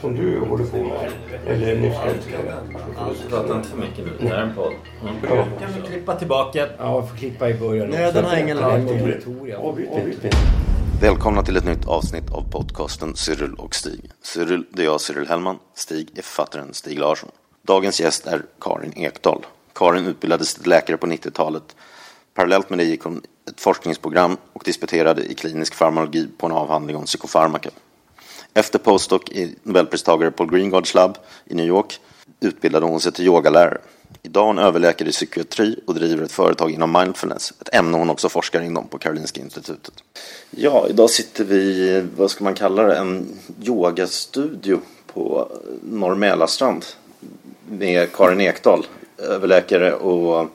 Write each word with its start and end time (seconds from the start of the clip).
som 0.00 0.16
du 0.16 0.40
håller 0.40 0.64
på 0.64 0.76
med, 0.76 1.12
eller 1.46 1.76
nyss 1.76 1.96
älskade. 2.06 2.54
Prata 3.28 3.56
inte 3.56 3.68
för 3.68 3.76
mycket 3.76 3.98
nu. 3.98 4.12
Det 4.20 4.28
här 4.28 4.36
är 4.36 4.42
en 4.42 4.54
podd. 4.54 4.72
Mm. 5.02 5.14
Ja. 5.22 5.46
Kan 5.60 5.82
vi 5.82 5.88
klippa 5.88 6.14
tillbaka? 6.14 6.66
Ja, 6.78 6.94
jag 6.94 7.08
får 7.10 7.16
klippa 7.16 7.48
i 7.48 7.54
början. 7.54 7.88
Nej, 7.90 8.12
den 8.12 8.24
har 8.24 8.36
ingen 8.36 8.58
inte. 10.08 10.30
Välkomna 11.00 11.42
till 11.42 11.56
ett 11.56 11.64
nytt 11.64 11.86
avsnitt 11.86 12.30
av 12.32 12.50
podcasten 12.50 13.16
Cyril 13.16 13.54
och 13.54 13.74
Stig. 13.74 14.10
Cyril, 14.22 14.64
det 14.70 14.82
är 14.82 14.86
jag, 14.86 15.00
Cyril 15.00 15.28
Hellman. 15.28 15.58
Stig 15.74 16.08
är 16.18 16.22
författaren 16.22 16.74
Stig 16.74 16.98
Larsson. 16.98 17.30
Dagens 17.62 18.00
gäst 18.00 18.26
är 18.26 18.42
Karin 18.60 18.92
Ekdahl. 18.96 19.46
Karin 19.74 20.06
utbildades 20.06 20.54
till 20.54 20.70
läkare 20.70 20.96
på 20.96 21.06
90-talet. 21.06 21.76
Parallellt 22.34 22.70
med 22.70 22.78
det 22.78 22.84
gick 22.84 23.02
hon 23.02 23.22
ett 23.50 23.60
forskningsprogram 23.60 24.36
och 24.52 24.62
disputerade 24.64 25.22
i 25.22 25.34
klinisk 25.34 25.74
farmakologi 25.74 26.28
på 26.38 26.46
en 26.46 26.52
avhandling 26.52 26.96
om 26.96 27.04
psykofarmaka. 27.04 27.70
Efter 28.58 28.78
postdoc 28.78 29.22
i 29.30 29.54
Nobelpristagare 29.62 30.30
Paul 30.30 30.50
Greengards 30.50 30.94
labb 30.94 31.18
i 31.44 31.54
New 31.54 31.66
York 31.66 32.00
utbildade 32.40 32.86
hon 32.86 33.00
sig 33.00 33.12
till 33.12 33.24
yogalärare. 33.24 33.78
Idag 34.22 34.42
är 34.42 34.46
hon 34.46 34.58
överläkare 34.58 35.08
i 35.08 35.12
psykiatri 35.12 35.80
och 35.86 35.94
driver 35.94 36.24
ett 36.24 36.32
företag 36.32 36.70
inom 36.70 36.92
mindfulness, 36.92 37.52
ett 37.60 37.74
ämne 37.74 37.96
hon 37.96 38.10
också 38.10 38.28
forskar 38.28 38.60
inom 38.60 38.88
på 38.88 38.98
Karolinska 38.98 39.40
institutet. 39.40 39.94
Ja, 40.50 40.86
idag 40.88 41.10
sitter 41.10 41.44
vi 41.44 41.56
i, 41.56 42.04
vad 42.16 42.30
ska 42.30 42.44
man 42.44 42.54
kalla 42.54 42.82
det, 42.82 42.96
en 42.96 43.38
yogastudio 43.62 44.80
på 45.06 45.48
Norr 45.82 46.14
med 47.68 48.12
Karin 48.12 48.40
Ekdahl, 48.40 48.86
överläkare 49.18 49.94
och 49.94 50.48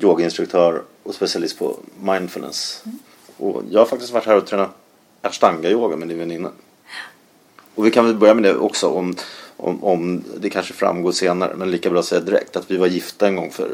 yogainstruktör 0.00 0.82
och 1.02 1.14
specialist 1.14 1.58
på 1.58 1.76
mindfulness. 2.02 2.84
Och 3.36 3.62
jag 3.70 3.80
har 3.80 3.86
faktiskt 3.86 4.12
varit 4.12 4.26
här 4.26 4.36
och 4.36 4.46
tränat 4.46 4.70
ashtanga-yoga 5.22 5.96
med 5.96 6.08
din 6.08 6.18
väninna. 6.18 6.50
Och 7.78 7.86
vi 7.86 7.90
kan 7.90 8.04
väl 8.04 8.14
börja 8.14 8.34
med 8.34 8.44
det 8.44 8.56
också 8.56 8.88
om, 8.88 9.16
om, 9.56 9.84
om 9.84 10.24
det 10.40 10.50
kanske 10.50 10.74
framgår 10.74 11.12
senare 11.12 11.54
men 11.56 11.70
lika 11.70 11.90
bra 11.90 12.00
att 12.00 12.06
säga 12.06 12.20
direkt 12.20 12.56
att 12.56 12.70
vi 12.70 12.76
var 12.76 12.86
gifta 12.86 13.26
en 13.28 13.36
gång 13.36 13.50
för 13.50 13.68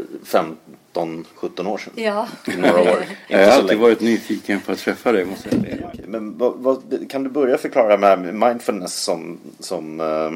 15-17 0.94 1.66
år 1.66 1.78
sedan. 1.78 1.92
Ja. 1.96 2.28
I 2.46 2.56
några 2.56 2.80
år. 2.80 3.04
Jag 3.28 3.46
har 3.46 3.52
alltid 3.52 3.78
varit 3.78 4.00
nyfiken 4.00 4.60
på 4.60 4.72
att 4.72 4.78
träffa 4.78 5.12
dig 5.12 5.24
måste 5.24 5.48
jag 5.52 5.60
säga. 5.60 5.90
Okej, 5.92 6.04
Men 6.08 6.38
vad, 6.38 6.54
vad, 6.56 7.10
kan 7.10 7.24
du 7.24 7.30
börja 7.30 7.58
förklara 7.58 7.96
med 7.96 8.34
mindfulness 8.34 8.94
som, 8.94 9.38
som 9.58 10.00
uh, 10.00 10.32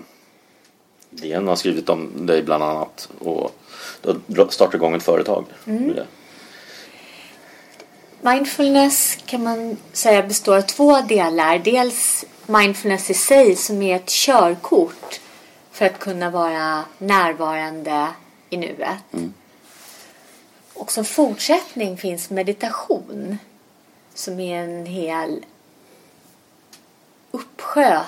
DN 1.10 1.48
har 1.48 1.56
skrivit 1.56 1.88
om 1.88 2.26
dig 2.26 2.42
bland 2.42 2.64
annat 2.64 3.08
och 3.18 3.50
du 4.26 4.40
har 4.40 4.48
startat 4.48 4.74
igång 4.74 4.94
ett 4.94 5.02
företag 5.02 5.44
med 5.64 5.96
det. 5.96 6.06
Mindfulness 8.32 9.18
kan 9.26 9.42
man 9.42 9.76
säga 9.92 10.22
består 10.22 10.56
av 10.56 10.62
två 10.62 11.00
delar. 11.00 11.58
Dels 11.58 12.24
mindfulness 12.46 13.10
i 13.10 13.14
sig 13.14 13.56
som 13.56 13.82
är 13.82 13.96
ett 13.96 14.08
körkort 14.08 15.20
för 15.70 15.86
att 15.86 15.98
kunna 15.98 16.30
vara 16.30 16.84
närvarande 16.98 18.08
i 18.50 18.56
nuet. 18.56 19.32
Och 20.74 20.92
som 20.92 21.04
fortsättning 21.04 21.96
finns 21.96 22.30
meditation 22.30 23.38
som 24.14 24.40
är 24.40 24.64
en 24.64 24.86
hel 24.86 25.44
uppsjö 27.30 28.00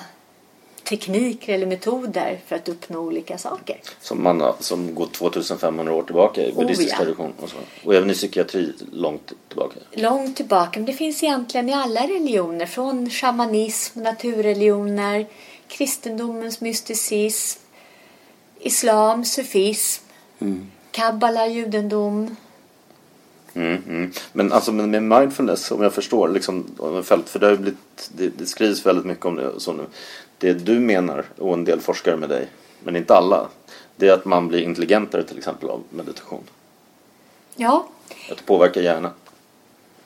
tekniker 0.91 1.55
eller 1.55 1.67
metoder 1.67 2.41
för 2.47 2.57
att 2.57 2.69
uppnå 2.69 2.99
olika 2.99 3.39
saker. 3.39 3.81
Som, 4.01 4.23
man, 4.23 4.41
har- 4.41 4.57
som 4.61 4.95
går 4.95 5.07
2500 5.07 5.95
år 5.95 6.03
tillbaka 6.03 6.47
i 6.47 6.53
Oh, 6.53 6.57
buddhistisk 6.57 6.93
ja. 6.93 6.97
tradition. 6.97 7.33
Och, 7.41 7.49
så. 7.49 7.57
och 7.85 7.95
även 7.95 8.11
i 8.11 8.15
psykiatri 8.15 8.73
långt 8.93 9.33
tillbaka. 9.49 9.77
långt 9.93 10.37
tillbaka. 10.37 10.79
Men 10.81 10.87
det 10.87 10.93
finns 10.93 11.23
egentligen 11.23 11.69
i 11.69 11.73
alla 11.73 12.01
religioner. 12.01 12.67
Från 12.67 13.11
shamanism, 13.11 14.03
naturreligioner, 14.03 15.27
kristendomens 15.69 16.61
mysticism, 16.61 17.61
islam, 18.61 19.25
sufism, 19.25 20.03
kabbala, 20.91 21.47
judendom. 21.47 22.37
Mm, 23.55 23.83
mm. 23.89 24.13
Men 24.33 24.53
alltså 24.53 24.73
med, 24.73 25.03
mindfulness, 25.03 25.71
om 25.71 25.83
jag 25.83 25.95
förstår, 25.95 26.29
liksom, 26.29 26.67
för 27.03 27.39
det, 27.39 27.47
har 27.47 27.57
blivit, 27.57 28.11
det, 28.17 28.29
det 28.29 28.47
skrivs 28.47 28.87
väldigt 28.87 29.05
mycket 29.05 29.27
om 29.27 29.37
det. 29.37 29.61
Så 29.61 29.73
nu. 29.73 29.87
Det 30.41 30.53
du 30.55 30.81
menar, 30.81 31.25
och 31.39 31.55
en 31.55 31.65
del 31.65 31.81
forskare 31.81 32.17
med 32.17 32.29
dig, 32.29 32.49
men 32.85 32.97
inte 32.97 33.15
alla, 33.17 33.49
det 33.97 34.09
är 34.09 34.13
att 34.13 34.25
man 34.25 34.49
blir 34.49 34.63
intelligentare 34.63 35.23
till 35.23 35.39
exempel 35.39 35.71
av 35.71 35.83
meditation. 35.91 36.43
Ja, 37.57 37.87
Att 38.31 38.37
det 38.39 38.45
påverkar 38.45 38.81
hjärnan. 38.81 39.13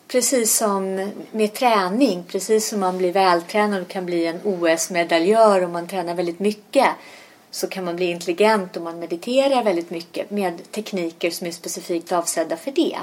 precis 0.09 0.57
som 0.57 1.11
med 1.33 1.53
träning. 1.55 2.25
Precis 2.29 2.69
som 2.69 2.81
man 2.81 2.99
blir 2.99 3.13
vältränad 3.13 3.83
och 3.83 3.89
kan 3.89 4.07
bli 4.07 4.27
en 4.27 4.41
OS-medaljör 4.45 5.65
om 5.65 5.73
man 5.73 5.89
tränar 5.89 6.15
väldigt 6.15 6.39
mycket. 6.41 6.89
Så 7.51 7.67
kan 7.67 7.85
man 7.85 7.97
bli 7.97 8.11
intelligent 8.11 8.77
om 8.77 8.85
man 8.85 8.99
mediterar 8.99 9.65
väldigt 9.65 9.91
mycket 9.91 10.31
med 10.31 10.71
tekniker 10.71 11.31
som 11.31 11.47
är 11.47 11.51
specifikt 11.53 12.13
avsedda 12.13 12.57
för 12.57 12.71
det. 12.71 12.99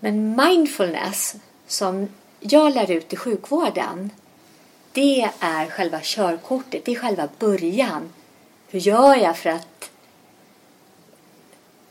Men 0.00 0.36
mindfulness 0.36 1.36
som 1.66 2.08
jag 2.40 2.74
lär 2.74 2.90
ut 2.90 3.12
i 3.12 3.16
sjukvården 3.16 4.10
det 4.98 5.30
är 5.40 5.66
själva 5.66 6.00
körkortet, 6.02 6.84
det 6.84 6.92
är 6.92 6.96
själva 6.96 7.28
början. 7.38 8.02
Hur 8.68 8.80
gör 8.80 9.16
jag 9.16 9.38
för 9.38 9.50
att 9.50 9.90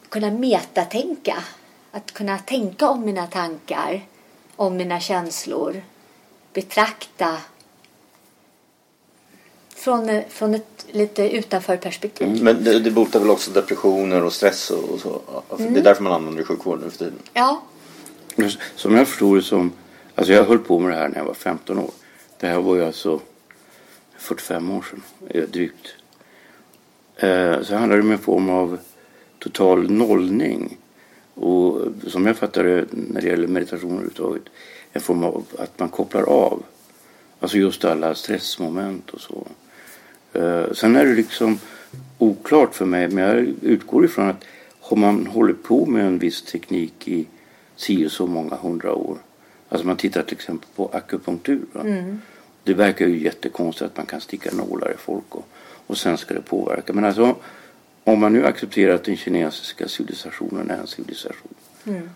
kunna 0.10 0.32
metatänka? 0.32 1.44
Att 1.92 2.12
kunna 2.12 2.38
tänka 2.38 2.90
om 2.90 3.06
mina 3.06 3.28
tankar, 3.28 4.06
om 4.56 4.78
mina 4.78 5.00
känslor, 5.00 5.84
betrakta 6.54 7.38
från, 9.76 10.22
från 10.30 10.56
ett 10.56 10.86
lite 10.92 11.30
utanför 11.30 11.78
perspektiv. 11.78 12.44
Men 12.44 12.64
det, 12.64 12.80
det 12.80 12.92
botar 12.92 13.20
väl 13.20 13.30
också 13.30 13.52
depressioner 13.52 14.24
och 14.24 14.34
stress 14.34 14.70
och, 14.70 14.90
och 14.90 15.00
så. 15.00 15.22
Det 15.58 15.64
är 15.64 15.84
därför 15.84 16.04
man 16.04 16.14
använder 16.14 16.38
det 16.38 16.44
i 16.44 16.46
sjukvården 16.46 16.84
nu 16.84 16.90
för 16.90 16.98
tiden. 16.98 17.20
Ja, 17.34 17.62
Som 18.76 18.96
jag 18.96 19.08
förstod 19.08 19.38
det 19.38 19.44
som, 19.44 19.72
alltså 20.16 20.34
jag 20.34 20.44
höll 20.44 20.60
på 20.60 20.80
med 20.80 20.92
det 20.92 20.98
här 20.98 21.10
när 21.10 21.18
jag 21.18 21.26
var 21.26 21.34
15 21.34 21.80
år. 21.80 21.92
Det 22.40 22.48
här 22.48 22.60
var 22.60 22.76
ju 22.76 22.86
alltså 22.86 23.20
45 24.18 24.72
år 24.72 24.82
sedan, 24.82 25.02
eh, 25.30 25.44
drygt. 25.44 25.96
Eh, 27.16 27.62
så 27.62 27.76
handlar 27.76 27.98
det 27.98 28.04
om 28.04 28.12
en 28.12 28.18
form 28.18 28.50
av 28.50 28.78
total 29.40 29.92
nollning. 29.92 30.78
Och 31.34 31.82
som 32.08 32.26
jag 32.26 32.38
fattar 32.38 32.64
det 32.64 32.86
när 32.92 33.22
det 33.22 33.28
gäller 33.28 33.48
meditation 33.48 33.92
överhuvudtaget, 33.92 34.44
en 34.92 35.02
form 35.02 35.24
av 35.24 35.46
att 35.60 35.80
man 35.80 35.90
kopplar 35.90 36.24
av. 36.24 36.64
Alltså 37.40 37.58
just 37.58 37.86
alla 37.86 38.16
stressmoment 38.16 39.10
och 39.10 39.22
så. 39.22 39.48
Eh, 40.34 40.72
sen 40.74 40.96
är 40.96 41.06
det 41.06 41.14
liksom 41.14 41.60
oklart 42.18 42.76
för 42.76 42.86
mig, 42.86 43.08
men 43.10 43.24
jag 43.24 43.56
utgår 43.62 44.06
ifrån 44.06 44.30
att 44.30 44.44
har 44.82 44.98
man 44.98 45.28
hållit 45.28 45.64
på 45.64 45.86
med 45.86 46.06
en 46.06 46.20
viss 46.20 46.42
teknik 46.42 47.08
i 47.08 47.26
si 47.76 48.08
och 48.08 48.12
så 48.12 48.28
många 48.28 48.56
hundra 48.56 48.94
år. 48.94 49.18
Alltså 49.70 49.88
man 49.88 49.98
tittar 49.98 50.24
till 50.24 50.36
exempel 50.36 50.70
på 50.76 50.90
akupunktur. 50.94 51.66
Va? 51.74 51.84
Det 52.64 52.74
verkar 52.74 53.08
ju 53.08 53.24
jättekonstigt 53.24 53.92
att 53.92 53.98
man 53.98 54.06
kan 54.06 54.22
sticka 54.22 54.52
nålar 54.52 54.92
i 54.92 54.98
folk 54.98 55.36
och, 55.36 55.48
och 55.88 55.98
sen 55.98 56.18
ska 56.18 56.34
det 56.34 56.42
påverka. 56.42 56.94
Men 56.94 57.06
alltså 57.06 57.36
om 58.04 58.20
man 58.20 58.34
nu 58.34 58.46
accepterar 58.46 58.96
att 58.96 59.04
den 59.04 59.18
kinesiska 59.18 59.88
civilisationen 59.88 60.70
är 60.70 60.78
en 60.78 60.88
civilisation 60.88 61.54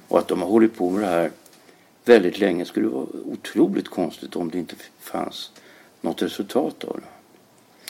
och 0.08 0.20
att 0.20 0.28
de 0.28 0.42
har 0.42 0.48
hållit 0.48 0.76
på 0.76 0.90
med 0.90 1.04
det 1.04 1.08
här 1.08 1.32
väldigt 2.06 2.40
länge 2.40 2.66
skulle 2.66 2.86
det 2.86 2.94
vara 2.94 3.08
otroligt 3.26 3.90
konstigt 3.90 4.36
om 4.36 4.50
det 4.50 4.58
inte 4.58 4.76
fanns 5.00 5.52
något 6.02 6.22
resultat 6.22 6.84
av 6.84 6.96
det. 6.96 7.08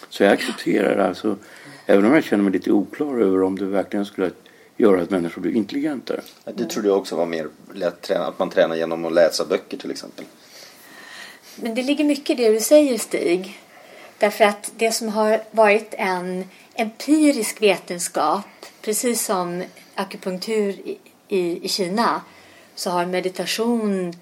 Så 0.09 0.23
jag 0.23 0.33
accepterar 0.33 1.07
alltså, 1.07 1.37
även 1.85 2.05
om 2.05 2.13
jag 2.13 2.23
känner 2.23 2.43
mig 2.43 2.53
lite 2.53 2.71
oklar 2.71 3.21
över 3.21 3.41
om 3.41 3.59
det 3.59 3.65
verkligen 3.65 4.05
skulle 4.05 4.31
göra 4.81 5.01
att 5.01 5.09
människor 5.09 5.41
blir 5.41 5.55
intelligentare. 5.55 6.21
Det 6.43 6.65
trodde 6.65 6.87
jag 6.87 6.97
också 6.97 7.15
var 7.15 7.25
mer 7.25 7.47
lätt 7.73 8.01
träna, 8.01 8.25
att 8.25 8.39
man 8.39 8.49
tränar 8.49 8.75
genom 8.75 9.05
att 9.05 9.13
läsa 9.13 9.45
böcker 9.45 9.77
till 9.77 9.91
exempel. 9.91 10.25
Men 11.55 11.75
det 11.75 11.83
ligger 11.83 12.03
mycket 12.03 12.39
i 12.39 12.43
det 12.43 12.51
du 12.51 12.59
säger 12.59 12.97
Stig. 12.97 13.59
Därför 14.17 14.45
att 14.45 14.71
det 14.77 14.91
som 14.91 15.09
har 15.09 15.43
varit 15.51 15.93
en 15.97 16.45
empirisk 16.73 17.61
vetenskap, 17.61 18.45
precis 18.81 19.25
som 19.25 19.63
akupunktur 19.95 20.69
i, 20.69 20.97
i, 21.27 21.65
i 21.65 21.69
Kina, 21.69 22.21
så 22.75 22.89
har 22.89 23.05
meditation 23.05 24.13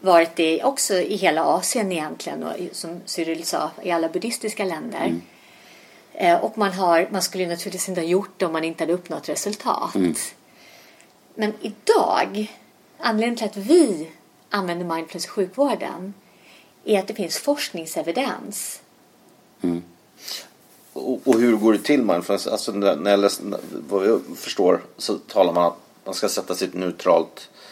varit 0.00 0.36
det 0.36 0.64
också 0.64 0.94
i 0.94 1.16
hela 1.16 1.44
Asien 1.44 1.92
egentligen 1.92 2.42
och 2.42 2.52
som 2.72 3.00
Cyril 3.04 3.44
sa 3.44 3.70
i 3.82 3.90
alla 3.90 4.08
buddhistiska 4.08 4.64
länder. 4.64 5.06
Eh, 5.06 5.39
Och 6.42 6.58
man, 6.58 6.72
har, 6.72 7.08
man 7.10 7.22
skulle 7.22 7.44
ju 7.44 7.50
naturligtvis 7.50 7.88
inte 7.88 8.00
ha 8.00 8.08
gjort 8.08 8.30
det 8.36 8.46
om 8.46 8.52
man 8.52 8.64
inte 8.64 8.82
hade 8.82 8.92
uppnått 8.92 9.28
resultat. 9.28 9.94
Men 11.34 11.52
idag, 11.60 12.56
anledningen 12.98 13.36
till 13.36 13.46
att 13.46 13.56
vi 13.56 14.10
använder 14.50 14.94
mindfulness 14.94 15.24
i 15.24 15.28
sjukvården 15.28 16.14
är 16.84 16.98
att 16.98 17.06
det 17.06 17.14
finns 17.14 17.38
forskningsevidens. 17.38 18.80
Och, 20.92 21.20
och 21.24 21.40
hur 21.40 21.56
går 21.56 21.72
det 21.72 21.78
till 21.78 22.02
mindfulness? 22.02 22.46
Alltså 22.46 22.72
när 22.72 23.10
jag 23.10 23.20
läste, 23.20 23.42
vad 23.88 24.06
jag 24.06 24.20
förstår 24.36 24.82
så 24.96 25.18
talar 25.18 25.52
man 25.52 25.64
att 25.64 25.76
man 26.04 26.14
ska 26.14 26.28
sätta 26.28 26.54
sig 26.54 26.66
i 26.66 26.70
ett 26.70 26.76
neutralt 26.76 27.48
eh, 27.50 27.69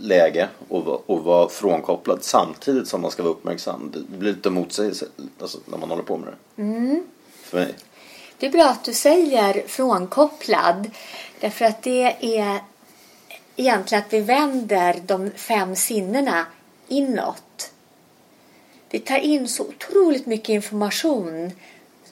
läge 0.00 0.48
och, 0.68 1.10
och 1.10 1.24
vara 1.24 1.48
frånkopplad 1.48 2.24
samtidigt 2.24 2.88
som 2.88 3.00
man 3.00 3.10
ska 3.10 3.22
vara 3.22 3.32
uppmärksam. 3.32 3.90
Det 3.94 4.18
blir 4.18 4.32
lite 4.32 4.50
motsägelse 4.50 5.06
alltså, 5.40 5.58
när 5.66 5.78
man 5.78 5.90
håller 5.90 6.02
på 6.02 6.16
med 6.16 6.28
det. 6.28 6.62
För 7.42 7.58
mig. 7.58 7.74
Det 8.38 8.46
är 8.46 8.50
bra 8.50 8.64
att 8.64 8.84
du 8.84 8.92
säger 8.92 9.62
frånkopplad. 9.66 10.90
Därför 11.40 11.64
att 11.64 11.82
det 11.82 12.38
är 12.38 12.60
egentligen 13.56 14.04
att 14.04 14.12
vi 14.12 14.20
vänder 14.20 15.02
de 15.06 15.30
fem 15.30 15.76
sinnena 15.76 16.46
inåt. 16.88 17.72
Vi 18.90 18.98
tar 18.98 19.18
in 19.18 19.48
så 19.48 19.62
otroligt 19.62 20.26
mycket 20.26 20.48
information. 20.48 21.50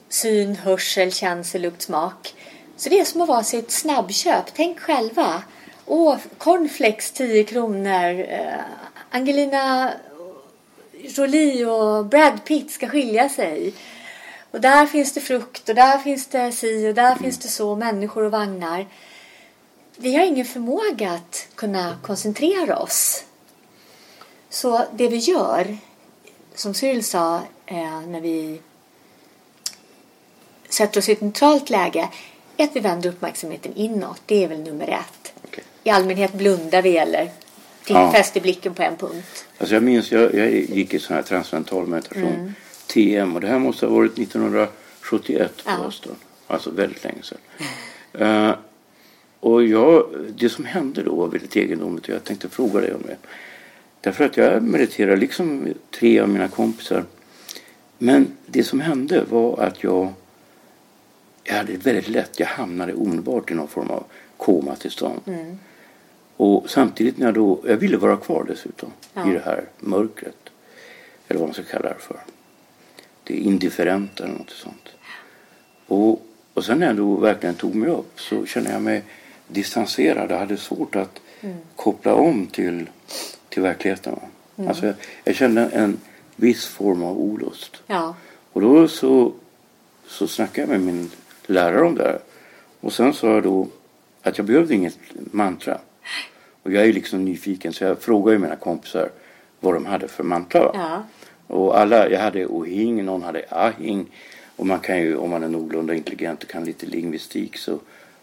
Syn, 0.09 0.55
hörsel, 0.55 1.11
känsel, 1.11 1.61
lukt, 1.61 1.81
smak. 1.81 2.35
Så 2.77 2.89
det 2.89 2.99
är 2.99 3.05
som 3.05 3.21
att 3.21 3.27
vara 3.27 3.43
sig 3.43 3.59
ett 3.59 3.71
snabbköp. 3.71 4.45
Tänk 4.55 4.79
själva. 4.79 5.43
Åh, 5.85 6.17
cornflakes 6.37 7.11
10 7.11 7.43
kronor. 7.43 8.25
Eh, 8.29 8.59
Angelina 9.09 9.93
Jolie 10.91 11.65
och 11.65 12.05
Brad 12.05 12.45
Pitt 12.45 12.71
ska 12.71 12.87
skilja 12.87 13.29
sig. 13.29 13.73
Och 14.51 14.61
där 14.61 14.85
finns 14.85 15.13
det 15.13 15.21
frukt 15.21 15.69
och 15.69 15.75
där 15.75 15.97
finns 15.97 16.27
det 16.27 16.51
si 16.51 16.89
och 16.89 16.93
där 16.93 17.15
finns 17.15 17.37
det 17.37 17.47
så, 17.47 17.75
människor 17.75 18.23
och 18.23 18.31
vagnar. 18.31 18.85
Vi 19.97 20.15
har 20.15 20.25
ingen 20.25 20.45
förmåga 20.45 21.11
att 21.11 21.47
kunna 21.55 21.97
koncentrera 22.01 22.77
oss. 22.77 23.23
Så 24.49 24.85
det 24.93 25.07
vi 25.07 25.17
gör, 25.17 25.77
som 26.55 26.73
Cyril 26.73 27.03
sa, 27.03 27.35
eh, 27.65 28.01
när 28.01 28.21
vi 28.21 28.61
sätter 30.69 30.99
oss 30.99 31.09
i 31.09 31.11
ett 31.11 31.21
neutralt 31.21 31.69
läge, 31.69 32.09
är 32.57 32.63
att 32.63 32.75
vi 32.75 32.79
vänder 32.79 33.09
uppmärksamheten 33.09 33.73
inåt. 33.75 34.21
Det 34.25 34.43
är 34.43 34.47
väl 34.47 34.59
nummer 34.59 34.87
ett. 34.87 35.32
I 35.83 35.89
allmänhet 35.89 36.33
blundar 36.33 36.81
vi 36.81 36.97
eller 36.97 37.29
Ja. 37.87 38.11
fäster 38.11 38.41
blicken 38.41 38.73
på 38.73 38.83
en 38.83 38.95
punkt. 38.97 39.45
Alltså 39.57 39.73
jag 39.75 39.83
minns, 39.83 40.11
jag, 40.11 40.33
jag 40.33 40.51
gick 40.53 40.93
i 40.93 40.99
sån 40.99 41.15
här 41.15 41.23
transcendental 41.23 41.87
meditation, 41.87 42.53
TM, 42.87 43.35
och 43.35 43.41
det 43.41 43.47
här 43.47 43.59
måste 43.59 43.85
ha 43.85 43.93
varit 43.93 44.19
1971 44.19 45.51
på 45.65 45.71
Ja. 45.71 45.77
Boston. 45.83 46.15
Alltså 46.47 46.69
väldigt 46.71 47.03
länge 47.03 47.21
sedan. 47.23 47.37
Eh, 48.13 48.55
och 49.39 49.63
jag, 49.63 50.07
det 50.37 50.49
som 50.49 50.65
hände 50.65 51.03
då 51.03 51.15
var 51.15 51.27
väldigt 51.27 51.55
egendomligt 51.55 52.03
och 52.07 52.13
jag 52.15 52.23
tänkte 52.23 52.49
fråga 52.49 52.81
dig 52.81 52.93
om 52.93 53.01
det. 53.07 53.17
Därför 54.01 54.25
att 54.25 54.37
jag 54.37 54.63
mediterade 54.63 55.15
liksom 55.17 55.67
tre 55.91 56.19
av 56.19 56.29
mina 56.29 56.47
kompisar. 56.47 57.05
Men 57.97 58.27
det 58.45 58.63
som 58.63 58.79
hände 58.79 59.23
var 59.29 59.59
att 59.59 59.83
jag, 59.83 60.13
jag 61.43 61.53
hade 61.55 61.73
väldigt 61.77 62.07
lätt, 62.09 62.39
jag 62.39 62.47
hamnade 62.47 62.93
omedelbart 62.93 63.51
i 63.51 63.53
någon 63.53 63.67
form 63.67 63.89
av 63.89 64.03
komatillstånd. 64.37 65.21
Och 66.37 66.69
samtidigt 66.69 67.17
när 67.17 67.25
jag 67.25 67.33
då, 67.33 67.59
jag 67.67 67.77
ville 67.77 67.97
vara 67.97 68.17
kvar 68.17 68.45
dessutom 68.47 68.91
Ja. 69.13 69.29
i 69.29 69.33
det 69.33 69.41
här 69.45 69.63
mörkret. 69.79 70.35
Eller 71.27 71.39
vad 71.39 71.47
man 71.49 71.53
ska 71.53 71.63
kalla 71.63 71.89
det 71.89 71.95
för. 71.99 72.17
Det 73.23 73.33
är 73.33 73.37
indifferent 73.41 74.19
eller 74.19 74.33
något 74.33 74.49
sånt. 74.49 74.89
Och, 75.87 76.25
och 76.53 76.65
sen 76.65 76.79
när 76.79 76.87
jag 76.87 76.95
då 76.95 77.15
verkligen 77.15 77.55
tog 77.55 77.75
mig 77.75 77.89
upp 77.89 78.19
så 78.21 78.45
kände 78.45 78.71
jag 78.71 78.81
mig 78.81 79.03
distanserad. 79.47 80.31
Jag 80.31 80.37
hade 80.39 80.57
svårt 80.57 80.95
att 80.95 81.21
koppla 81.75 82.13
om 82.13 82.47
till, 82.47 82.89
till 83.49 83.61
verkligheten. 83.61 84.13
va. 84.55 84.67
Alltså 84.67 84.85
jag, 84.85 84.95
jag 85.23 85.35
kände 85.35 85.61
en 85.61 85.99
viss 86.35 86.65
form 86.65 87.03
av 87.03 87.17
olust. 87.19 87.81
Ja, 87.87 88.15
Och 88.53 88.61
då 88.61 88.87
så, 88.87 89.33
så 90.07 90.27
snackade 90.27 90.61
jag 90.61 90.69
med 90.69 90.93
min 90.93 91.11
lärare 91.45 91.81
om 91.85 91.95
det 91.95 92.03
här. 92.03 92.19
Och 92.79 92.93
sen 92.93 93.13
sa 93.13 93.27
jag 93.27 93.43
då 93.43 93.67
att 94.21 94.37
jag 94.37 94.47
behövde 94.47 94.73
inget 94.73 94.97
mantra. 95.13 95.77
Och 96.63 96.71
jag 96.71 96.81
är 96.83 96.87
ju 96.87 96.93
liksom 96.93 97.25
nyfiken 97.25 97.73
så 97.73 97.83
jag 97.83 97.99
frågade 98.01 98.37
mina 98.39 98.55
kompisar 98.55 99.09
vad 99.59 99.73
de 99.73 99.85
hade 99.85 100.07
för 100.07 100.23
mantra. 100.23 100.59
va. 100.65 100.71
ja, 100.73 101.03
Och 101.55 101.79
alla, 101.79 102.09
jag 102.09 102.19
hade 102.19 102.45
ohing, 102.45 103.05
någon 103.05 103.23
hade 103.23 103.45
ahing. 103.49 104.11
Och 104.55 104.65
man 104.65 104.79
kan 104.79 104.97
ju, 105.01 105.15
om 105.17 105.29
man 105.29 105.43
är 105.43 105.47
någorlunda 105.49 105.93
intelligent 105.93 106.43
och 106.43 106.49
kan 106.49 106.65
lite 106.65 106.85
lingvistik 106.85 107.57
så 107.57 107.79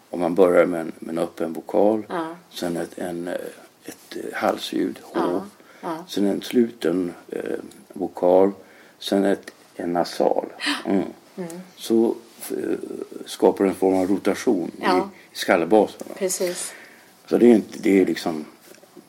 om 0.09 0.19
man 0.19 0.35
börjar 0.35 0.65
med 0.65 0.81
en, 0.81 0.91
med 0.99 1.09
en 1.13 1.19
öppen 1.23 1.53
vokal, 1.53 2.03
Ja. 2.09 2.27
sen 2.49 2.77
ett, 2.77 2.97
en, 2.99 3.27
ett 3.85 4.15
eh, 4.15 4.33
halsljud, 4.37 4.99
H, 5.01 5.19
Ja, 5.19 5.43
ja. 5.81 6.05
sen 6.07 6.25
en 6.25 6.41
sluten 6.41 7.13
eh, 7.29 7.41
vokal, 7.93 8.51
sen 8.99 9.25
ett, 9.25 9.51
en 9.75 9.93
nasal. 9.93 10.45
Mm. 10.85 11.03
Så 11.75 12.15
eh, 12.49 12.55
skapar 13.25 13.65
en 13.65 13.75
form 13.75 13.95
av 13.95 14.07
rotation 14.07 14.71
i, 14.77 14.83
i 15.33 15.35
skallbasen. 15.37 16.07
precis. 16.17 16.73
Så 17.31 17.37
det 17.37 17.45
är, 17.45 17.55
inte, 17.55 17.77
det 17.79 18.01
är 18.01 18.05
liksom, 18.05 18.45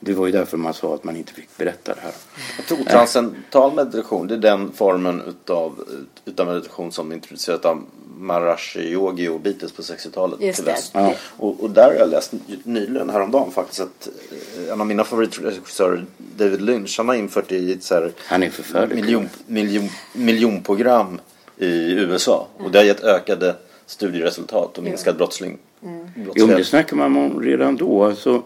det 0.00 0.12
var 0.12 0.26
ju 0.26 0.32
därför 0.32 0.56
man 0.56 0.74
sa 0.74 0.94
att 0.94 1.04
man 1.04 1.16
inte 1.16 1.32
fick 1.32 1.56
berätta 1.56 1.94
det 1.94 2.00
här. 2.00 2.12
Jag 2.56 2.66
tror 2.66 2.78
transcendental 2.84 3.74
meditation 3.74 4.26
det 4.26 4.34
är 4.34 4.38
den 4.38 4.72
formen 4.72 5.22
utav, 5.28 5.84
utav 6.24 6.46
meditation 6.46 6.92
som 6.92 7.12
introducerades 7.12 7.64
av 7.64 7.84
Maharishi 8.18 8.80
Yogi 8.80 9.28
och 9.28 9.40
Beatles 9.40 9.72
på 9.72 9.82
60-talet 9.82 10.40
Just 10.40 10.56
till 10.56 10.64
väst. 10.64 10.90
Ja. 10.94 11.14
Och, 11.36 11.60
och 11.60 11.70
där 11.70 11.84
har 11.84 11.94
jag 11.94 12.08
läst 12.08 12.32
nyligen 12.62 13.10
häromdagen 13.10 13.52
faktiskt 13.52 13.80
att 13.80 14.08
eh, 14.56 14.72
en 14.72 14.80
av 14.80 14.86
mina 14.86 15.04
favoritregissörer 15.04 16.04
David 16.36 16.62
Lynch 16.62 16.94
han 16.98 17.08
har 17.08 17.14
infört 17.14 17.48
det 17.48 17.56
i 17.56 17.72
ett 17.72 17.82
så 17.82 17.94
här 17.94 18.12
Han 18.18 18.42
är 18.42 18.86
miljon, 18.94 19.28
miljon, 19.46 19.88
miljonprogram 20.12 21.20
i 21.56 21.92
USA 21.92 22.48
och 22.56 22.70
det 22.70 22.78
har 22.78 22.84
gett 22.84 23.04
ökade 23.04 23.54
studieresultat 23.86 24.78
och 24.78 24.84
minskad 24.84 25.16
brottsling. 25.16 25.58
Jo, 25.80 25.88
men 25.88 26.24
brottslighet. 26.24 26.56
det 26.56 26.64
snackar 26.64 26.96
man 26.96 27.16
om 27.16 27.42
redan 27.42 27.76
då. 27.76 28.04
Alltså, 28.04 28.42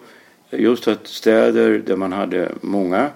just 0.51 0.89
att 0.89 1.07
städer 1.07 1.79
där 1.87 1.97
man 1.97 2.13
hade 2.13 2.53
många 2.61 3.11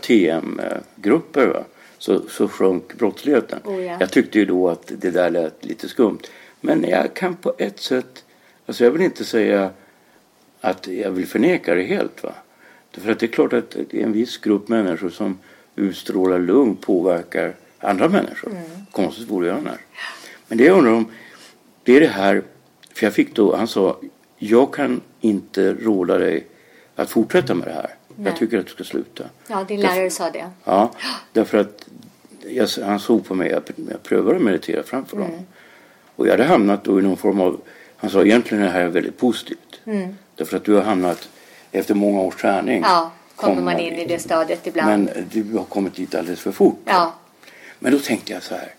TM-grupper 0.00 1.64
så, 1.98 2.28
så 2.28 2.48
sjönk 2.48 2.94
brottsligheten. 2.94 3.58
Oh, 3.64 3.84
ja. 3.84 3.96
Jag 4.00 4.10
tyckte 4.10 4.38
ju 4.38 4.44
då 4.44 4.68
att 4.68 4.92
det 4.98 5.10
där 5.10 5.30
lät 5.30 5.64
lite 5.64 5.88
skumt. 5.88 6.18
Men 6.60 6.84
jag 6.88 7.14
kan 7.14 7.36
på 7.36 7.54
ett 7.58 7.80
sätt, 7.80 8.24
alltså 8.66 8.84
jag 8.84 8.90
vill 8.90 9.02
inte 9.02 9.24
säga 9.24 9.70
att 10.60 10.86
jag 10.86 11.10
vill 11.10 11.26
förneka 11.26 11.74
det 11.74 11.82
helt. 11.82 12.22
Va? 12.22 12.32
Därför 12.90 13.12
att 13.12 13.18
det 13.18 13.26
är 13.26 13.30
klart 13.30 13.52
att 13.52 13.76
det 13.90 14.00
är 14.00 14.04
en 14.04 14.12
viss 14.12 14.38
grupp 14.38 14.68
människor 14.68 15.08
som 15.08 15.38
utstrålar 15.76 16.38
lugn 16.38 16.76
påverkar 16.76 17.54
andra 17.78 18.08
människor. 18.08 18.52
Konstigt 18.90 19.30
vore 19.30 19.46
det 19.46 19.54
annars. 19.54 19.80
Men 20.48 20.58
det 20.58 20.64
jag 20.64 20.78
undrar 20.78 20.92
om, 20.92 21.06
det 21.86 21.96
är 21.96 22.00
det 22.00 22.06
här, 22.06 22.42
för 22.94 23.06
jag 23.06 23.14
fick 23.14 23.34
då, 23.34 23.56
han 23.56 23.68
sa, 23.68 23.96
jag 24.38 24.74
kan 24.74 25.00
inte 25.20 25.72
råda 25.74 26.18
dig 26.18 26.46
att 26.96 27.10
fortsätta 27.10 27.54
med 27.54 27.68
det 27.68 27.72
här. 27.74 27.90
Nej. 28.16 28.26
Jag 28.26 28.36
tycker 28.36 28.58
att 28.58 28.66
du 28.66 28.72
ska 28.72 28.84
sluta. 28.84 29.24
Ja, 29.48 29.64
din 29.68 29.80
Därför- 29.80 29.94
lärare 29.94 30.10
sa 30.10 30.30
det. 30.30 30.50
Ja, 30.64 30.90
därför 31.32 31.58
att 31.58 31.88
jag, 32.48 32.68
han 32.84 32.98
såg 33.00 33.24
på 33.26 33.34
mig 33.34 33.52
att 33.52 33.70
jag 33.90 34.02
prövade 34.02 34.36
att 34.36 34.42
meditera 34.42 34.82
framför 34.82 35.16
Mm. 35.16 35.28
honom. 35.28 35.46
Och 36.16 36.26
jag 36.26 36.30
hade 36.30 36.44
hamnat 36.44 36.84
då 36.84 36.98
i 37.00 37.02
någon 37.02 37.16
form 37.16 37.40
av, 37.40 37.60
han 37.96 38.10
sa 38.10 38.22
egentligen 38.22 38.62
är 38.64 38.66
det 38.66 38.72
här 38.72 38.86
väldigt 38.88 39.18
positivt. 39.18 39.80
Därför 40.36 40.56
att 40.56 40.64
du 40.64 40.74
har 40.74 40.82
hamnat, 40.82 41.28
efter 41.72 41.94
många 41.94 42.20
års 42.20 42.36
träning. 42.36 42.76
Mm. 42.76 42.90
Ja, 42.90 43.12
kommer 43.36 43.62
man 43.62 43.78
in 43.78 43.94
i 43.94 44.06
det 44.06 44.18
stadiet 44.18 44.66
ibland. 44.66 44.88
Men 44.88 45.10
du 45.32 45.56
har 45.58 45.64
kommit 45.64 45.94
dit 45.94 46.14
alldeles 46.14 46.40
för 46.40 46.52
fort. 46.52 46.78
Ja, 46.84 47.14
Men 47.78 47.92
då 47.92 47.98
tänkte 47.98 48.32
jag 48.32 48.42
så 48.42 48.54
här, 48.54 48.74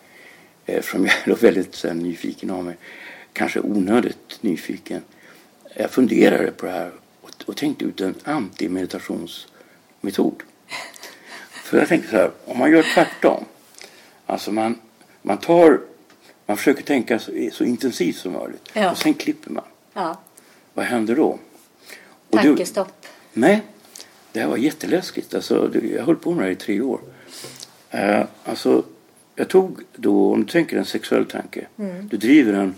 eftersom 0.68 1.06
jag 1.06 1.14
är 1.28 1.36
väldigt 1.42 1.76
så 1.76 1.88
här, 1.88 1.96
nyfiken 1.96 2.50
av 2.50 2.66
mig, 2.66 2.78
kanske 3.34 3.60
onödigt 3.60 4.38
nyfiken. 4.42 5.02
Jag 5.76 5.92
funderade 5.92 6.52
på 6.52 6.66
det 6.66 6.72
här 6.72 6.92
och, 7.22 7.30
och 7.46 7.58
tänkte 7.58 7.86
ut 7.86 8.02
en 8.02 8.16
antimeditationsmetod. 8.24 10.44
För 11.52 11.78
jag 11.80 11.88
tänkte 11.88 12.10
så 12.10 12.16
här, 12.16 12.32
om 12.46 12.58
man 12.58 12.72
gör 12.72 12.84
tvärtom. 12.94 13.46
Alltså 14.26 14.52
man, 14.52 14.80
man 15.22 15.38
tar, 15.38 15.82
man 16.46 16.58
försöker 16.58 16.84
tänka 16.84 17.20
så, 17.20 17.32
så 17.52 17.64
intensivt 17.64 18.16
som 18.16 18.32
möjligt. 18.34 18.70
Ja. 18.74 18.92
Och 18.92 18.98
sen 18.98 19.14
klipper 19.14 19.52
man. 19.52 19.64
ja. 19.94 20.20
Vad 20.74 20.86
händer 20.86 21.16
då? 21.16 21.40
Och 22.30 22.38
det- 22.38 22.44
Tankestopp. 22.44 23.06
Nej, 23.34 23.62
det 24.32 24.40
här 24.40 24.48
var 24.48 24.58
jätteläskigt. 24.58 25.34
Alltså, 25.34 25.68
det- 25.68 25.88
jag 25.88 26.04
höll 26.04 26.16
på 26.16 26.32
med 26.32 26.40
det 26.40 26.44
här 26.46 26.52
i 26.52 26.56
tre 26.56 26.82
år. 26.82 27.00
Eh, 27.90 28.24
alltså, 28.44 28.84
jag 29.38 29.48
tog 29.48 29.80
då, 29.96 30.34
om 30.34 30.40
du 30.40 30.52
tänker 30.52 30.78
en 30.78 30.86
sexuell 30.86 31.26
tanke. 31.26 31.68
Du 32.10 32.18
driver 32.18 32.54
en, 32.54 32.76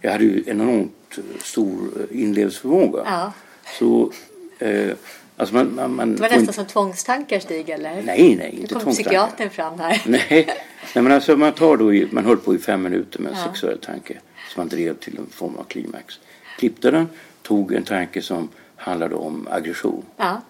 jag 0.00 0.12
hade 0.12 0.24
ju 0.24 0.44
en 0.46 0.60
enormt 0.60 1.18
stor 1.42 1.90
eh, 1.96 2.22
inlevelseförmåga. 2.22 3.02
Ja. 3.04 3.32
Så 3.78 4.12
Eh, 4.60 4.92
alltså 5.36 5.54
man, 5.54 5.74
man, 5.74 5.94
man 5.94 6.16
Det 6.16 6.22
var 6.22 6.28
nästan 6.28 6.54
som 6.54 6.66
tvångstankar 6.66 7.40
Stig 7.40 7.68
eller? 7.68 8.02
Nej, 8.02 8.36
nej, 8.36 8.50
Nu 8.54 8.60
inte 8.60 8.74
kom 8.74 8.92
psykiatern 8.92 9.50
fram 9.50 9.78
här. 9.78 10.02
Nej, 10.06 10.46
nej 10.94 11.02
men 11.02 11.12
alltså 11.12 11.36
man 11.36 11.52
tar 11.52 11.76
då 11.76 11.94
i, 11.94 12.08
man 12.10 12.24
höll 12.24 12.36
på 12.36 12.54
i 12.54 12.58
fem 12.58 12.82
minuter 12.82 13.20
med 13.20 13.32
en 13.32 13.38
sexuell 13.38 13.78
tanke 13.78 14.18
som 14.48 14.60
man 14.60 14.68
drev 14.68 14.96
till 14.96 15.18
en 15.18 15.26
form 15.26 15.56
av 15.56 15.64
klimax. 15.64 16.20
Klippte 16.58 16.90
den, 16.90 17.08
tog 17.42 17.72
en 17.72 17.84
tanke 17.84 18.22
som 18.22 18.48
handlade 18.76 19.14
om 19.14 19.48
aggression. 19.50 20.04
Ja, 20.16 20.40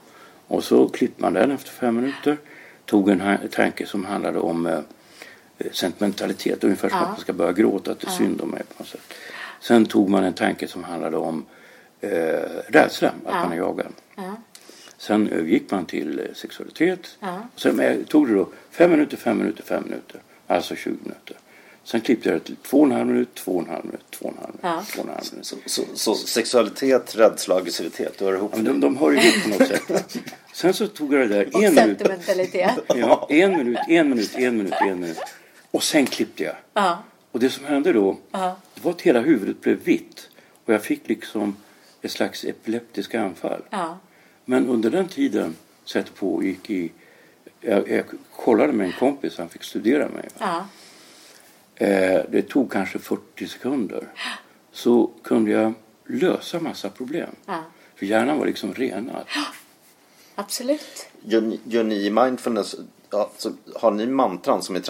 Och 0.47 0.65
så 0.65 0.89
klippte 0.89 1.23
man 1.23 1.33
den 1.33 1.51
efter 1.51 1.71
fem 1.71 1.97
minuter. 1.97 2.39
Tog 2.85 3.09
en 3.09 3.39
tanke 3.51 3.87
som 3.87 4.05
handlade 4.05 4.39
om 4.39 4.67
eh, 4.67 4.81
sentimentalitet. 5.73 6.65
Ungefär 6.65 6.89
som 6.89 6.99
Ja. 6.99 7.05
att 7.05 7.11
man 7.11 7.21
ska 7.21 7.33
börja 7.33 7.53
gråta, 7.53 7.91
att 7.93 8.01
det 8.01 8.07
är 8.07 8.11
synd 8.11 8.41
om 8.41 8.49
mig 8.51 8.63
på 8.69 8.75
något 8.83 8.89
sätt. 8.89 9.01
Sen 9.61 9.87
tog 9.87 10.09
man 10.09 10.25
en 10.25 10.33
tanke 10.33 10.69
som 10.69 10.85
handlade 10.85 11.17
om 11.17 11.45
eh, 12.01 12.11
rädsla, 12.69 13.09
att 13.09 13.15
Ja. 13.25 13.35
man 13.43 13.53
är 13.53 13.57
jagad. 13.57 13.93
ja, 14.17 14.37
Sen 14.99 15.29
övergick 15.29 15.71
man 15.71 15.87
till 15.87 16.19
eh, 16.19 16.35
sexualitet. 16.35 17.17
Ja. 17.21 17.43
Sen 17.57 17.77
men, 17.77 18.05
tog 18.05 18.29
det 18.29 18.35
då 18.35 18.49
fem 18.71 18.91
minuter, 18.91 19.17
fem 19.17 19.39
minuter, 19.39 19.63
fem 19.63 19.83
minuter. 19.85 20.21
Alltså 20.47 20.75
20 20.75 20.97
minuter. 21.03 21.37
Sen 21.85 22.01
klippte 22.01 22.29
jag 22.29 22.39
det 22.41 22.45
till 22.45 22.57
två 22.57 22.79
och 22.81 22.87
en 22.87 22.93
halv 22.93 23.07
minut, 23.07 23.35
två 23.35 23.53
och 23.53 23.63
en 23.63 23.69
halv 23.69 23.85
minut, 23.85 24.01
två 24.11 24.25
och 24.27 24.33
en 24.33 24.39
halv 24.39 24.51
minut, 24.53 24.61
Ja. 24.63 24.85
två 24.95 25.03
och 25.03 25.09
en 25.09 25.15
halv 25.15 25.25
minut. 25.33 25.47
Så, 25.47 25.57
så, 25.67 25.83
så 25.95 26.15
sexualitet, 26.15 27.17
rädsla 27.17 27.55
och 27.55 27.61
aggressivitet, 27.61 28.19
du 28.19 28.25
hör 28.25 28.35
ihop 28.35 28.53
Ja, 28.57 28.63
de, 28.63 28.81
de 28.81 28.97
hör 28.97 29.13
ihop 29.13 29.43
på 29.43 29.49
något 29.49 29.69
sätt. 29.69 30.19
Sen 30.55 30.75
så 30.75 30.87
tog 30.87 31.15
jag 31.15 31.21
det 31.21 31.27
där 31.29 31.49
och 31.57 31.63
en 31.63 31.75
minut. 31.75 31.99
sentimentalitet. 31.99 32.71
Ja, 32.89 33.27
en 33.31 33.51
minut, 33.57 33.79
en 33.89 34.09
minut, 34.11 34.35
en 34.35 34.57
minut, 34.57 34.73
en 34.81 35.01
minut. 35.01 35.19
Och 35.71 35.83
sen 35.83 36.07
klippte 36.07 36.43
jag. 36.45 36.55
Ja, 36.75 37.03
Och 37.33 37.41
det 37.41 37.51
som 37.51 37.65
hände 37.65 37.93
då, 37.93 38.19
Ja. 38.31 38.57
det 38.75 38.85
var 38.85 38.91
att 38.93 39.01
hela 39.01 39.21
huvudet 39.21 39.61
blev 39.61 39.77
vitt. 39.85 40.29
Och 40.65 40.75
jag 40.75 40.83
fick 40.83 41.09
liksom 41.09 41.57
ett 42.03 42.11
slags 42.11 42.45
epileptiska 42.45 43.23
anfall. 43.23 43.63
ja, 43.71 43.99
Men 44.45 44.67
under 44.69 44.91
den 44.91 45.09
tiden 45.09 45.57
så 45.85 45.99
jag 45.99 46.15
pågick 46.15 46.71
i... 46.71 46.93
Jag, 47.61 47.89
jag 47.91 48.05
kollade 48.37 48.73
med 48.73 48.87
en 48.87 48.93
kompis, 48.93 49.39
han 49.39 49.49
fick 49.49 49.63
studera 49.65 50.09
mig. 50.09 50.29
ja, 50.39 50.67
Eh, 51.75 52.23
det 52.31 52.43
tog 52.43 52.73
kanske 52.73 52.99
40 52.99 53.47
sekunder. 53.47 54.09
Så 54.73 55.11
kunde 55.23 55.51
jag 55.51 55.73
lösa 56.07 56.61
massa 56.61 56.89
problem. 56.91 57.31
ja. 57.47 57.63
För 57.97 58.07
hjärnan 58.07 58.39
var 58.39 58.47
liksom 58.47 58.75
renad. 58.75 59.25
Absolut. 60.35 61.09
Gör, 61.23 61.41
ni- 61.41 61.61
gör 61.65 61.85
ni 61.85 61.95
i 62.07 62.11
mindfulness, 62.11 62.75
ja, 63.11 63.31
så 63.37 63.53
har 63.75 63.91
ni 63.91 64.07
mantran 64.07 64.63
som 64.63 64.77
är 64.77 64.81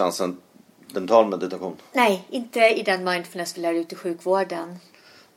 transcendental 0.91 1.29
meditation? 1.29 1.75
Nej, 1.93 2.23
inte 2.29 2.59
i 2.59 2.83
den 2.83 3.03
mindfulness 3.03 3.57
vi 3.57 3.61
lär 3.61 3.73
ut 3.73 3.93
i 3.93 3.95
sjukvården. 3.95 4.75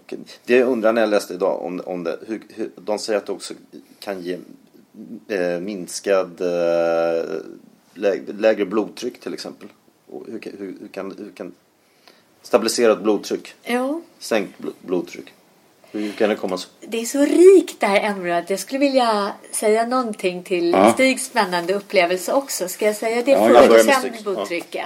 Okej. 0.00 0.18
Det 0.44 0.56
jag 0.56 0.68
undrar 0.68 0.92
när 0.92 1.00
jag 1.00 1.10
läste 1.10 1.34
idag 1.34 1.62
om, 1.62 1.80
om 1.86 2.04
det, 2.04 2.18
hur, 2.26 2.42
hur, 2.48 2.70
de 2.76 2.98
säger 2.98 3.18
att 3.18 3.26
det 3.26 3.32
också 3.32 3.54
kan 4.00 4.20
ge 4.22 4.38
eh, 5.28 5.60
minskad 5.60 6.40
eh, 6.40 7.24
lägre, 7.94 8.32
lägre 8.32 8.64
blodtryck 8.66 9.20
till 9.20 9.34
exempel. 9.34 9.68
Och 10.10 10.26
hur, 10.28 10.38
kan- 10.38 10.52
hur, 10.58 10.76
hur, 10.80 10.88
kan, 10.88 11.14
hur 11.18 11.30
kan 11.34 11.54
stabiliserat 12.42 13.02
blodtryck, 13.02 13.54
Jo, 13.64 14.02
sänkt 14.18 14.58
bl- 14.58 14.72
blodtryck. 14.80 15.32
Hur 15.90 16.12
kan 16.12 16.28
det 16.28 16.36
komma 16.36 16.58
så? 16.58 16.68
det 16.80 17.00
är 17.00 17.04
så 17.04 17.20
rikt 17.24 17.80
det 17.80 17.86
här 17.86 18.00
ämnet. 18.10 18.50
Jag 18.50 18.58
skulle 18.60 18.78
vilja 18.80 19.32
säga 19.52 19.86
någonting 19.86 20.42
till 20.42 20.70
Ja. 20.70 20.92
Stigs 20.92 21.24
spännande 21.26 21.74
upplevelse 21.74 22.32
också. 22.32 22.68
Ska 22.68 22.86
jag 22.86 22.96
säga 22.96 23.22
det 23.22 23.30
Ja, 23.30 23.48
först 23.68 23.70
och 23.70 23.94
sen 24.02 24.12
blodtrycket? 24.24 24.84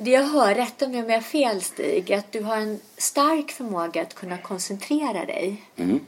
Det 0.00 0.10
jag 0.10 0.22
hör, 0.22 0.54
rätta 0.54 0.88
mig 0.88 1.02
om 1.02 1.10
jag 1.10 1.16
har 1.16 1.22
fel 1.22 1.62
Stig, 1.62 2.12
att 2.12 2.32
du 2.32 2.42
har 2.42 2.56
en 2.56 2.80
stark 2.96 3.50
förmåga 3.50 4.02
att 4.02 4.14
kunna 4.14 4.38
koncentrera 4.38 5.24
dig. 5.24 5.62
Mm. 5.76 6.00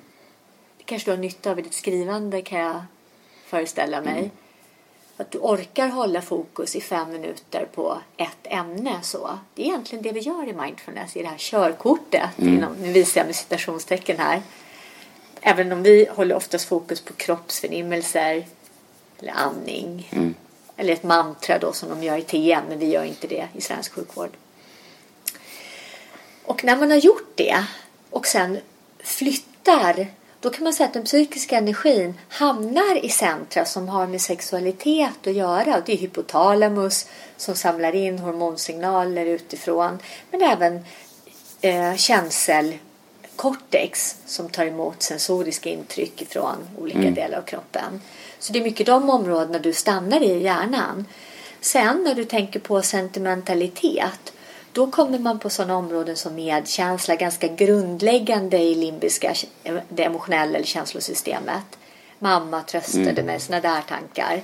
Det 0.78 0.85
kanske 0.85 1.11
du 1.11 1.12
har 1.16 1.18
nytta 1.18 1.50
av 1.50 1.59
i 1.59 1.62
ditt 1.62 1.75
skrivande 1.75 2.42
kan 2.42 2.59
jag 2.59 2.82
föreställa 3.47 4.00
mig. 4.00 4.18
Mm. 4.18 4.30
Att 5.16 5.30
du 5.30 5.38
orkar 5.38 5.88
hålla 5.88 6.23
fokus 6.23 6.76
i 6.76 6.80
fem 6.80 7.12
minuter 7.12 7.68
på 7.75 7.99
ett 8.16 8.38
ämne. 8.44 8.99
Så. 9.02 9.38
Det 9.54 9.62
är 9.62 9.66
egentligen 9.66 10.02
det 10.02 10.12
vi 10.12 10.20
gör 10.20 10.49
i 10.49 10.52
mindfulness, 10.52 11.16
i 11.16 11.23
det 11.23 11.28
här 11.28 11.38
körkortet. 11.38 12.38
Mm. 12.38 12.54
Inom, 12.54 12.73
nu 12.73 12.92
visar 12.92 13.20
jag 13.20 13.26
med 13.26 13.37
citationstecken 13.37 14.18
här. 14.18 14.42
Även 15.40 15.73
om 15.73 15.82
vi 15.82 16.09
håller 16.11 16.35
oftast 16.35 16.68
fokus 16.68 17.00
på 17.00 17.12
kroppsförnimmelser 17.12 18.47
eller 19.18 19.32
andning. 19.32 20.09
Mm. 20.12 20.35
Eller 20.80 20.92
ett 20.92 21.02
mantra 21.02 21.58
då 21.58 21.72
som 21.72 21.88
de 21.88 22.02
gör 22.02 22.16
i 22.16 22.22
TM, 22.22 22.64
men 22.68 22.78
vi 22.78 22.87
gör 22.87 23.04
inte 23.04 23.26
det 23.26 23.49
i 23.54 23.60
svensk 23.60 23.92
sjukvård. 23.92 24.30
Och 26.44 26.64
när 26.64 26.76
man 26.76 26.90
har 26.90 26.99
gjort 26.99 27.37
det 27.37 27.64
och 28.10 28.26
sen 28.26 28.58
flyttar 28.99 30.06
då 30.40 30.50
kan 30.50 30.64
man 30.64 30.72
säga 30.72 30.87
att 30.87 30.94
den 30.94 31.04
psykiska 31.04 31.58
energin 31.58 32.14
hamnar 32.28 33.04
i 33.04 33.08
centra 33.08 33.64
som 33.64 33.88
har 33.88 34.06
med 34.06 34.20
sexualitet 34.20 35.26
att 35.26 35.34
göra. 35.34 35.76
Och 35.76 35.82
det 35.87 35.92
är 35.92 35.96
hypotalamus 35.96 37.06
som 37.37 37.54
samlar 37.54 37.94
in 37.94 38.18
hormonsignaler 38.18 39.26
utifrån. 39.26 39.99
Men 40.30 40.42
även 40.42 40.84
eh, 41.60 41.96
känselkortex 41.96 44.16
som 44.26 44.49
tar 44.49 44.66
emot 44.66 45.02
sensoriska 45.02 45.70
intryck 45.70 46.26
från 46.28 46.56
olika 46.78 47.10
delar 47.10 47.38
av 47.38 47.42
kroppen. 47.42 48.00
Så 48.40 48.52
det 48.52 48.59
är 48.59 48.64
mycket 48.64 48.87
de 48.87 49.11
områdena 49.11 49.59
du 49.59 49.73
stannar 49.73 50.23
i 50.23 50.42
hjärnan. 50.42 51.06
Sen 51.61 52.02
när 52.04 52.14
du 52.14 52.25
tänker 52.25 52.61
på 52.61 52.82
sentimentalitet 52.82 54.32
då 54.73 54.90
kommer 54.90 55.18
man 55.18 55.38
på 55.38 55.50
sådana 55.50 55.76
områden 55.76 56.16
som 56.16 56.35
medkänsla, 56.35 57.16
ganska 57.16 57.49
grundläggande 57.49 58.59
i 58.59 58.75
limbiska, 58.75 59.35
det 59.88 60.04
emotionella 60.04 60.56
eller 60.56 60.66
känslosystemet. 60.66 61.78
Mamma 62.18 62.62
tröstade 62.62 63.23
mig, 63.23 63.40
sådana 63.40 63.75
där 63.75 63.82
tankar. 63.88 64.42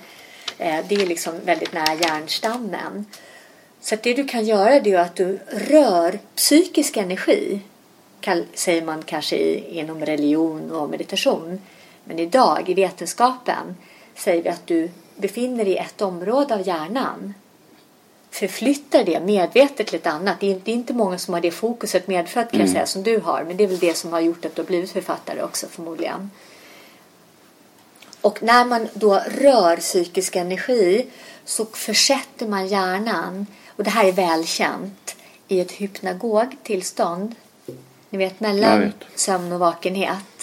Eh, 0.58 0.84
Det 0.88 0.94
är 0.94 1.06
liksom 1.06 1.34
väldigt 1.44 1.72
nära 1.72 1.94
hjärnstammen. 1.94 3.06
Så 3.80 3.96
det 4.02 4.14
du 4.14 4.24
kan 4.24 4.44
göra 4.44 4.80
det 4.80 4.92
är 4.92 4.98
att 4.98 5.16
du 5.16 5.38
rör 5.48 6.18
psykisk 6.34 6.96
energi. 6.96 7.60
Säger 8.54 8.82
man 8.82 9.02
kanske 9.02 9.54
inom 9.54 10.04
religion 10.04 10.70
och 10.70 10.90
meditation. 10.90 11.60
Men 12.06 12.18
idag 12.18 12.68
i 12.68 12.74
vetenskapen 12.74 13.76
säger 14.14 14.42
vi 14.42 14.48
att 14.48 14.66
du 14.66 14.90
befinner 15.16 15.64
dig 15.64 15.72
i 15.74 15.76
ett 15.76 16.02
område 16.02 16.54
av 16.54 16.66
hjärnan 16.66 17.34
förflyttar 18.30 19.04
det 19.04 19.20
medvetet 19.20 19.86
till 19.86 19.96
ett 19.96 20.06
annat. 20.06 20.40
Det 20.40 20.52
är, 20.52 20.68
inte 20.68 20.92
många 20.92 21.18
som 21.18 21.34
har 21.34 21.40
det 21.40 21.50
fokuset 21.50 22.08
medfött 22.08 22.50
kan 22.50 22.60
jag 22.60 22.68
säga 22.68 22.86
som 22.86 23.02
du 23.02 23.18
har. 23.18 23.44
Men 23.44 23.56
det 23.56 23.64
är 23.64 23.68
väl 23.68 23.78
det 23.78 23.96
som 23.96 24.12
har 24.12 24.20
gjort 24.20 24.44
att 24.44 24.54
du 24.54 24.62
har 24.62 24.66
blivit 24.66 24.90
författare 24.90 25.42
också 25.42 25.66
förmodligen. 25.66 26.30
Och 28.20 28.42
när 28.42 28.64
man 28.64 28.88
då 28.94 29.22
rör 29.26 29.76
psykisk 29.76 30.36
energi 30.36 31.06
så 31.44 31.64
försätter 31.64 32.48
man 32.48 32.66
hjärnan, 32.66 33.46
och 33.68 33.84
det 33.84 33.90
här 33.90 34.04
är 34.04 34.12
välkänt, 34.12 35.16
i 35.48 35.60
ett 35.60 35.72
hypnagogtillstånd. 35.72 37.34
Ni 38.10 38.18
vet 38.18 38.40
mellan 38.40 38.80
vet. 38.80 38.94
sömn 39.14 39.52
och 39.52 39.60
vakenhet. 39.60 40.35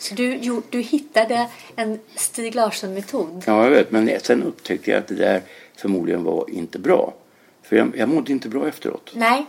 Så 0.00 0.14
du, 0.14 0.60
du 0.70 0.80
hittade 0.80 1.48
en 1.76 2.00
Stig 2.14 2.54
Larsson-metod. 2.54 3.44
Ja, 3.46 3.64
jag 3.64 3.70
vet. 3.70 3.90
Men 3.90 4.20
sen 4.22 4.42
upptäckte 4.42 4.90
jag 4.90 4.98
att 4.98 5.08
det 5.08 5.14
där 5.14 5.42
förmodligen 5.76 6.24
var 6.24 6.50
inte 6.50 6.78
bra. 6.78 7.14
För 7.62 7.76
jag, 7.76 7.92
jag 7.96 8.08
mådde 8.08 8.32
inte 8.32 8.48
bra 8.48 8.68
efteråt. 8.68 9.10
Nej, 9.14 9.46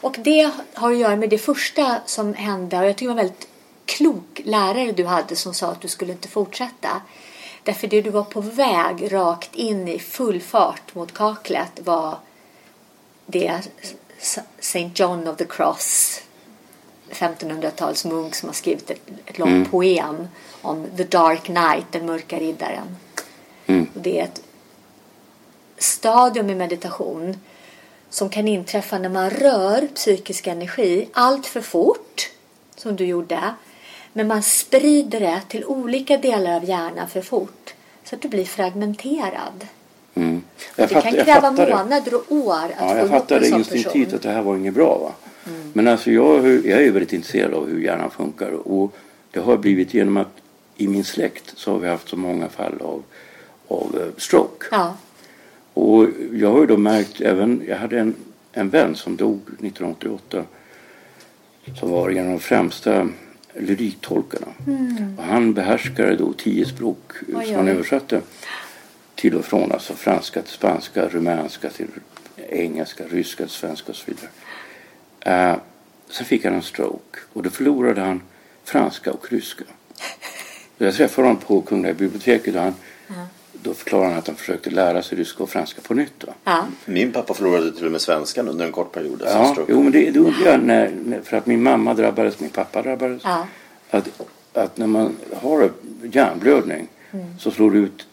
och 0.00 0.16
det 0.18 0.50
har 0.74 0.92
att 0.92 0.98
göra 0.98 1.16
med 1.16 1.30
det 1.30 1.38
första 1.38 2.00
som 2.06 2.34
hände 2.34 2.78
och 2.78 2.84
jag 2.86 2.96
tycker 2.96 3.08
det 3.08 3.14
var 3.14 3.20
en 3.20 3.26
väldigt 3.26 3.48
klok 3.84 4.40
lärare 4.44 4.92
du 4.92 5.04
hade 5.04 5.36
som 5.36 5.54
sa 5.54 5.70
att 5.70 5.80
du 5.80 5.88
skulle 5.88 6.12
inte 6.12 6.28
fortsätta. 6.28 7.02
Därför 7.62 7.88
det 7.88 8.02
du 8.02 8.10
var 8.10 8.24
på 8.24 8.40
väg 8.40 9.12
rakt 9.12 9.54
in 9.54 9.88
i 9.88 9.98
full 9.98 10.40
fart 10.40 10.94
mot 10.94 11.14
kaklet 11.14 11.80
var 11.84 12.18
det 13.26 13.60
St. 14.58 14.90
John 14.94 15.28
of 15.28 15.36
the 15.36 15.44
Cross 15.44 16.22
1500-tals 17.10 18.04
munk 18.04 18.34
som 18.34 18.48
har 18.48 18.54
skrivit 18.54 18.90
ett, 18.90 19.00
ett 19.26 19.38
långt 19.38 19.70
poem 19.70 20.28
om 20.62 20.86
The 20.96 21.04
Dark 21.04 21.42
Knight, 21.44 21.86
den 21.90 22.06
mörka 22.06 22.38
riddaren. 22.38 22.96
Och 23.94 24.00
det 24.02 24.20
är 24.20 24.24
ett 24.24 24.42
stadium 25.78 26.50
i 26.50 26.54
meditation 26.54 27.36
som 28.10 28.28
kan 28.28 28.48
inträffa 28.48 28.98
när 28.98 29.08
man 29.08 29.30
rör 29.30 29.86
psykisk 29.94 30.46
energi 30.46 31.08
allt 31.12 31.46
för 31.46 31.60
fort, 31.60 32.30
som 32.76 32.96
du 32.96 33.04
gjorde, 33.06 33.54
men 34.12 34.26
man 34.28 34.42
sprider 34.42 35.20
det 35.20 35.40
till 35.48 35.64
olika 35.64 36.16
delar 36.18 36.56
av 36.56 36.64
hjärnan 36.64 37.08
för 37.08 37.20
fort 37.22 37.74
så 38.04 38.14
att 38.14 38.22
du 38.22 38.28
blir 38.28 38.44
fragmenterad. 38.44 39.66
Mm. 40.14 40.42
Jag 40.76 40.88
det 40.88 40.94
fatt- 40.94 41.02
kan 41.04 41.14
jag 41.14 41.24
kräva 41.24 41.40
fattade. 41.50 41.76
månader 41.76 42.14
och 42.14 42.24
år 42.32 42.54
att 42.54 42.70
Ja, 42.78 42.88
få 42.88 42.96
jag 42.96 42.96
ihop 42.98 43.12
en 43.12 43.20
fattade 43.20 43.46
sån 43.48 43.58
instinktivt 43.58 43.92
person. 44.04 44.16
att 44.16 44.22
det 44.22 44.30
här 44.30 44.42
var 44.42 44.56
inget 44.56 44.74
bra. 44.74 44.98
Va? 44.98 45.12
Men 45.72 45.88
alltså 45.88 46.10
jag, 46.10 46.46
jag 46.66 46.82
är 46.82 46.90
väldigt 46.90 47.12
intresserad 47.12 47.54
av 47.54 47.68
hur 47.68 47.80
hjärnan 47.80 48.10
funkar. 48.10 48.50
Och 48.50 48.96
det 49.30 49.40
har 49.40 49.56
blivit 49.56 49.94
genom 49.94 50.16
att 50.16 50.40
i 50.76 50.88
min 50.88 51.04
släkt 51.04 51.52
så 51.56 51.72
har 51.72 51.78
vi 51.78 51.88
haft 51.88 52.08
så 52.08 52.16
många 52.16 52.48
fall 52.48 52.74
av, 52.80 53.02
av 53.68 53.98
eh, 54.00 54.20
stroke. 54.20 54.66
Ja, 54.70 54.96
Och 55.74 56.06
jag 56.32 56.52
har 56.52 56.60
ju 56.60 56.66
då 56.66 56.76
märkt 56.76 57.20
även, 57.20 57.62
jag 57.68 57.76
hade 57.76 58.00
en, 58.00 58.14
en 58.52 58.70
vän 58.70 58.94
som 58.94 59.16
dog 59.16 59.40
1988 59.46 60.44
som 61.80 61.90
var 61.90 62.10
en 62.10 62.26
av 62.26 62.32
de 62.32 62.38
främsta 62.40 63.08
lyriktolkarna. 63.54 64.46
Och 65.18 65.24
han 65.24 65.54
behärskade 65.54 66.16
då 66.16 66.32
tio 66.32 66.66
språk 66.66 67.12
eh, 67.28 67.38
Oj, 67.38 67.46
som 67.46 67.54
han 67.54 67.68
översatte 67.68 68.20
till 69.14 69.34
och 69.34 69.44
från. 69.44 69.72
Alltså 69.72 69.94
franska 69.94 70.42
till 70.42 70.52
spanska, 70.52 71.08
rumänska 71.08 71.70
till 71.70 71.88
engelska, 72.48 73.04
ryska 73.10 73.44
till 73.44 73.52
svenska 73.54 73.88
och 73.88 73.96
så 73.96 74.04
vidare. 74.06 74.28
Eh, 75.20 75.54
sen 76.10 76.26
fick 76.26 76.44
han 76.44 76.54
en 76.54 76.62
stroke 76.62 77.18
och 77.32 77.42
då 77.42 77.50
förlorade 77.50 78.00
han 78.00 78.22
franska 78.64 79.12
och 79.12 79.32
ryska. 79.32 79.64
Jag 80.78 80.94
träffade 80.94 81.28
honom 81.28 81.42
på 81.42 81.60
Kungliga 81.62 81.94
biblioteket 81.94 82.54
och 82.54 82.60
han, 82.62 82.74
då 83.52 83.74
förklarade 83.74 84.08
han 84.08 84.18
att 84.18 84.26
han 84.26 84.36
försökte 84.36 84.70
lära 84.70 85.02
sig 85.02 85.18
ryska 85.18 85.42
och 85.42 85.50
franska 85.50 85.80
på 85.80 85.94
nytt. 85.94 86.24
Ja. 86.44 86.64
Min 86.84 87.12
pappa 87.12 87.34
förlorade 87.34 87.72
till 87.72 87.86
och 87.86 87.92
med 87.92 88.00
svenskan 88.00 88.48
under 88.48 88.66
en 88.66 88.72
kort 88.72 88.92
period. 88.92 89.22
efter 89.22 89.38
Ja, 89.38 89.52
stroke. 89.52 89.72
jo, 89.72 89.82
men 89.82 89.92
det, 89.92 90.10
det 90.10 90.18
undrar 90.18 90.50
jag 90.50 90.60
när, 90.62 90.90
när, 91.04 91.20
för 91.20 91.36
att 91.36 91.46
min 91.46 91.62
mamma 91.62 91.94
drabbades, 91.94 92.40
min 92.40 92.50
pappa 92.50 92.82
drabbades. 92.82 93.22
Ja. 93.24 93.46
Att, 93.90 94.08
att 94.52 94.76
när 94.76 94.86
man 94.86 95.16
har 95.36 95.70
hjärnblödning 96.12 96.88
så 97.38 97.50
slår 97.50 97.70
det 97.70 97.78
ut 97.78 98.06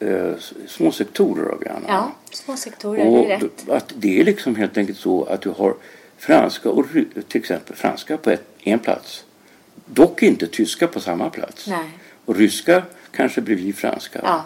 eh, 0.00 0.32
små 0.68 0.92
sektorer 0.92 1.48
av 1.48 1.62
hjärnan. 1.64 1.82
ja, 1.88 2.12
små 2.30 2.56
sektorer, 2.56 3.04
det 3.04 3.10
och 3.10 3.30
är 3.30 3.38
rätt. 3.38 3.68
att 3.68 3.92
det 3.96 4.20
är 4.20 4.24
liksom 4.24 4.56
helt 4.56 4.78
enkelt 4.78 4.98
så 4.98 5.24
att 5.24 5.40
du 5.40 5.48
har 5.50 5.74
franska 6.18 6.70
och 6.70 6.86
till 7.28 7.40
exempel 7.40 7.76
franska 7.76 8.16
på 8.16 8.30
ett, 8.30 8.44
en 8.62 8.78
plats. 8.78 9.24
Dock 9.86 10.22
inte 10.22 10.46
tyska 10.46 10.86
på 10.86 11.00
samma 11.00 11.30
plats. 11.30 11.66
Nej. 11.66 11.90
Och 12.24 12.36
ryska 12.36 12.82
kanske 13.10 13.40
bredvid 13.40 13.76
franska. 13.76 14.20
Ja. 14.22 14.44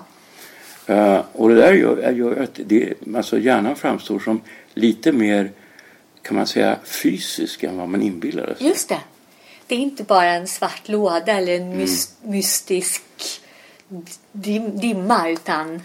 Eh, 0.95 1.25
och 1.33 1.49
det 1.49 1.55
där 1.55 1.73
gör, 1.73 2.11
gör 2.13 2.43
att 2.43 2.61
det, 2.67 2.95
alltså 3.17 3.39
hjärnan 3.39 3.77
framstår 3.77 4.19
som 4.19 4.41
lite 4.75 5.13
mer 5.13 5.51
kan 6.23 6.37
man 6.37 6.47
säga 6.47 6.77
fysisk 6.85 7.63
än 7.63 7.77
vad 7.77 7.89
man 7.89 8.03
inbillade 8.03 8.57
sig. 8.57 8.67
Just 8.67 8.89
det. 8.89 9.01
Det 9.67 9.75
är 9.75 9.79
inte 9.79 10.03
bara 10.05 10.31
en 10.33 10.47
svart 10.47 10.89
låda 10.89 11.33
eller 11.33 11.57
Mm. 11.57 11.73
en 11.73 11.81
mys- 11.87 12.11
mystisk 12.23 13.03
dim- 14.33 14.79
dimma 14.81 15.29
utan 15.31 15.83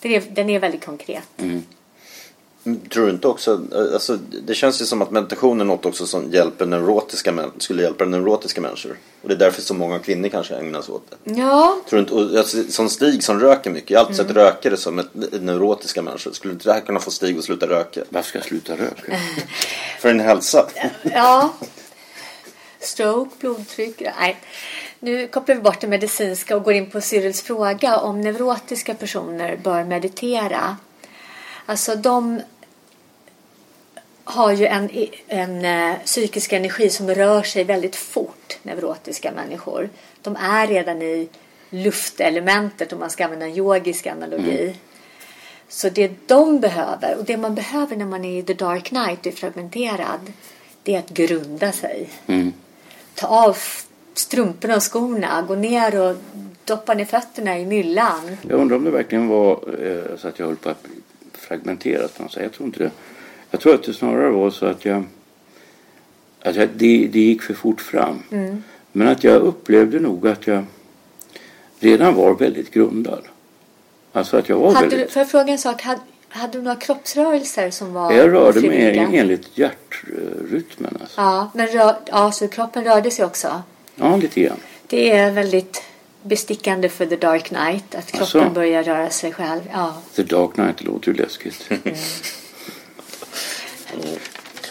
den 0.00 0.12
är, 0.12 0.22
den 0.30 0.50
är 0.50 0.58
väldigt 0.60 0.84
konkret. 0.84 1.28
Mm. 1.38 1.62
Mm, 2.68 2.80
Tror 2.88 3.06
du 3.06 3.10
inte 3.12 3.28
också, 3.28 3.60
alltså, 3.92 4.18
det 4.46 4.54
känns 4.54 4.82
ju 4.82 4.84
som 4.84 5.02
att 5.02 5.10
meditation 5.10 5.60
är 5.60 5.64
något 5.64 5.86
också 5.86 6.06
som 6.06 6.30
hjälper 6.30 6.66
neurotiska 6.66 7.32
män, 7.32 7.50
skulle 7.58 7.82
hjälpa 7.82 8.04
neurotiska 8.04 8.60
människor. 8.60 8.96
Och 9.22 9.28
det 9.28 9.34
är 9.34 9.38
därför 9.38 9.62
så 9.62 9.74
många 9.74 9.98
kvinnor 9.98 10.28
kanske 10.28 10.54
ägnar 10.56 10.82
sig 10.82 10.94
åt 10.94 11.10
det. 11.10 11.40
Ja, 11.40 11.80
Tror 11.88 11.96
du 11.96 12.00
inte, 12.00 12.14
och, 12.14 12.38
alltså, 12.38 12.62
som 12.68 12.88
Stig 12.88 13.22
som 13.24 13.40
röker 13.40 13.70
mycket, 13.70 13.90
jag 13.90 13.98
har 13.98 14.04
alltid 14.04 14.16
sett 14.16 14.30
rökare 14.30 14.76
som 14.76 14.98
ett, 14.98 15.06
ett 15.32 15.42
neurotiska 15.42 16.02
människor. 16.02 16.32
Skulle 16.32 16.52
inte 16.52 16.68
det 16.68 16.72
här 16.72 16.80
kunna 16.80 17.00
få 17.00 17.10
Stig 17.10 17.38
att 17.38 17.44
sluta 17.44 17.66
röka? 17.66 18.00
Varför 18.08 18.28
ska 18.28 18.38
jag 18.38 18.46
sluta 18.46 18.72
röka? 18.72 19.16
För 20.00 20.08
en 20.08 20.20
hälsa? 20.20 20.66
ja. 21.02 21.54
Stroke, 22.80 23.30
blodtryck. 23.40 24.02
Nej. 24.20 24.36
Nu 25.00 25.28
kopplar 25.28 25.54
vi 25.54 25.60
bort 25.60 25.80
det 25.80 25.86
medicinska 25.86 26.56
och 26.56 26.62
går 26.62 26.74
in 26.74 26.90
på 26.90 27.00
Cyrils 27.00 27.42
fråga 27.42 27.96
om 27.96 28.20
neurotiska 28.20 28.94
personer 28.94 29.56
bör 29.56 29.84
meditera. 29.84 30.76
Alltså 31.66 31.96
de 31.96 32.40
har 34.28 34.52
ju 34.52 34.66
en, 34.66 34.90
en 35.28 35.64
eh, 35.64 35.98
psykisk 36.04 36.52
energi 36.52 36.90
som 36.90 37.10
rör 37.10 37.42
sig 37.42 37.64
väldigt 37.64 37.96
fort, 37.96 38.58
neurotiska 38.62 39.32
människor. 39.32 39.88
De 40.22 40.36
är 40.36 40.66
redan 40.66 41.02
i 41.02 41.28
luftelementet 41.70 42.92
om 42.92 42.98
man 42.98 43.10
ska 43.10 43.24
använda 43.24 43.46
en 43.46 43.56
yogisk 43.56 44.06
analogi. 44.06 44.76
Så 45.68 45.88
det 45.88 46.12
de 46.26 46.60
behöver, 46.60 47.16
och 47.18 47.24
det 47.24 47.36
man 47.36 47.54
behöver 47.54 47.96
när 47.96 48.04
man 48.04 48.24
är 48.24 48.38
i 48.38 48.42
the 48.42 48.54
dark 48.54 48.84
knight 48.84 49.20
och 49.20 49.26
är 49.26 49.30
fragmenterad, 49.30 50.32
det 50.82 50.94
är 50.94 50.98
att 50.98 51.10
grunda 51.10 51.72
sig. 51.72 52.08
Ta 53.14 53.26
av 53.26 53.56
strumporna 54.14 54.76
och 54.76 54.92
skorna, 54.92 55.42
gå 55.42 55.54
ner 55.54 56.00
och 56.00 56.16
doppa 56.64 56.94
ner 56.94 57.04
fötterna 57.04 57.58
i 57.58 57.66
myllan. 57.66 58.36
Jag 58.48 58.60
undrar 58.60 58.76
om 58.76 58.84
det 58.84 58.90
verkligen 58.90 59.28
var 59.28 59.52
eh, 59.86 60.16
så 60.16 60.28
att 60.28 60.38
jag 60.38 60.46
höll 60.46 60.56
på 60.56 60.68
att 60.68 60.82
bli 60.82 60.92
fragmenterad 61.32 62.14
på 62.14 62.22
något 62.22 62.32
sätt. 62.32 62.42
Jag 62.42 62.52
tror 62.52 62.66
inte 62.66 62.78
det. 62.78 62.90
Jag 63.50 63.60
tror 63.60 63.74
att 63.74 63.82
det 63.82 63.94
snarare 63.94 64.30
var 64.30 64.50
så 64.50 64.66
att 64.66 64.84
jag... 64.84 65.04
Att 66.42 66.56
jag 66.56 66.68
det, 66.74 67.08
det 67.12 67.20
gick 67.20 67.42
för 67.42 67.54
fort 67.54 67.80
fram. 67.80 68.22
Men 68.92 69.08
att 69.08 69.24
jag 69.24 69.42
upplevde 69.42 70.00
nog 70.00 70.28
att 70.28 70.46
jag 70.46 70.64
redan 71.80 72.14
var 72.14 72.34
väldigt 72.34 72.70
grundad. 72.70 73.24
Alltså 74.12 74.36
att 74.36 74.48
jag 74.48 74.56
var 74.56 74.72
Hade 74.72 74.86
du, 74.86 74.90
väldigt... 74.90 75.12
får 75.12 75.20
jag 75.20 75.30
fråga 75.30 75.52
en 75.52 75.58
sak? 75.58 75.82
Hade, 75.82 76.00
hade 76.28 76.58
du 76.58 76.62
några 76.62 76.76
kroppsrörelser 76.76 77.70
som 77.70 77.92
var 77.92 78.12
Jag 78.12 78.32
rörde 78.32 78.60
mig 78.60 78.98
enligt 78.98 79.58
hjärtrytmen. 79.58 80.98
Alltså. 81.00 81.20
Ja, 81.20 81.50
men 81.54 81.66
rör, 81.66 81.96
ja, 82.06 82.32
så 82.32 82.48
kroppen 82.48 82.84
rörde 82.84 83.10
sig 83.10 83.24
också. 83.24 83.62
Ja, 83.94 84.16
lite 84.16 84.40
grann. 84.40 84.56
Det 84.86 85.10
är 85.10 85.30
väldigt 85.30 85.82
bestickande 86.22 86.88
för 86.88 87.06
The 87.06 87.16
Dark 87.16 87.44
Knight 87.44 87.94
att 87.94 88.12
kroppen 88.12 88.40
Asså? 88.40 88.50
börjar 88.54 88.82
röra 88.82 89.10
sig 89.10 89.32
själv. 89.32 89.60
Ja. 89.72 89.94
The 90.14 90.22
Dark 90.22 90.54
Knight 90.54 90.84
låter 90.84 91.12
ju 91.12 91.18
läskigt. 91.18 91.64
Hur 91.68 91.80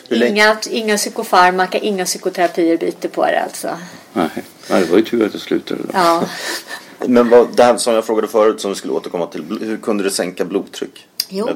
länge- 0.08 0.27
Inga, 0.30 0.58
inga 0.69 0.97
psykofarmaka, 0.97 1.77
inga 1.77 2.06
psykoterapier 2.06 2.77
biter 2.77 3.10
på 3.10 3.25
det 3.25 3.43
alltså. 3.43 3.77
Nej, 4.13 4.30
Nej, 4.69 4.82
det 4.82 4.91
var 4.91 4.97
ju 4.97 5.03
tur 5.06 5.25
att 5.25 5.34
jag 5.34 5.41
slutade 5.41 5.82
då. 5.84 5.89
Ja. 5.93 6.23
Men 7.08 7.30
vad, 7.30 7.56
det 7.56 7.63
här 7.63 7.77
som 7.77 7.93
jag 7.93 8.06
frågade 8.06 8.27
förut 8.27 8.62
som 8.62 8.71
vi 8.71 8.75
skulle 8.75 8.93
återkomma 8.93 9.27
till, 9.27 9.43
hur 9.62 9.77
kunde 9.77 10.03
det 10.03 10.12
sänka 10.12 10.45
blodtryck? 10.45 11.08
Jo, 11.30 11.49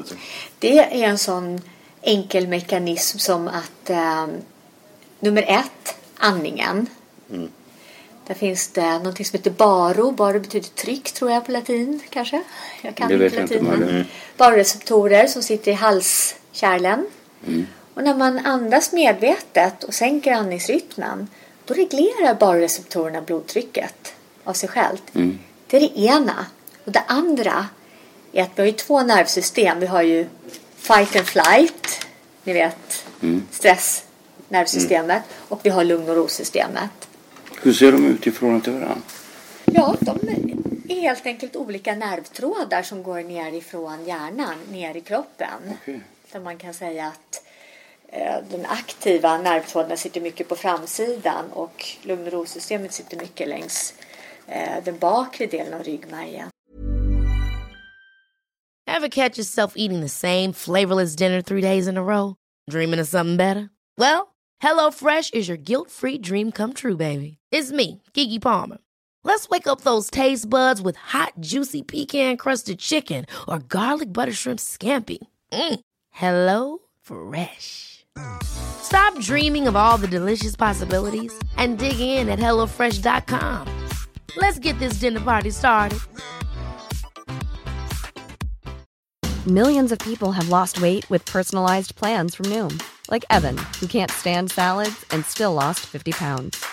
det 0.58 0.78
är 0.78 1.08
en 1.08 1.18
sån 1.18 1.60
enkel 2.02 2.48
mekanism 2.48 3.18
som 3.18 3.48
att 3.48 3.90
eh, 3.90 4.26
nummer 5.20 5.42
ett, 5.42 5.94
andningen. 6.16 6.86
Där 8.26 8.34
finns 8.34 8.68
det 8.68 8.98
någonting 8.98 9.26
som 9.26 9.36
heter 9.38 9.50
baro. 9.50 10.10
Baro 10.10 10.40
betyder 10.40 10.68
tryck 10.68 11.12
tror 11.12 11.30
jag 11.30 11.46
på 11.46 11.52
latin 11.52 12.00
kanske. 12.10 12.42
Jag 12.82 12.94
kan 12.94 13.08
Det 13.08 13.14
inte 13.14 13.24
vet 13.24 13.34
jag 13.34 13.42
inte 13.42 13.54
latin. 13.54 13.80
det 13.80 13.86
är. 13.86 13.92
men 13.92 14.04
Baroreceptorer 14.36 15.26
som 15.26 15.42
sitter 15.42 15.70
i 15.70 15.74
halskärlen. 15.74 17.06
Och 17.94 18.02
när 18.02 18.14
man 18.14 18.38
andas 18.38 18.92
medvetet 18.92 19.84
och 19.84 19.94
sänker 19.94 20.32
andningsrytmen 20.32 21.28
då 21.64 21.74
reglerar 21.74 22.34
baroreceptorerna 22.34 23.20
blodtrycket 23.20 24.14
av 24.44 24.52
sig 24.52 24.68
själt. 24.68 25.02
Det 25.66 25.76
är 25.76 25.80
det 25.80 25.98
ena. 26.00 26.46
Och 26.84 26.92
det 26.92 27.02
andra 27.06 27.66
är 28.32 28.42
att 28.42 28.50
vi 28.54 28.62
har 28.62 28.66
ju 28.66 28.72
två 28.72 29.02
nervsystem. 29.02 29.80
Vi 29.80 29.86
har 29.86 30.02
ju 30.02 30.26
fight 30.76 31.16
and 31.16 31.26
flight, 31.26 32.06
ni 32.44 32.52
vet 32.52 33.04
stressnervsystemet 33.50 35.22
och 35.48 35.60
vi 35.62 35.70
har 35.70 35.84
lugn 35.84 36.08
och 36.08 36.16
ro-systemet. 36.16 37.08
Hur 37.62 37.72
ser 37.72 37.92
de 37.92 38.06
ut 38.06 38.26
i 38.26 38.30
förhållande 38.30 38.64
till 38.64 38.72
varandra? 38.72 38.96
Ja, 39.64 39.96
de 40.00 40.18
är 40.88 41.00
helt 41.00 41.26
enkelt 41.26 41.56
olika 41.56 41.94
nervtrådar 41.94 42.82
som 42.82 43.02
går 43.02 43.22
ner 43.22 43.52
ifrån 43.52 44.04
hjärnan 44.04 44.54
ner 44.70 44.96
i 44.96 45.00
kroppen. 45.00 45.76
Okej. 45.82 46.00
Där 46.32 46.40
man 46.40 46.58
kan 46.58 46.74
säga 46.74 47.06
att 47.06 47.44
eh, 48.08 48.36
den 48.50 48.66
aktiva 48.66 49.38
nervtråden 49.38 49.98
sitter 49.98 50.20
mycket 50.20 50.48
på 50.48 50.56
framsidan 50.56 51.52
och 51.52 51.86
lugn 52.02 52.26
och 52.26 52.32
rosystemet 52.32 52.92
sitter 52.92 53.16
mycket 53.16 53.48
längs 53.48 53.94
eh, 54.46 54.84
den 54.84 54.98
bakre 54.98 55.46
delen 55.46 55.74
av 55.74 55.82
ryggmärgen. 55.82 56.48
Have 58.86 59.10
catch 59.10 59.38
yourself 59.38 59.74
eating 59.76 60.00
the 60.00 60.08
same 60.08 60.52
flavorless 60.52 61.16
dinner 61.16 61.42
three 61.42 61.60
days 61.60 61.86
in 61.86 61.96
a 61.96 62.02
row? 62.02 62.34
Dreaming 62.70 63.00
of 63.00 63.08
something 63.08 63.36
better? 63.36 63.70
Well, 63.98 64.34
HelloFresh 64.62 65.34
is 65.34 65.48
your 65.48 65.58
guilt-free 65.58 66.18
dream 66.18 66.52
come 66.52 66.72
true, 66.72 66.96
baby. 66.96 67.38
It's 67.50 67.72
me, 67.72 68.02
Gigi 68.14 68.38
Palmer. 68.38 68.78
Let's 69.24 69.48
wake 69.48 69.66
up 69.66 69.80
those 69.80 70.10
taste 70.10 70.48
buds 70.48 70.82
with 70.82 70.96
hot, 70.96 71.32
juicy 71.40 71.82
pecan-crusted 71.82 72.78
chicken 72.78 73.26
or 73.48 73.58
garlic 73.58 74.12
butter 74.12 74.32
shrimp 74.32 74.60
scampi. 74.60 75.18
Mm. 75.52 75.80
Hello 76.12 76.78
Fresh. 77.00 78.04
Stop 78.42 79.18
dreaming 79.20 79.66
of 79.66 79.74
all 79.74 79.96
the 79.98 80.08
delicious 80.08 80.54
possibilities 80.54 81.32
and 81.56 81.78
dig 81.78 81.98
in 81.98 82.28
at 82.28 82.38
HelloFresh.com. 82.38 83.68
Let's 84.36 84.58
get 84.58 84.78
this 84.78 84.94
dinner 84.94 85.20
party 85.20 85.50
started. 85.50 85.98
Millions 89.46 89.90
of 89.90 89.98
people 89.98 90.30
have 90.30 90.50
lost 90.50 90.80
weight 90.80 91.08
with 91.10 91.24
personalized 91.26 91.96
plans 91.96 92.36
from 92.36 92.46
Noom, 92.46 92.80
like 93.10 93.24
Evan, 93.28 93.58
who 93.80 93.88
can't 93.88 94.10
stand 94.10 94.52
salads 94.52 95.04
and 95.10 95.24
still 95.24 95.52
lost 95.52 95.80
50 95.80 96.12
pounds. 96.12 96.64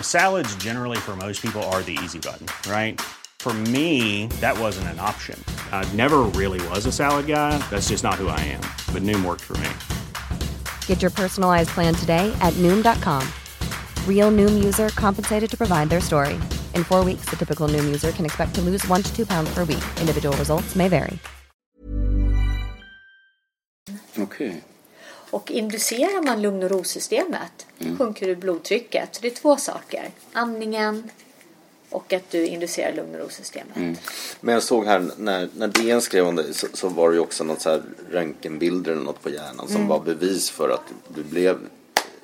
Salads, 0.00 0.54
generally, 0.56 0.98
for 0.98 1.16
most 1.16 1.42
people, 1.42 1.62
are 1.64 1.82
the 1.82 1.98
easy 2.04 2.20
button, 2.20 2.46
right? 2.70 3.00
For 3.42 3.52
me, 3.52 4.28
that 4.40 4.56
wasn't 4.56 4.86
an 4.94 5.00
option. 5.00 5.36
I 5.72 5.84
never 5.96 6.18
really 6.40 6.60
was 6.68 6.86
a 6.86 6.92
salad 6.92 7.26
guy. 7.26 7.58
That's 7.70 7.88
just 7.88 8.04
not 8.04 8.14
who 8.14 8.28
I 8.28 8.38
am. 8.38 8.60
But 8.94 9.02
Noom 9.02 9.24
worked 9.24 9.40
for 9.40 9.54
me. 9.58 9.68
Get 10.86 11.02
your 11.02 11.10
personalized 11.10 11.70
plan 11.70 11.92
today 11.94 12.32
at 12.40 12.54
Noom.com. 12.62 13.26
Real 14.06 14.30
Noom 14.30 14.62
user 14.64 14.90
compensated 14.90 15.50
to 15.50 15.56
provide 15.56 15.90
their 15.90 16.00
story. 16.00 16.34
In 16.76 16.84
four 16.84 17.04
weeks, 17.04 17.26
the 17.30 17.36
typical 17.36 17.66
Noom 17.66 17.84
user 17.84 18.12
can 18.12 18.24
expect 18.24 18.54
to 18.54 18.60
lose 18.60 18.86
one 18.86 19.02
to 19.02 19.10
two 19.12 19.26
pounds 19.26 19.52
per 19.52 19.64
week. 19.64 19.82
Individual 20.00 20.36
results 20.36 20.76
may 20.76 20.88
vary. 20.88 21.18
Okej. 24.18 24.62
Och 25.30 25.50
inducerar 25.50 26.22
man 26.24 26.42
lugn 26.42 26.62
och 26.62 26.70
ro-systemet 26.70 27.66
Mm. 27.78 27.98
sjunker 27.98 28.26
du 28.26 28.36
blodtrycket. 28.36 29.14
Så 29.14 29.20
det 29.22 29.28
är 29.28 29.34
två 29.34 29.56
saker. 29.56 30.10
Andningen 30.32 31.10
och 31.92 32.12
att 32.12 32.30
du 32.30 32.46
inducerar 32.46 32.92
lugn 32.92 33.14
och 33.14 33.20
ro-systemet. 33.20 33.76
Mm. 33.76 33.96
Men 34.40 34.54
jag 34.54 34.62
såg 34.62 34.86
här 34.86 35.10
när, 35.16 35.48
när 35.56 35.68
DN 35.68 36.00
skrev 36.00 36.26
om 36.26 36.36
det 36.36 36.54
så, 36.54 36.66
så 36.72 36.88
var 36.88 37.08
det 37.10 37.14
ju 37.14 37.20
också 37.20 37.44
något 37.44 37.60
så 37.60 37.70
här 37.70 37.82
röntgenbilder 38.10 38.92
eller 38.92 39.02
något 39.02 39.22
på 39.22 39.30
hjärnan 39.30 39.66
som 39.66 39.76
Mm. 39.76 39.88
var 39.88 40.00
bevis 40.00 40.50
för 40.50 40.68
att 40.68 40.84
du 41.08 41.22
blev 41.22 41.58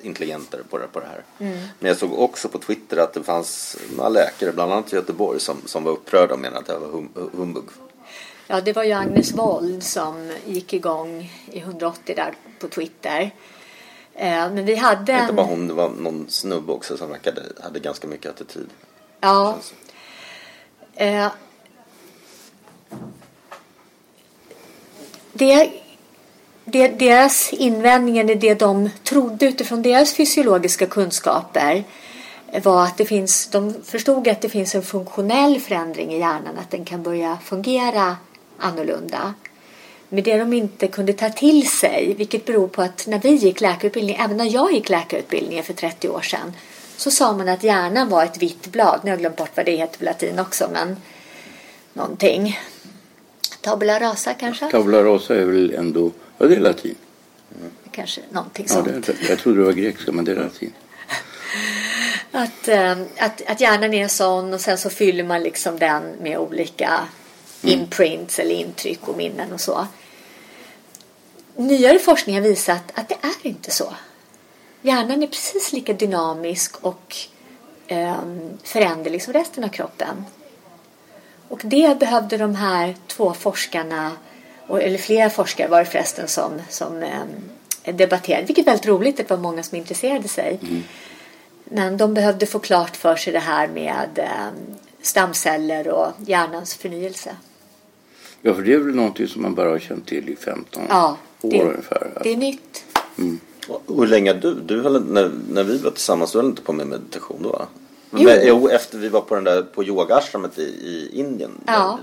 intelligentare 0.01 0.61
på 0.69 0.77
det, 0.77 0.87
på 0.87 0.99
det 0.99 1.05
här. 1.05 1.23
Mm. 1.39 1.67
Men 1.79 1.87
jag 1.89 1.97
såg 1.97 2.19
också 2.19 2.49
på 2.49 2.57
Twitter 2.59 2.97
att 2.97 3.13
det 3.13 3.23
fanns 3.23 3.77
några 3.95 4.09
läkare, 4.09 4.51
bland 4.51 4.71
annat 4.73 4.93
i 4.93 4.95
Göteborg, 4.95 5.39
som, 5.39 5.57
som 5.65 5.83
var 5.83 5.91
upprörda 5.91 6.33
och 6.33 6.39
menade 6.39 6.59
att 6.59 6.65
det 6.65 6.73
här 6.73 6.79
var 6.79 6.87
hum, 6.87 7.09
humbug. 7.33 7.63
Ja, 8.47 8.61
det 8.61 8.73
var 8.73 8.83
ju 8.83 8.91
Agnes 8.91 9.33
Wold 9.33 9.83
som 9.83 10.31
gick 10.45 10.73
igång 10.73 11.31
i 11.51 11.59
180 11.59 12.15
där 12.15 12.33
på 12.59 12.67
Twitter. 12.67 13.21
Eh, 14.13 14.29
Men 14.51 14.65
vi 14.65 14.75
hade... 14.75 15.19
Inte 15.21 15.33
bara 15.33 15.45
hon, 15.45 15.67
det 15.67 15.73
var 15.73 15.89
någon 15.89 16.25
snubbe 16.29 16.71
också 16.71 16.97
som 16.97 17.09
verkade, 17.09 17.41
hade 17.61 17.79
ganska 17.79 18.07
mycket 18.07 18.31
attityd. 18.31 18.69
Ja. 19.19 19.57
Eh, 20.95 21.27
det, 25.33 25.71
det, 26.65 26.87
deras 26.87 27.53
invändningar, 27.53 28.23
det 28.23 28.53
de 28.53 28.89
trodde 29.03 29.45
utifrån 29.45 29.81
deras 29.81 30.13
fysiologiska 30.13 30.85
kunskaper 30.85 31.83
var 32.63 32.83
att 32.83 32.97
det 32.97 33.05
finns, 33.05 33.47
de 33.47 33.73
förstod 33.83 34.27
att 34.27 34.41
det 34.41 34.49
finns 34.49 34.75
en 34.75 34.83
funktionell 34.83 35.59
förändring 35.59 36.13
i 36.13 36.19
hjärnan, 36.19 36.57
att 36.57 36.71
den 36.71 36.85
kan 36.85 37.03
börja 37.03 37.37
fungera 37.43 38.17
annorlunda. 38.57 39.33
Men 40.09 40.23
det 40.23 40.37
de 40.37 40.53
inte 40.53 40.87
kunde 40.87 41.13
ta 41.13 41.29
till 41.29 41.69
sig, 41.69 42.13
vilket 42.17 42.45
beror 42.45 42.67
på 42.67 42.81
att 42.81 43.07
när 43.07 43.19
vi 43.19 43.29
gick 43.29 43.61
läkarutbildning, 43.61 44.15
även 44.15 44.37
när 44.37 44.53
jag 44.53 44.71
gick 44.73 44.89
läkarutbildningen 44.89 45.63
för 45.63 45.73
30 45.73 46.09
år 46.09 46.21
sedan, 46.21 46.53
så 46.99 47.11
sa 47.11 47.33
man 47.33 47.49
att 47.49 47.63
hjärnan 47.63 48.09
var 48.09 48.23
ett 48.25 48.37
vitt 48.37 48.67
blad. 48.67 48.99
Nu 49.03 49.09
har 49.09 49.13
jag 49.13 49.19
glömt 49.19 49.35
bort 49.35 49.51
vad 49.55 49.65
det 49.65 49.75
heter 49.75 49.97
på 49.99 50.05
latin 50.05 50.39
också, 50.39 50.69
men 50.73 50.97
någonting. 51.93 52.59
Tabula 53.61 53.99
rasa 53.99 54.33
kanske? 54.33 54.71
Tabula 54.71 55.03
rasa 55.03 55.35
är 55.35 55.45
väl 55.45 55.73
ändå, 55.73 56.11
ja 56.37 56.45
det 56.45 56.55
är 56.55 56.59
latin. 56.59 56.95
Kanske 57.91 58.21
någonting 58.31 58.65
Ja, 58.69 58.73
sånt. 58.75 59.05
det, 59.05 59.29
jag 59.29 59.39
trodde 59.39 59.59
det 59.59 59.65
var 59.65 59.71
grekiska 59.71 60.11
men 60.11 60.25
det 60.25 60.31
är 60.31 60.35
latin. 60.35 60.73
Att, 62.31 62.67
eh, 62.67 62.91
att, 63.17 63.41
att 63.47 63.61
hjärnan 63.61 63.93
är 63.93 64.03
en 64.03 64.09
sån 64.09 64.53
och 64.53 64.61
sen 64.61 64.77
så 64.77 64.89
fyller 64.89 65.23
man 65.23 65.43
liksom 65.43 65.79
den 65.79 66.03
med 66.21 66.37
olika 66.37 66.99
Mm. 67.63 67.79
imprints 67.79 68.39
eller 68.39 68.55
intryck 68.55 69.07
och 69.07 69.17
minnen 69.17 69.53
och 69.53 69.61
så. 69.61 69.87
Nyare 71.55 71.99
forskning 71.99 72.35
har 72.35 72.41
visat 72.41 72.83
att 72.93 73.09
det 73.09 73.15
är 73.21 73.47
inte 73.49 73.71
så. 73.71 73.93
Hjärnan 74.81 75.23
är 75.23 75.27
precis 75.27 75.73
lika 75.73 75.93
dynamisk 75.93 76.75
och 76.83 77.15
eh, 77.87 78.17
föränderlig 78.63 79.23
som 79.23 79.33
resten 79.33 79.63
av 79.63 79.67
kroppen. 79.69 80.25
Och 81.47 81.61
det 81.63 81.99
behövde 81.99 82.37
de 82.37 82.55
här 82.55 82.95
två 83.07 83.33
forskarna, 83.33 84.11
eller 84.69 84.97
flera 84.97 85.29
forskare 85.29 85.67
var 85.67 85.79
det 85.79 85.85
förresten 85.85 86.27
som, 86.27 86.51
som 86.69 87.03
eh, 87.03 87.93
debatterade, 87.95 88.45
vilket 88.45 88.65
är 88.67 88.71
väldigt 88.71 88.87
roligt, 88.87 89.17
det 89.17 89.29
var 89.29 89.37
många 89.37 89.63
som 89.63 89.77
intresserade 89.77 90.27
sig. 90.27 90.59
Men 91.63 91.97
de 91.97 92.13
behövde 92.13 92.45
få 92.45 92.59
klart 92.59 92.95
för 92.95 93.15
sig 93.15 93.33
det 93.33 93.39
här 93.39 93.67
med 93.67 94.09
eh, 94.19 94.59
stamceller 95.01 95.87
och 95.87 96.07
hjärnans 96.27 96.73
förnyelse. 96.75 97.35
Ja, 98.41 98.53
för 98.53 98.61
det 98.61 98.73
är 98.73 98.77
väl 98.77 98.95
någonting 98.95 99.27
som 99.27 99.41
man 99.41 99.55
bara 99.55 99.69
har 99.69 99.79
känt 99.79 100.07
till 100.07 100.29
i 100.29 100.35
15 100.35 100.83
Ja, 100.89 101.17
år 101.41 101.49
det- 101.51 101.63
ungefär. 101.63 102.11
Det 102.23 102.29
är 102.33 102.37
nytt. 102.37 102.83
Och 103.67 103.95
hur 103.97 104.07
länge 104.07 104.33
du, 104.33 104.53
du 104.53 104.81
höll, 104.81 105.03
när, 105.05 105.31
när 105.49 105.63
vi 105.63 105.77
var 105.77 105.91
tillsammans, 105.91 106.31
du 106.31 106.37
höll 106.37 106.45
inte 106.45 106.61
på 106.61 106.73
med 106.73 106.87
meditation 106.87 107.39
då? 107.43 107.49
va? 107.49 107.67
Jo. 108.11 108.23
Men, 108.23 108.47
jo, 108.47 108.69
efter 108.69 108.97
vi 108.97 109.09
var 109.09 109.21
på 109.21 109.35
den 109.35 109.43
där 109.43 109.61
på 109.61 109.83
yogaashramet 109.83 110.57
i, 110.57 110.61
i 110.61 111.09
Indien. 111.13 111.51
Ja. 111.65 111.99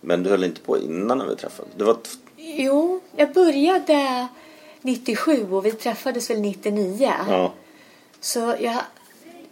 Men 0.00 0.22
du 0.22 0.30
höll 0.30 0.44
inte 0.44 0.60
på 0.60 0.78
innan 0.78 1.18
när 1.18 1.26
vi 1.26 1.36
träffades? 1.36 1.72
Det 1.76 1.84
var 1.84 1.96
Jo, 2.36 3.00
jag 3.16 3.32
började 3.32 4.28
97 4.80 5.52
och 5.52 5.66
vi 5.66 5.72
träffades 5.72 6.30
väl 6.30 6.40
99. 6.40 7.12
ja. 7.28 7.52
Så 8.20 8.54
jag, 8.60 8.76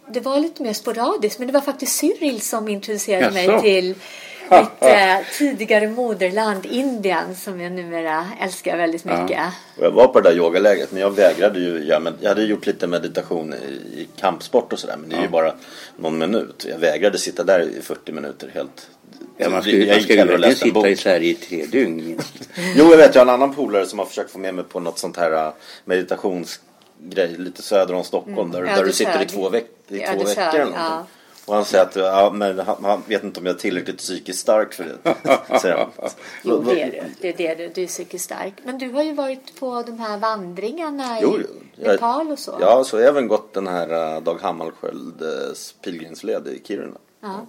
det 0.07 0.19
var 0.19 0.39
lite 0.39 0.63
mer 0.63 0.73
sporadiskt. 0.73 1.39
Men 1.39 1.47
det 1.47 1.53
var 1.53 1.61
faktiskt 1.61 1.95
Cyril 1.95 2.41
som 2.41 2.67
introducerade 2.67 3.41
Jaså? 3.41 3.51
mig 3.51 3.61
till 3.61 3.95
mitt 4.51 4.91
eh, 4.91 5.17
tidigare 5.37 5.87
moderland 5.87 6.65
Indien 6.65 7.35
som 7.35 7.61
jag 7.61 7.71
numera 7.71 8.27
älskar 8.41 8.77
väldigt 8.77 9.05
mycket. 9.05 9.39
Och 9.77 9.85
jag 9.85 9.91
var 9.91 10.07
på 10.07 10.19
det 10.21 10.29
där 10.29 10.37
yogalägret 10.37 10.91
men 10.91 11.01
jag 11.01 11.15
vägrade 11.15 11.59
ju. 11.59 11.83
Ja, 11.87 11.99
men 11.99 12.13
jag 12.21 12.29
hade 12.29 12.43
gjort 12.43 12.65
lite 12.65 12.87
meditation 12.87 13.53
i, 13.53 13.57
i 14.01 14.07
kampsport 14.19 14.73
och 14.73 14.79
sådär 14.79 14.97
men 14.97 15.09
det 15.09 15.15
är 15.15 15.19
ju 15.19 15.23
Ja. 15.25 15.29
bara 15.31 15.53
någon 15.97 16.17
minut. 16.17 16.65
Jag 16.69 16.77
vägrade 16.77 17.17
sitta 17.17 17.43
där 17.43 17.59
i 17.61 17.81
40 17.81 18.11
minuter 18.11 18.51
helt. 18.53 18.87
Ja, 19.37 19.49
man 19.49 19.61
ska, 19.61 19.71
Jag 19.71 19.79
ju- 19.79 19.87
man 19.93 20.01
ska 20.01 20.13
ju 20.13 20.25
verkligen 20.25 20.55
sitta 20.55 20.73
bok. 20.73 20.85
i 20.87 20.95
här 21.05 21.23
i 21.23 21.33
tre 21.33 21.65
dygn 21.65 21.95
minst. 22.05 22.33
Jo, 22.75 22.89
jag 22.91 22.97
vet. 22.97 23.15
Jag 23.15 23.21
har 23.25 23.33
en 23.33 23.41
annan 23.41 23.55
polare 23.55 23.85
som 23.85 23.99
har 23.99 24.05
försökt 24.05 24.31
få 24.31 24.39
med 24.39 24.53
mig 24.55 24.63
på 24.65 24.79
något 24.79 24.99
sånt 24.99 25.17
här 25.17 25.31
äh, 25.47 25.53
meditationsgrej 25.85 27.35
lite 27.37 27.61
söder 27.61 27.93
om 27.93 28.03
Stockholm. 28.03 28.37
Mm. 28.39 28.51
Där, 28.51 28.63
Ja, 28.71 28.75
där 28.75 28.83
du 28.85 28.91
sitter 28.93 29.21
i 29.21 29.25
två, 29.25 29.49
veck 29.49 29.65
i 29.87 29.99
Ja, 29.99 30.07
två 30.13 30.23
veckor 30.23 30.43
eller 30.43 30.57
någonting. 30.59 30.73
ja. 30.81 31.05
Och 31.45 31.55
han 31.55 31.65
säger 31.65 31.83
att 31.83 31.95
ja, 31.95 32.31
men 32.33 32.59
han, 32.59 32.83
han 32.83 33.01
vet 33.07 33.23
inte 33.23 33.39
om 33.39 33.45
jag 33.45 33.55
är 33.55 33.59
tillräckligt 33.59 33.97
psykiskt 33.97 34.39
stark 34.39 34.73
för 34.73 34.83
det. 34.83 34.97
Jo, 36.43 36.57
det 36.61 36.81
är 36.81 36.91
du. 36.91 37.01
Det 37.21 37.29
är 37.29 37.37
det 37.37 37.55
du. 37.55 37.71
Du 37.75 37.83
är 37.83 37.87
psykiskt 37.87 38.25
stark. 38.25 38.53
Men 38.63 38.77
du 38.77 38.89
har 38.89 39.03
ju 39.03 39.13
varit 39.13 39.59
på 39.59 39.83
de 39.83 39.99
här 39.99 40.17
vandringarna 40.17 41.17
Jo, 41.21 41.37
i. 41.37 41.45
Jag- 41.75 41.91
Nepal 41.93 42.31
och 42.31 42.39
så. 42.39 42.57
Ja, 42.59 42.83
så 42.83 42.97
har 42.97 43.01
jag 43.01 43.09
även 43.09 43.27
gått 43.27 43.53
den 43.53 43.67
här 43.67 44.15
äh, 44.15 44.21
Dag 44.21 44.37
Hammarskjölds 44.41 45.75
pilgrimsled 45.81 46.47
i 46.47 46.61
Kiruna. 46.67 46.97
Ja. 47.21 47.45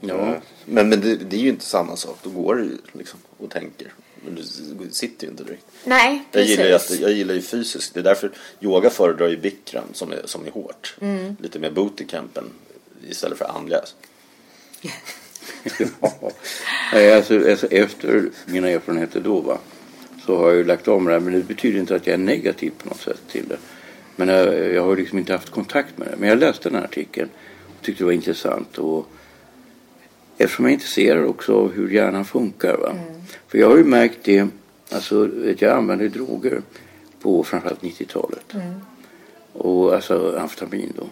Ja. 0.00 0.34
Men, 0.64 0.88
men 0.88 1.00
det, 1.00 1.16
det 1.16 1.36
är 1.36 1.40
ju 1.40 1.48
inte 1.48 1.64
samma 1.64 1.96
sak. 1.96 2.16
Då 2.22 2.30
går 2.30 2.54
du 2.54 2.64
ju 2.64 2.78
liksom 2.92 3.20
och 3.38 3.50
tänker. 3.50 3.92
Men 4.24 4.34
du 4.34 4.42
sitter 4.90 5.26
ju 5.26 5.30
inte 5.30 5.44
direkt. 5.44 5.66
Nej, 5.84 6.24
Jag 6.32 6.44
gillar, 6.44 6.64
ju 6.64 6.70
precis. 6.70 6.96
att, 6.96 7.00
jag 7.00 7.12
gillar 7.12 7.34
ju 7.34 7.42
fysiskt. 7.42 7.94
Det 7.94 8.00
är 8.00 8.04
därför 8.04 8.30
yoga 8.60 8.90
föredrar 8.90 9.28
ju 9.28 9.36
bikram 9.36 9.84
som 9.92 10.12
är, 10.12 10.20
som 10.24 10.46
är 10.46 10.50
hårt. 10.50 10.96
Mm. 11.00 11.36
Lite 11.40 11.58
mer 11.58 11.70
bootcampen 11.70 12.44
istället 13.08 13.38
för 13.38 13.44
andliga. 13.44 13.80
Nej, 16.92 17.12
alltså, 17.14 17.50
alltså, 17.50 17.66
efter 17.66 18.30
mina 18.46 18.68
erfarenheter 18.68 19.20
då 19.20 19.40
va, 19.40 19.58
så 20.26 20.36
har 20.36 20.48
jag 20.48 20.56
ju 20.56 20.64
lagt 20.64 20.88
om 20.88 21.04
det 21.04 21.12
här. 21.12 21.20
Men 21.20 21.32
det 21.32 21.42
betyder 21.42 21.80
inte 21.80 21.96
att 21.96 22.06
jag 22.06 22.14
är 22.14 22.18
negativ 22.18 22.72
på 22.78 22.88
något 22.88 23.00
sätt 23.00 23.20
till 23.30 23.48
det. 23.48 23.58
Men 24.16 24.28
jag, 24.28 24.72
jag 24.74 24.82
har 24.82 24.96
liksom 24.96 25.18
inte 25.18 25.32
haft 25.32 25.50
kontakt 25.50 25.98
med 25.98 26.08
det. 26.08 26.16
Men 26.18 26.28
jag 26.28 26.38
läste 26.38 26.68
den 26.68 26.78
här 26.78 26.84
artikeln 26.84 27.28
och 27.78 27.84
tyckte 27.84 28.02
det 28.02 28.06
var 28.06 28.12
intressant. 28.12 28.78
Och 28.78 29.08
eftersom 30.38 30.64
jag 30.64 30.70
är 30.70 30.74
intresserad 30.74 31.24
också 31.24 31.54
av 31.54 31.72
hur 31.72 31.90
hjärnan 31.90 32.24
funkar. 32.24 32.76
Va? 32.76 32.94
För 33.48 33.58
jag 33.58 33.70
har 33.70 33.76
ju 33.76 33.84
märkt 33.84 34.18
det, 34.22 34.48
alltså 34.90 35.28
att 35.50 35.62
jag 35.62 35.72
använde 35.72 36.08
droger 36.08 36.62
på 37.20 37.44
framförallt 37.44 37.82
90-talet. 37.82 38.54
Och 39.52 39.94
alltså 39.94 40.36
amfetamin 40.38 40.92
då. 40.96 41.06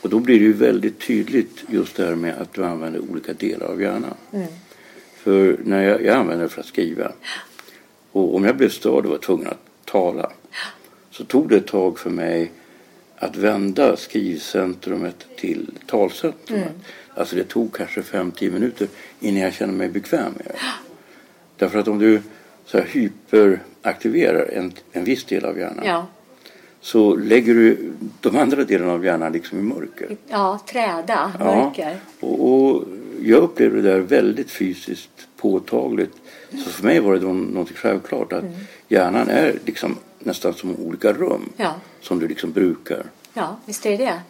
Och 0.00 0.10
då 0.10 0.18
blir 0.18 0.38
det 0.38 0.44
ju 0.44 0.52
väldigt 0.52 1.00
tydligt 1.00 1.64
just 1.68 1.96
det 1.96 2.04
här 2.04 2.14
med 2.14 2.34
att 2.38 2.52
du 2.52 2.64
använder 2.64 3.00
olika 3.10 3.32
delar 3.32 3.66
av 3.66 3.82
hjärnan. 3.82 4.14
Mm. 4.32 4.46
För 5.16 5.58
när 5.64 5.82
jag, 5.82 6.02
jag 6.04 6.16
använde 6.16 6.44
det 6.44 6.48
för 6.48 6.60
att 6.60 6.66
skriva. 6.66 7.12
Och 8.12 8.34
om 8.34 8.44
jag 8.44 8.56
blev 8.56 8.68
störd 8.68 9.04
och 9.04 9.10
var 9.10 9.18
tvungen 9.18 9.46
att 9.46 9.60
tala. 9.84 10.32
Så 11.10 11.24
tog 11.24 11.48
det 11.48 11.56
ett 11.56 11.66
tag 11.66 11.98
för 11.98 12.10
mig 12.10 12.52
att 13.16 13.36
vända 13.36 13.96
skrivcentrumet 13.96 15.26
till 15.36 15.70
talcentrumet. 15.86 16.68
Mm. 16.68 16.80
Alltså 17.16 17.36
det 17.36 17.44
tog 17.44 17.74
kanske 17.76 18.00
5-10 18.00 18.50
minuter 18.52 18.88
innan 19.20 19.40
jag 19.40 19.52
kände 19.54 19.74
mig 19.74 19.88
bekväm 19.88 20.32
med 20.32 20.46
det. 20.46 20.58
Därför 21.56 21.78
att 21.78 21.88
om 21.88 21.98
du 21.98 22.20
så 22.64 22.78
här 22.78 22.84
hyperaktiverar 22.86 24.46
en, 24.52 24.72
en 24.92 25.04
viss 25.04 25.24
del 25.24 25.44
av 25.44 25.58
hjärnan. 25.58 25.84
Ja. 25.86 26.06
Så 26.80 27.16
lägger 27.16 27.54
du 27.54 27.92
de 28.20 28.36
andra 28.36 28.64
delarna 28.64 28.92
av 28.92 29.04
hjärnan 29.04 29.32
liksom 29.32 29.58
i 29.58 29.62
mörker. 29.62 30.16
ja, 30.28 30.60
träda, 30.68 31.32
Ja. 31.38 31.64
mörker. 31.64 31.96
Och, 32.20 32.48
och 32.52 32.84
jag 33.22 33.42
upplevde 33.42 33.82
det 33.82 33.88
där 33.92 33.98
väldigt 34.00 34.50
fysiskt 34.50 35.28
påtagligt. 35.36 36.12
Så 36.50 36.70
för 36.70 36.84
mig 36.84 37.00
var 37.00 37.14
det 37.16 37.20
något 37.32 37.70
självklart 37.70 38.32
att 38.32 38.42
Mm. 38.42 38.54
hjärnan 38.88 39.28
är 39.28 39.54
liksom 39.64 39.96
nästan 40.18 40.54
som 40.54 40.76
olika 40.76 41.12
rum 41.12 41.52
Ja. 41.56 41.74
som 42.00 42.18
du 42.18 42.28
liksom 42.28 42.52
brukar. 42.52 43.02
Ja, 43.34 43.56
visst 43.66 43.86
är 43.86 43.90
det 43.90 43.96
det. 44.04 44.20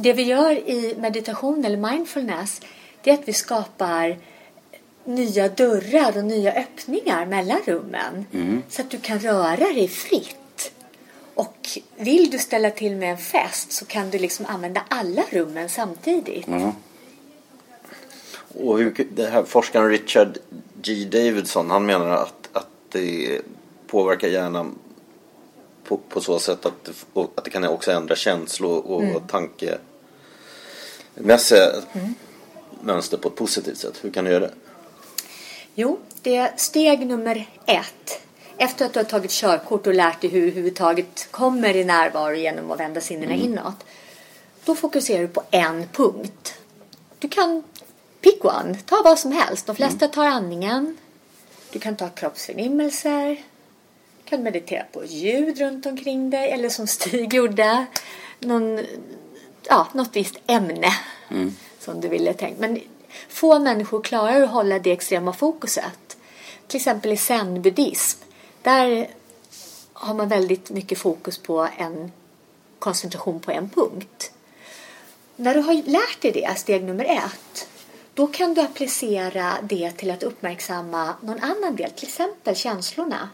Det 0.00 0.12
vi 0.12 0.22
gör 0.22 0.68
i 0.68 0.94
meditation 0.98 1.64
eller 1.64 1.90
mindfulness 1.90 2.60
det 3.02 3.10
är 3.10 3.14
att 3.14 3.28
vi 3.28 3.32
skapar 3.32 4.18
nya 5.04 5.48
dörrar 5.48 6.16
och 6.16 6.24
nya 6.24 6.52
öppningar 6.52 7.26
mellan 7.26 7.58
rummen. 7.64 8.26
Mm. 8.32 8.62
Så 8.68 8.82
att 8.82 8.90
du 8.90 8.98
kan 8.98 9.18
röra 9.18 9.56
dig 9.56 9.88
fritt. 9.88 10.72
Och 11.34 11.68
vill 11.96 12.30
du 12.30 12.38
ställa 12.38 12.70
till 12.70 12.96
med 12.96 13.10
en 13.10 13.18
fest 13.18 13.72
så 13.72 13.84
kan 13.84 14.10
du 14.10 14.18
liksom 14.18 14.46
använda 14.46 14.82
alla 14.88 15.22
rummen 15.30 15.68
samtidigt. 15.68 16.46
Ja. 16.48 16.72
Och 18.64 18.78
hur, 18.78 19.06
det 19.14 19.26
här 19.26 19.44
forskaren 19.44 19.90
Richard 19.90 20.38
G. 20.82 21.04
Davidson 21.04 21.70
han 21.70 21.86
menar 21.86 22.10
att, 22.10 22.48
att 22.52 22.68
det, 22.88 23.40
påverkar 23.86 24.28
hjärnan 24.28 24.78
på, 25.84 25.96
på 26.08 26.20
så 26.20 26.38
sätt 26.38 26.66
att 26.66 26.84
det, 26.84 27.20
att 27.34 27.44
det 27.44 27.50
kan 27.50 27.64
också 27.64 27.92
ändra 27.92 28.16
känslor 28.16 28.78
och, 28.86 29.02
Mm. 29.02 29.16
och 29.16 29.28
tankemässiga 31.18 31.72
mönster 32.82 33.16
på 33.16 33.28
ett 33.28 33.36
positivt 33.36 33.78
sätt. 33.78 33.98
Hur 34.02 34.10
kan 34.10 34.24
du 34.24 34.30
göra 34.30 34.40
det? 34.40 34.54
Jo, 35.74 35.98
det 36.22 36.36
är 36.36 36.52
steg 36.56 37.06
nummer 37.06 37.46
ett. 37.66 38.20
Efter 38.56 38.86
att 38.86 38.92
du 38.92 38.98
har 38.98 39.04
tagit 39.04 39.30
körkort 39.30 39.86
och 39.86 39.94
lärt 39.94 40.20
dig 40.20 40.30
hur 40.30 40.42
överhuvudtaget 40.42 41.28
kommer 41.30 41.76
i 41.76 41.84
närvaro 41.84 42.34
genom 42.34 42.70
att 42.70 42.80
vända 42.80 43.00
sinnena 43.00 43.34
inåt. 43.34 43.84
Då 44.64 44.74
fokuserar 44.74 45.22
du 45.22 45.28
på 45.28 45.42
en 45.50 45.88
punkt. 45.92 46.54
Du 47.18 47.28
kan 47.28 47.62
pick 48.20 48.44
one, 48.44 48.78
ta 48.86 49.02
vad 49.04 49.18
som 49.18 49.32
helst. 49.32 49.66
De 49.66 49.76
flesta 49.76 50.08
tar 50.08 50.24
andningen. 50.24 50.96
Du 51.72 51.78
kan 51.78 51.96
ta 51.96 52.08
kroppsförnimmelser. 52.08 53.28
Du 54.24 54.30
kan 54.30 54.42
meditera 54.42 54.84
på 54.92 55.04
ljud 55.04 55.58
runt 55.58 55.86
omkring 55.86 56.30
dig. 56.30 56.50
Eller 56.50 56.68
som 56.68 56.86
Stig 56.86 57.34
gjorde. 57.34 57.86
Någon, 58.40 58.78
ja, 59.68 59.88
något 59.92 60.16
visst 60.16 60.36
ämne 60.46 60.92
som 61.78 62.00
du 62.00 62.08
ville 62.08 62.34
tänka. 62.34 62.60
Men 62.60 62.80
få 63.28 63.58
människor 63.58 64.02
klarar 64.02 64.42
att 64.42 64.50
hålla 64.50 64.78
det 64.78 64.92
extrema 64.92 65.32
fokuset. 65.32 66.16
Till 66.66 66.76
exempel 66.76 67.12
i 67.12 67.16
zen-buddhism. 67.16 68.18
Där 68.62 69.10
har 69.92 70.14
man 70.14 70.28
väldigt 70.28 70.70
mycket 70.70 70.98
fokus 70.98 71.38
på 71.38 71.68
en 71.78 72.12
koncentration 72.78 73.40
på 73.40 73.50
en 73.50 73.70
punkt. 73.70 74.32
När 75.36 75.54
du 75.54 75.60
har 75.60 75.74
lärt 75.74 76.22
dig 76.22 76.32
det, 76.32 76.58
steg 76.58 76.84
nummer 76.84 77.04
ett, 77.04 77.68
då 78.14 78.26
kan 78.26 78.54
du 78.54 78.60
applicera 78.60 79.54
det 79.62 79.90
till 79.90 80.10
att 80.10 80.22
uppmärksamma 80.22 81.14
någon 81.22 81.40
annan 81.40 81.76
del, 81.76 81.90
till 81.90 82.08
exempel 82.08 82.56
känslorna. 82.56 83.28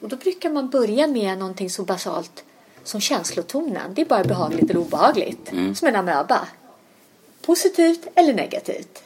Och 0.00 0.08
då 0.08 0.16
brukar 0.16 0.50
man 0.50 0.70
börja 0.70 1.06
med 1.06 1.38
någonting 1.38 1.70
så 1.70 1.82
basalt 1.82 2.44
som 2.90 3.00
känslotonen. 3.00 3.94
Det 3.94 4.00
är 4.00 4.06
bara 4.06 4.24
behagligt 4.24 4.70
eller 4.70 4.80
obehagligt, 4.80 5.48
som 5.74 5.88
en 5.88 5.96
amöba. 5.96 6.48
Positivt 7.46 8.06
eller 8.14 8.34
negativt. 8.34 9.02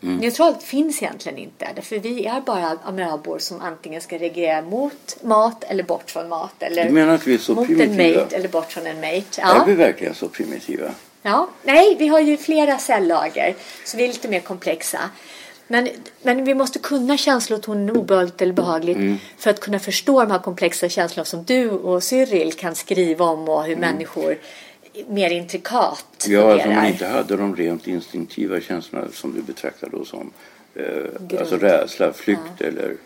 Neutralt 0.00 0.62
finns 0.62 1.02
egentligen 1.02 1.38
inte. 1.38 1.68
Därför 1.74 1.98
vi 1.98 2.26
är 2.26 2.40
bara 2.40 2.78
amöbor 2.84 3.38
som 3.38 3.60
antingen 3.60 4.00
ska 4.00 4.18
reagera 4.18 4.62
mot 4.62 5.16
mat 5.22 5.64
eller 5.64 5.82
bort 5.82 6.10
från 6.10 6.28
mat. 6.28 6.54
Eller 6.62 6.84
Du 6.84 6.90
menar 6.90 7.14
att 7.14 7.26
vi 7.26 7.34
är 7.34 7.38
så 7.38 7.54
mot 7.54 7.66
primitiva? 7.66 8.04
en 8.04 8.20
mate 8.24 8.36
eller 8.36 8.48
bort 8.48 8.72
från 8.72 8.86
en 8.86 8.96
mate. 8.96 9.40
Är 9.42 9.54
Ja. 9.56 9.64
vi 9.66 9.74
verkligen 9.74 10.14
så 10.14 10.28
primitiva? 10.28 10.90
ja. 11.22 11.48
Nej, 11.62 11.96
vi 11.98 12.08
har 12.08 12.20
ju 12.20 12.36
flera 12.36 12.78
cellager. 12.78 13.54
Så 13.84 13.96
vi 13.96 14.04
är 14.04 14.08
lite 14.08 14.28
mer 14.28 14.40
komplexa. 14.40 14.98
Men, 15.68 15.88
men 16.22 16.44
vi 16.44 16.54
måste 16.54 16.78
kunna 16.78 17.16
känslotonen 17.16 17.96
obehagligt 17.96 18.42
eller 18.42 18.52
behagligt 18.52 18.96
Mm. 18.96 19.16
för 19.38 19.50
att 19.50 19.60
kunna 19.60 19.78
förstå 19.78 20.20
de 20.20 20.30
här 20.30 20.38
komplexa 20.38 20.88
känslorna 20.88 21.24
som 21.24 21.44
du 21.44 21.70
och 21.70 22.02
Cyril 22.02 22.52
kan 22.52 22.74
skriva 22.74 23.24
om 23.24 23.48
och 23.48 23.64
hur 23.64 23.76
människor 23.76 24.38
mer 25.08 25.30
intrikat 25.30 26.26
Mm. 26.26 26.38
Ja, 26.40 26.52
alltså 26.52 26.68
om 26.68 26.74
man 26.74 26.84
fungerar. 26.84 26.92
inte 26.92 27.06
hade 27.06 27.36
de 27.36 27.56
rent 27.56 27.86
instinktiva 27.86 28.60
känslorna 28.60 29.06
som 29.12 29.34
du 29.34 29.42
betraktar 29.42 29.88
då 29.92 30.04
som 30.04 30.30
eh, 30.74 30.84
Grund. 30.84 31.34
alltså 31.38 31.56
rädsla, 31.56 32.12
flykt 32.12 32.60
eller 32.60 32.96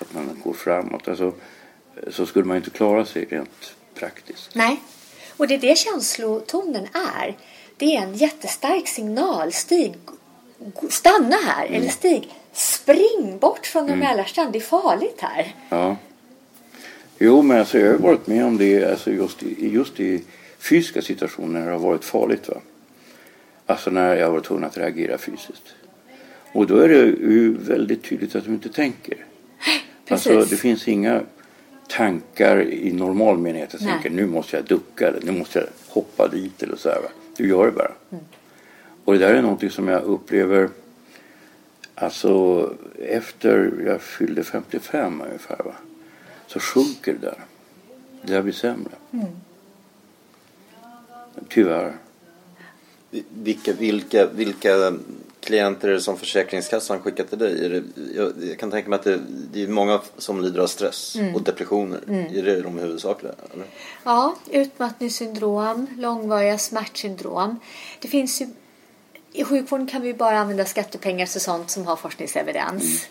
att 0.00 0.14
man 0.14 0.40
går 0.44 0.52
framåt. 0.52 1.08
Alltså, 1.08 1.32
så 2.10 2.26
skulle 2.26 2.44
man 2.44 2.56
inte 2.56 2.70
klara 2.70 3.04
sig 3.04 3.24
rent 3.30 3.74
praktiskt. 3.94 4.50
Nej, 4.54 4.80
och 5.36 5.48
det 5.48 5.54
är 5.54 5.58
det 5.58 5.78
känslotonen 5.78 6.86
är. 7.18 7.36
Det 7.76 7.96
är 7.96 8.02
en 8.02 8.14
jättestark 8.14 8.88
signal. 8.88 9.52
Stig, 9.52 9.94
stanna 10.90 11.36
här. 11.36 11.66
Eller 11.66 11.88
Stig, 11.88 12.28
spring 12.52 13.38
bort 13.40 13.66
från 13.66 13.88
en 13.88 13.98
Mälarstrand. 13.98 14.52
Det 14.52 14.58
är 14.58 14.60
farligt 14.60 15.20
här. 15.20 15.54
Ja. 15.68 15.96
Jo, 17.18 17.42
men 17.42 17.58
alltså, 17.58 17.78
jag 17.78 17.92
har 17.92 17.98
varit 17.98 18.26
med 18.26 18.44
om 18.44 18.58
det 18.58 18.84
alltså 18.84 19.10
just, 19.10 19.42
i, 19.42 19.68
just 19.68 20.00
i 20.00 20.22
fysiska 20.58 21.02
situationer 21.02 21.60
när 21.60 21.66
det 21.66 21.72
har 21.72 21.78
varit 21.78 22.04
farligt. 22.04 22.48
Va? 22.48 22.60
Alltså 23.66 23.90
när 23.90 24.16
jag 24.16 24.26
har 24.26 24.32
varit 24.32 24.44
tvungen 24.44 24.64
att 24.64 24.78
reagera 24.78 25.18
fysiskt. 25.18 25.74
Och 26.52 26.66
då 26.66 26.76
är 26.76 26.88
det 26.88 26.94
ju 27.04 27.56
väldigt 27.58 28.04
tydligt 28.04 28.34
att 28.34 28.44
du 28.44 28.50
inte 28.50 28.68
tänker. 28.68 29.16
Alltså, 30.08 30.28
Precis. 30.28 30.50
det 30.50 30.56
finns 30.56 30.88
inga 30.88 31.22
tankar 31.88 32.62
i 32.62 32.92
normal 32.92 33.38
mening 33.38 33.62
att 33.62 33.72
jag 33.72 33.82
tänker 33.82 34.10
nu 34.10 34.26
måste 34.26 34.56
jag 34.56 34.64
ducka 34.64 35.08
eller 35.08 35.22
nu 35.22 35.32
måste 35.32 35.58
jag 35.58 35.68
hoppa 35.88 36.28
dit 36.28 36.62
eller 36.62 36.76
så 36.76 36.88
här. 36.88 36.96
Va? 36.96 37.08
Du 37.36 37.48
gör 37.48 37.66
det 37.66 37.72
bara. 37.72 37.92
Och 39.06 39.12
det 39.12 39.18
där 39.18 39.34
är 39.34 39.42
någonting 39.42 39.70
som 39.70 39.88
jag 39.88 40.02
upplever 40.02 40.70
alltså 41.94 42.74
efter 42.98 43.82
jag 43.86 44.02
fyllde 44.02 44.44
55 44.44 45.20
ungefär 45.20 45.64
va? 45.64 45.72
så 46.46 46.60
sjunker 46.60 47.12
det 47.12 47.18
där. 47.26 47.44
Det 48.22 48.32
där 48.32 48.42
blir 48.42 48.52
sämre. 48.52 48.92
Tyvärr. 51.48 51.96
Vilka, 53.28 53.72
vilka, 53.72 54.26
vilka 54.26 54.94
klienter 55.40 55.88
är 55.88 55.92
det 55.92 56.00
som 56.00 56.16
Försäkringskassan 56.16 57.00
skickar 57.00 57.24
till 57.24 57.38
dig? 57.38 57.64
Är 57.64 57.70
det, 57.70 57.82
jag, 58.14 58.32
jag 58.40 58.58
kan 58.58 58.70
tänka 58.70 58.90
mig 58.90 58.98
att 58.98 59.04
det, 59.04 59.20
det 59.52 59.62
är 59.62 59.68
många 59.68 60.00
som 60.18 60.40
lider 60.40 60.60
av 60.60 60.66
stress 60.66 61.16
och 61.34 61.42
depressioner. 61.42 62.00
Är 62.34 62.42
det 62.42 62.62
de 62.62 62.78
huvudsakliga? 62.78 63.32
Eller? 63.54 63.66
Ja, 64.04 64.36
utmattningssyndrom, 64.50 65.86
långvariga 65.98 66.58
smärtsyndrom. 66.58 67.60
Det 68.00 68.08
finns 68.08 68.42
ju, 68.42 68.46
I 69.36 69.44
sjukvården 69.44 69.86
kan 69.86 70.02
vi 70.02 70.14
bara 70.14 70.38
använda 70.38 70.64
skattepengar 70.64 71.26
till 71.26 71.40
sånt 71.40 71.70
som 71.70 71.86
har 71.86 71.96
forskningsevidens. 71.96 73.06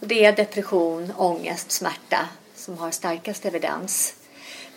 Och 0.00 0.06
det 0.06 0.24
är 0.24 0.32
depression, 0.32 1.12
ångest, 1.16 1.70
smärta 1.70 2.28
som 2.54 2.78
har 2.78 2.90
starkast 2.90 3.44
evidens. 3.44 4.14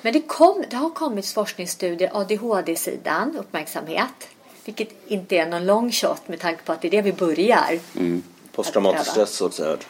Men 0.01 0.13
det, 0.13 0.21
kom, 0.21 0.63
det 0.69 0.75
har 0.75 0.89
kommit 0.89 1.27
forskningsstudier, 1.27 2.11
ADHD-sidan, 2.13 3.37
uppmärksamhet. 3.37 4.29
Vilket 4.65 4.89
inte 5.07 5.35
är 5.35 5.45
någon 5.45 5.65
long 5.65 5.91
shot 5.91 6.27
med 6.27 6.39
tanke 6.39 6.63
på 6.63 6.71
att 6.71 6.81
det 6.81 6.87
är 6.87 6.91
det 6.91 7.01
vi 7.01 7.13
börjar. 7.13 7.79
Posttraumatisk 8.51 9.07
Att 9.09 9.13
pröva. 9.15 9.25
stress 9.25 9.41
också 9.41 9.63
hört. 9.63 9.87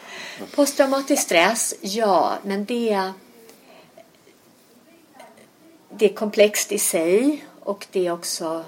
Posttraumatisk 0.54 1.22
stress, 1.22 1.74
ja, 1.80 2.38
men 2.42 2.64
det, 2.64 3.12
det 5.90 6.04
är 6.10 6.14
komplext 6.14 6.72
i 6.72 6.78
sig 6.78 7.44
och 7.60 7.86
det 7.90 8.06
är 8.06 8.12
också 8.12 8.64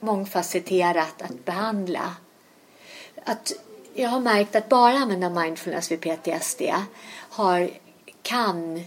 mångfacetterat 0.00 1.22
att 1.22 1.44
behandla. 1.44 2.14
Att 3.24 3.52
jag 3.94 4.08
har 4.08 4.20
märkt 4.20 4.56
att 4.56 4.68
bara 4.68 4.98
använda 4.98 5.30
mindfulness 5.30 5.90
vid 5.90 6.00
PTSD 6.00 6.62
har, 7.30 7.70
kan 8.22 8.84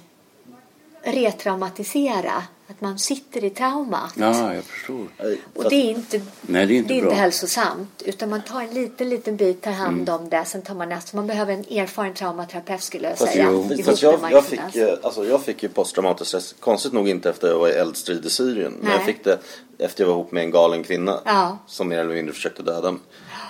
retraumatisera. 1.04 2.44
Att 2.72 2.82
man 2.82 3.00
sitter 3.00 3.44
i 3.44 3.50
traumat. 3.50 4.14
Ja, 4.16 4.54
jag 4.54 4.64
förstår. 4.64 5.08
Och 5.56 5.70
det 5.70 5.76
är 5.76 5.90
inte, 5.90 6.22
Nej, 6.42 6.66
det 6.66 6.74
är 6.74 6.76
inte 6.78 6.94
det 6.94 7.00
är 7.00 7.04
inte 7.04 7.16
hälsosamt. 7.16 8.02
Utan 8.06 8.30
man 8.30 8.42
tar 8.42 8.62
en 8.62 8.74
liten, 8.74 9.10
liten 9.10 9.38
bit, 9.38 9.62
tar 9.62 9.72
hand 9.72 10.10
om 10.10 10.30
det. 10.30 10.46
Sen 10.46 10.62
tar 10.62 10.76
man 10.76 10.90
nästa. 10.90 11.18
Man 11.18 11.28
behöver 11.28 11.54
en 11.54 11.60
erfaren 11.78 12.14
traumaterapeut 12.14 12.84
skulle 12.84 13.10
jag 13.10 13.18
Fast, 13.18 13.34
säga. 13.34 13.50
jo. 13.52 13.70
fast 13.86 14.04
jag, 14.04 14.32
jag, 14.32 14.46
fick, 14.46 14.76
eh, 14.76 14.94
alltså 15.04 15.26
jag 15.26 15.42
fick 15.42 15.64
ju 15.64 15.70
posttraumatisk 15.70 16.28
stress, 16.28 16.56
konstigt 16.60 16.94
nog 16.94 17.10
inte 17.10 17.30
efter 17.30 17.48
jag 17.48 17.60
var 17.60 17.68
i 17.68 17.72
eldstrid 17.72 18.26
i 18.26 18.30
Syrien. 18.30 18.72
Men 18.72 18.88
Nej. 18.88 18.98
jag 18.98 19.06
fick 19.06 19.24
det 19.24 19.40
efter 19.78 20.04
jag 20.04 20.08
var 20.08 20.16
ihop 20.16 20.32
med 20.32 20.44
en 20.44 20.52
galen 20.52 20.84
kvinna. 20.84 21.20
Ja. 21.26 21.58
Som 21.68 21.88
mer 21.90 21.98
eller 21.98 22.14
mindre 22.14 22.34
försökte 22.34 22.64
döda 22.64 22.92
mig. 22.92 23.02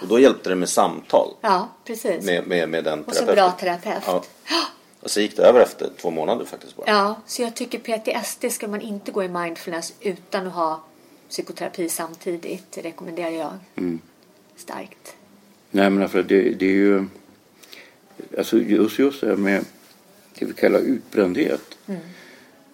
Och 0.01 0.07
då 0.07 0.19
hjälpte 0.19 0.49
det 0.49 0.55
med 0.55 0.69
samtal. 0.69 1.27
Ja, 1.41 1.69
precis. 1.86 2.25
Med, 2.25 2.47
med, 2.47 2.69
med 2.69 2.84
den 2.84 3.03
och 3.03 3.13
så 3.15 3.25
terapeuten. 3.25 3.36
bra 3.36 3.79
terapeut. 3.81 4.03
Ja. 4.05 4.23
Och 5.02 5.12
så 5.12 5.22
gick 5.22 5.38
det 5.38 5.44
över 5.44 5.60
efter 5.62 5.90
två 6.02 6.12
månader 6.12 6.46
faktiskt 6.46 6.76
bara. 6.76 6.88
Ja, 6.92 7.16
så 7.28 7.42
jag 7.42 7.56
tycker 7.56 7.80
PTSD 7.80 8.52
ska 8.52 8.68
man 8.68 8.82
inte 8.82 9.12
gå 9.12 9.24
i 9.24 9.28
mindfulness 9.28 9.94
utan 10.00 10.48
att 10.48 10.54
ha 10.54 10.84
psykoterapi 11.30 11.90
samtidigt. 11.90 12.72
Det 12.72 12.82
rekommenderar 12.82 13.30
jag 13.30 13.54
Mm. 13.76 14.00
starkt. 14.56 15.16
Nej, 15.72 15.90
men 15.90 16.10
för 16.10 16.24
det, 16.24 16.42
det 16.50 16.66
är 16.66 16.70
ju... 16.72 17.06
Alltså 18.38 18.58
just, 18.58 19.00
just 19.00 19.22
det 19.22 19.28
här 19.28 19.36
med 19.36 19.66
det 20.40 20.46
vi 20.46 20.54
kallar 20.54 20.80
utbrändhet. 20.80 21.78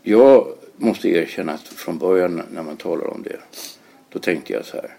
Jag 0.04 0.48
måste 0.78 1.10
erkänna 1.10 1.54
att 1.54 1.62
från 1.68 1.98
början 1.98 2.42
när 2.52 2.64
man 2.64 2.78
talar 2.78 3.08
om 3.08 3.24
det 3.24 3.40
då 4.10 4.20
tänkte 4.20 4.54
jag 4.54 4.66
så 4.66 4.76
här. 4.78 4.98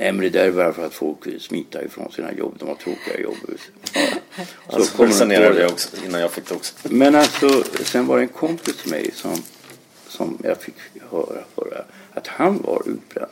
Nej 0.00 0.12
men 0.12 0.20
det 0.20 0.28
där 0.30 0.46
är 0.48 0.52
bara 0.52 0.72
för 0.72 0.86
att 0.86 0.94
folk 0.94 1.26
vill 1.26 1.40
smita 1.40 1.84
ifrån 1.84 2.12
sina 2.12 2.32
jobb. 2.32 2.54
De 2.58 2.68
har 2.68 2.74
tråkiga 2.74 3.20
jobb. 3.20 3.36
Ja. 3.46 4.00
Så 4.70 4.76
Alltså, 4.76 4.96
kommer 4.96 5.08
de 5.08 5.14
resonerade 5.14 5.54
på 5.54 5.60
jag 5.60 5.70
också 5.70 5.96
innan 6.06 6.20
jag 6.20 6.30
fick 6.32 6.48
det 6.48 6.54
också. 6.54 6.74
Men 6.90 7.14
alltså, 7.14 7.64
sen 7.84 8.06
var 8.06 8.16
det 8.16 8.22
en 8.22 8.28
kompis 8.28 8.76
till 8.76 8.90
mig 8.90 9.10
som, 9.14 9.34
som 10.08 10.38
jag 10.44 10.60
fick 10.62 10.74
höra 11.10 11.44
förra, 11.54 11.84
att 12.12 12.26
han 12.26 12.62
var 12.62 12.82
utbränd. 12.88 13.30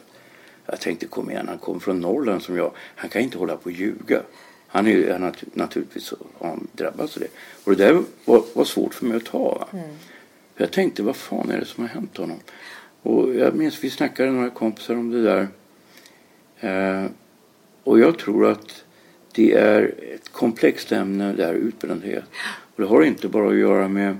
Jag 0.66 0.80
tänkte, 0.80 1.06
kom 1.06 1.30
igen, 1.30 1.48
han 1.48 1.58
kom 1.58 1.80
från 1.80 2.00
Norrland 2.00 2.42
som 2.42 2.56
jag. 2.56 2.72
Han 2.96 3.10
kan 3.10 3.22
inte 3.22 3.38
hålla 3.38 3.56
på 3.56 3.64
och 3.64 3.72
ljuga. 3.72 4.22
Han 4.68 4.86
är 4.86 4.90
ju 4.90 5.12
han 5.12 5.22
nat- 5.24 5.44
naturligtvis 5.52 6.12
drabbats 6.72 7.16
av 7.16 7.22
det. 7.22 7.28
Och 7.64 7.76
det 7.76 7.84
där 7.84 8.02
var, 8.24 8.42
var 8.54 8.64
svårt 8.64 8.94
för 8.94 9.04
mig 9.06 9.16
att 9.16 9.24
ta. 9.24 9.38
Va? 9.58 9.68
För 10.54 10.64
Jag 10.64 10.70
tänkte, 10.72 11.02
vad 11.02 11.16
fan 11.16 11.50
är 11.50 11.58
det 11.58 11.64
som 11.66 11.84
har 11.84 11.88
hänt 11.88 12.16
honom? 12.16 12.40
Och 13.02 13.34
jag 13.34 13.54
minns, 13.54 13.84
vi 13.84 13.90
snackade 13.90 14.30
några 14.30 14.50
kompisar 14.50 14.94
om 14.94 15.10
det 15.10 15.22
där. 15.22 15.48
Eh, 16.60 17.04
och 17.84 18.00
jag 18.00 18.18
tror 18.18 18.46
att 18.50 18.84
det 19.32 19.52
är 19.52 19.94
ett 20.14 20.32
komplext 20.32 20.92
ämne, 20.92 21.32
det 21.32 21.44
här 21.44 21.54
utbrändhet. 21.54 22.24
Och 22.76 22.82
det 22.82 22.88
har 22.88 23.02
inte 23.02 23.28
bara 23.28 23.48
att 23.48 23.56
göra 23.56 23.88
med... 23.88 24.16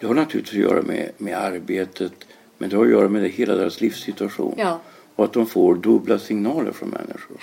Det 0.00 0.06
har 0.06 0.14
naturligtvis 0.14 0.64
att 0.64 0.70
göra 0.70 0.82
med, 0.82 1.10
med 1.18 1.38
arbetet 1.38 2.12
men 2.60 2.70
det 2.70 2.76
har 2.76 2.84
att 2.84 2.90
göra 2.90 3.08
med 3.08 3.22
det, 3.22 3.28
hela 3.28 3.54
deras 3.54 3.80
livssituation. 3.80 4.54
Ja. 4.58 4.80
Och 5.16 5.24
att 5.24 5.32
de 5.32 5.46
får 5.46 5.74
dubbla 5.74 6.18
signaler 6.18 6.72
från 6.72 6.88
människor. 6.88 7.36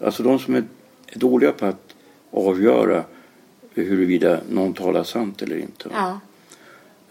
Alltså 0.00 0.22
de 0.22 0.38
som 0.38 0.54
är 0.54 0.64
dåliga 1.14 1.52
på 1.52 1.66
att 1.66 1.94
avgöra 2.30 3.04
huruvida 3.74 4.40
någon 4.50 4.74
talar 4.74 5.04
sant 5.04 5.42
eller 5.42 5.56
inte. 5.56 5.88
Ja. 5.92 6.20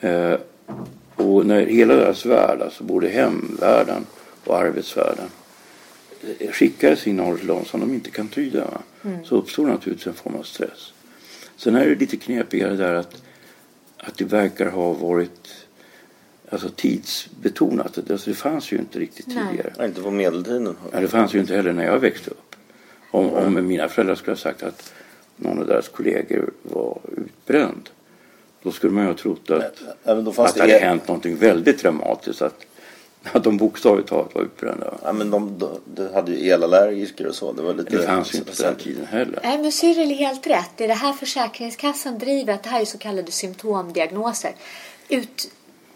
Eh, 0.09 0.37
och 1.15 1.45
när 1.45 1.65
hela 1.65 1.95
deras 1.95 2.25
värld, 2.25 2.61
alltså 2.61 2.83
både 2.83 3.07
hemvärlden 3.07 4.05
och 4.45 4.57
arbetsvärlden 4.57 5.27
skickar 6.51 6.95
signaler 6.95 7.37
till 7.37 7.47
dem 7.47 7.65
som 7.65 7.79
de 7.79 7.93
inte 7.93 8.11
kan 8.11 8.27
tyda 8.27 8.65
va? 8.65 8.81
Mm. 9.03 9.25
så 9.25 9.35
uppstår 9.35 9.67
naturligtvis 9.67 10.07
en 10.07 10.13
form 10.13 10.35
av 10.35 10.43
stress. 10.43 10.93
Sen 11.57 11.75
är 11.75 11.89
det 11.89 11.95
lite 11.95 12.17
knepigare 12.17 12.75
där 12.75 12.93
att, 12.93 13.21
att 13.97 14.17
det 14.17 14.25
verkar 14.25 14.69
ha 14.69 14.93
varit 14.93 15.65
alltså 16.49 16.69
tidsbetonat. 16.69 18.11
Alltså 18.11 18.29
det 18.29 18.35
fanns 18.35 18.71
ju 18.71 18.77
inte 18.77 18.99
riktigt 18.99 19.27
Nej. 19.27 19.37
tidigare. 19.49 19.73
Ja, 19.77 19.85
inte 19.85 20.01
på 20.01 20.11
medeltiden. 20.11 20.75
Ja, 20.91 20.99
det 20.99 21.07
fanns 21.07 21.35
ju 21.35 21.39
inte 21.39 21.55
heller 21.55 21.73
när 21.73 21.85
jag 21.85 21.99
växte 21.99 22.31
upp. 22.31 22.55
Om, 23.11 23.29
om 23.29 23.67
mina 23.67 23.87
föräldrar 23.89 24.15
skulle 24.15 24.31
ha 24.31 24.37
sagt 24.37 24.63
att 24.63 24.93
någon 25.35 25.59
av 25.59 25.67
deras 25.67 25.87
kollegor 25.87 26.53
var 26.61 26.99
utbränd. 27.17 27.89
Då 28.63 28.71
skulle 28.71 28.93
man 28.93 29.03
ju 29.03 29.09
ha 29.09 29.17
trott 29.17 29.49
att, 29.49 29.81
Även 30.03 30.23
då 30.23 30.31
fanns 30.31 30.49
att 30.49 30.55
det 30.55 30.65
det 30.65 30.73
hade 30.73 30.85
hänt 30.85 31.07
någonting 31.07 31.35
väldigt 31.35 31.81
dramatiskt. 31.81 32.41
Att, 32.41 32.65
att 33.31 33.43
de 33.43 33.57
bokstavligt 33.57 34.09
talat 34.09 34.35
var 34.35 34.41
utbrända. 34.41 34.93
Ja, 35.03 35.13
men 35.13 35.31
de, 35.31 35.57
de, 35.59 35.69
de 35.85 36.13
hade 36.13 36.31
ju 36.31 36.49
elallergiker 36.49 37.27
och 37.27 37.35
så. 37.35 37.51
Det, 37.51 37.61
var 37.61 37.73
lite, 37.73 37.97
Det 37.97 38.03
fanns 38.07 38.33
ju 38.33 38.37
inte 38.37 38.51
på 38.55 38.63
den 38.63 38.75
tiden 38.75 39.05
heller. 39.05 39.39
Nej, 39.43 39.57
men 39.57 39.71
Cyril 39.71 40.11
är 40.11 40.15
helt 40.15 40.47
rätt. 40.47 40.69
Det 40.75 40.83
är 40.83 40.87
det 40.87 40.93
här 40.93 41.13
Försäkringskassan 41.13 42.17
driver, 42.19 42.53
att 42.53 42.63
det 42.63 42.69
här 42.69 42.81
är 42.81 42.85
så 42.85 42.97
kallade 42.97 43.31
symptomdiagnoser. 43.31 44.51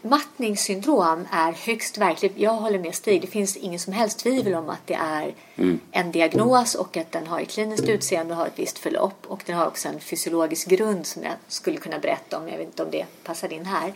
Utmattningssyndrom 0.01 1.27
är 1.31 1.51
högst 1.51 1.97
verkligt. 1.97 2.33
Jag 2.35 2.53
håller 2.53 2.79
med 2.79 2.95
Stig. 2.95 3.21
Det 3.21 3.27
finns 3.27 3.57
ingen 3.57 3.79
som 3.79 3.93
helst 3.93 4.19
tvivel 4.19 4.53
om 4.55 4.69
att 4.69 4.87
det 4.87 4.93
är 4.93 5.33
Mm. 5.55 5.79
en 5.91 6.11
diagnos 6.11 6.75
och 6.75 6.97
att 6.97 7.11
den 7.11 7.27
har 7.27 7.39
ett 7.39 7.49
kliniskt 7.49 7.89
utseende 7.89 8.33
och 8.33 8.39
har 8.39 8.47
ett 8.47 8.59
visst 8.59 8.79
förlopp. 8.79 9.25
Och 9.27 9.41
den 9.45 9.55
har 9.55 9.67
också 9.67 9.87
en 9.89 9.99
fysiologisk 9.99 10.67
grund 10.69 11.05
som 11.05 11.23
jag 11.23 11.33
skulle 11.47 11.77
kunna 11.77 11.99
berätta 11.99 12.37
om. 12.37 12.47
Jag 12.49 12.57
vet 12.57 12.67
inte 12.67 12.83
om 12.83 12.91
det 12.91 13.05
passar 13.23 13.53
in 13.53 13.65
här. 13.65 13.93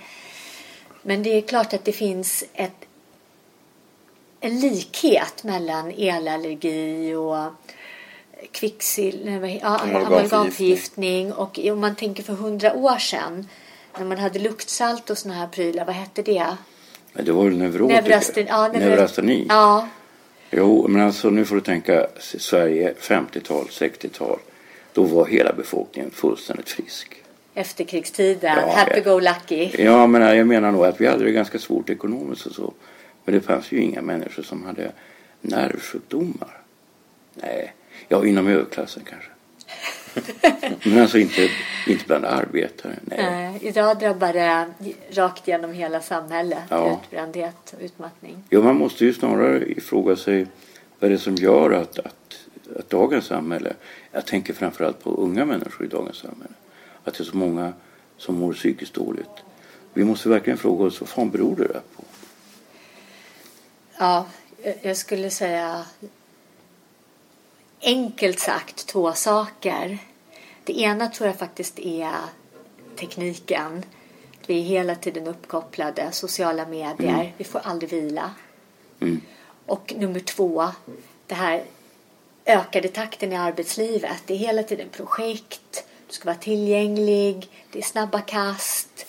Men 1.02 1.24
det 1.24 1.30
är 1.38 1.42
klart 1.42 1.74
att 1.74 1.86
det 1.86 1.92
finns 1.92 2.44
ett, 2.54 2.72
en 4.44 4.60
likhet 4.60 5.44
mellan 5.44 5.92
elallergi 5.92 7.14
och 7.16 7.46
kvicksilver, 8.52 9.60
ja, 9.62 9.78
Amalgamförgiftning. 9.80 11.34
Och 11.34 11.60
om 11.60 11.80
man 11.80 11.96
tänker 11.96 12.24
för 12.24 12.34
hundra 12.34 12.74
år 12.74 12.98
sedan 12.98 13.48
när 13.98 14.06
man 14.06 14.18
hade 14.18 14.40
luktsalt 14.40 15.10
och 15.10 15.18
såna 15.18 15.34
här 15.34 15.48
prylar, 15.48 15.86
vad 15.86 15.96
hette 15.96 16.22
det? 16.22 16.46
Det 17.14 17.32
var 17.32 17.44
ju 17.44 17.52
neurotiker. 17.52 18.02
Neurasteni. 18.02 18.48
Ja, 18.50 18.68
neuro- 18.68 18.80
Neurasteni. 18.80 19.46
Ja, 19.50 19.88
Jo, 20.54 20.88
men 20.88 21.02
alltså 21.02 21.30
nu 21.30 21.46
får 21.46 21.56
du 21.56 21.62
tänka 21.62 22.08
Sverige 22.20 22.94
50-tal, 23.00 23.66
60-tal. 23.66 24.40
Då 24.94 25.04
var 25.04 25.26
hela 25.26 25.54
befolkningen 25.54 26.12
fullständigt 26.12 26.70
frisk. 26.70 27.16
efterkrigstiden. 27.54 28.58
Ja, 28.68 28.74
Happy 28.76 29.02
ja. 29.06 29.14
go 29.14 29.20
lucky. 29.20 29.84
Ja, 29.84 30.08
men 30.08 30.38
jag 30.38 30.48
menar 30.48 30.72
nog 30.72 30.86
att 30.86 31.02
vi 31.02 31.08
hade 31.08 31.24
det 31.24 31.32
ganska 31.32 31.60
svårt 31.60 31.90
ekonomiskt 31.90 32.46
och 32.46 32.52
så. 32.56 32.74
Men 33.26 33.36
det 33.36 33.42
fanns 33.42 33.72
ju 33.72 33.82
inga 33.82 34.02
människor 34.02 34.44
som 34.44 34.66
hade 34.66 34.92
nervsjukdomar. 35.42 36.62
Nej, 37.34 37.74
ja 38.08 38.26
inom 38.26 38.48
överklassen 38.48 39.04
kanske. 39.10 39.30
men 40.90 41.02
alltså 41.02 41.18
inte, 41.18 41.50
inte 41.88 42.06
bland 42.08 42.26
arbetare. 42.26 42.96
Nej. 43.02 43.18
Nej, 43.32 43.60
idag 43.62 44.00
drabbar 44.00 44.34
det 44.34 44.66
rakt 45.12 45.48
genom 45.48 45.74
hela 45.74 46.02
samhället. 46.02 46.64
Ja. 46.70 47.00
Utbrändhet 47.04 47.74
och 47.78 47.84
utmattning. 47.84 48.44
Jo, 48.50 48.64
man 48.64 48.76
måste 48.76 49.06
ju 49.06 49.14
snarare 49.14 49.72
ifråga 49.72 50.16
sig 50.16 50.48
vad 51.00 51.12
är 51.12 51.14
det 51.14 51.20
som 51.20 51.36
gör 51.36 51.72
att, 51.72 52.00
att, 52.00 52.48
att 52.80 52.90
dagens 52.90 53.26
samhälle, 53.26 53.74
jag 54.12 54.26
tänker 54.26 54.54
framförallt 54.54 55.04
på 55.04 55.10
unga 55.10 55.46
människor 55.46 55.86
i 55.86 55.90
dagens 55.90 56.18
samhälle, 56.18 56.54
att 57.04 57.14
det 57.14 57.24
är 57.24 57.26
så 57.26 57.38
många 57.38 57.74
som 58.18 58.36
mår 58.36 58.54
psykiskt 58.54 58.94
dåligt. 58.94 59.44
Vi 59.94 60.04
måste 60.04 60.30
verkligen 60.30 60.58
fråga 60.58 60.86
oss 60.86 61.02
vad 61.02 61.10
fan 61.10 61.30
beror 61.30 61.56
det 61.56 61.68
där 61.68 61.82
på? 61.96 62.04
Ja, 64.02 64.26
jag- 64.82 64.98
skulle 64.98 65.30
säga 65.30 65.86
enkelt 67.82 68.40
sagt 68.40 68.88
två 68.88 69.14
saker. 69.14 69.98
Det 70.64 70.80
ena 70.80 71.08
tror 71.08 71.28
jag 71.28 71.40
faktiskt 71.40 71.80
är 71.80 72.16
tekniken. 72.96 73.84
Vi 74.48 74.60
är 74.60 74.64
hela 74.64 74.96
tiden 74.96 75.28
uppkopplade, 75.28 76.12
sociala 76.12 76.66
medier. 76.66 77.14
Mm. 77.14 77.28
Vi 77.38 77.44
får 77.44 77.60
aldrig 77.64 77.90
vila. 77.90 78.32
Mm. 79.00 79.22
Och 79.66 79.94
nummer 79.98 80.20
två, 80.20 80.68
det 81.28 81.36
här 81.36 81.64
ökade 82.46 82.88
takten 82.88 83.34
i 83.34 83.36
arbetslivet. 83.36 84.24
Det 84.26 84.34
är 84.34 84.38
hela 84.38 84.64
tiden 84.64 84.90
projekt, 84.90 85.86
du 86.08 86.14
ska 86.14 86.26
vara 86.26 86.38
tillgänglig, 86.38 87.50
det 87.72 87.80
är 87.80 87.84
snabba 87.84 88.22
kast. 88.22 89.06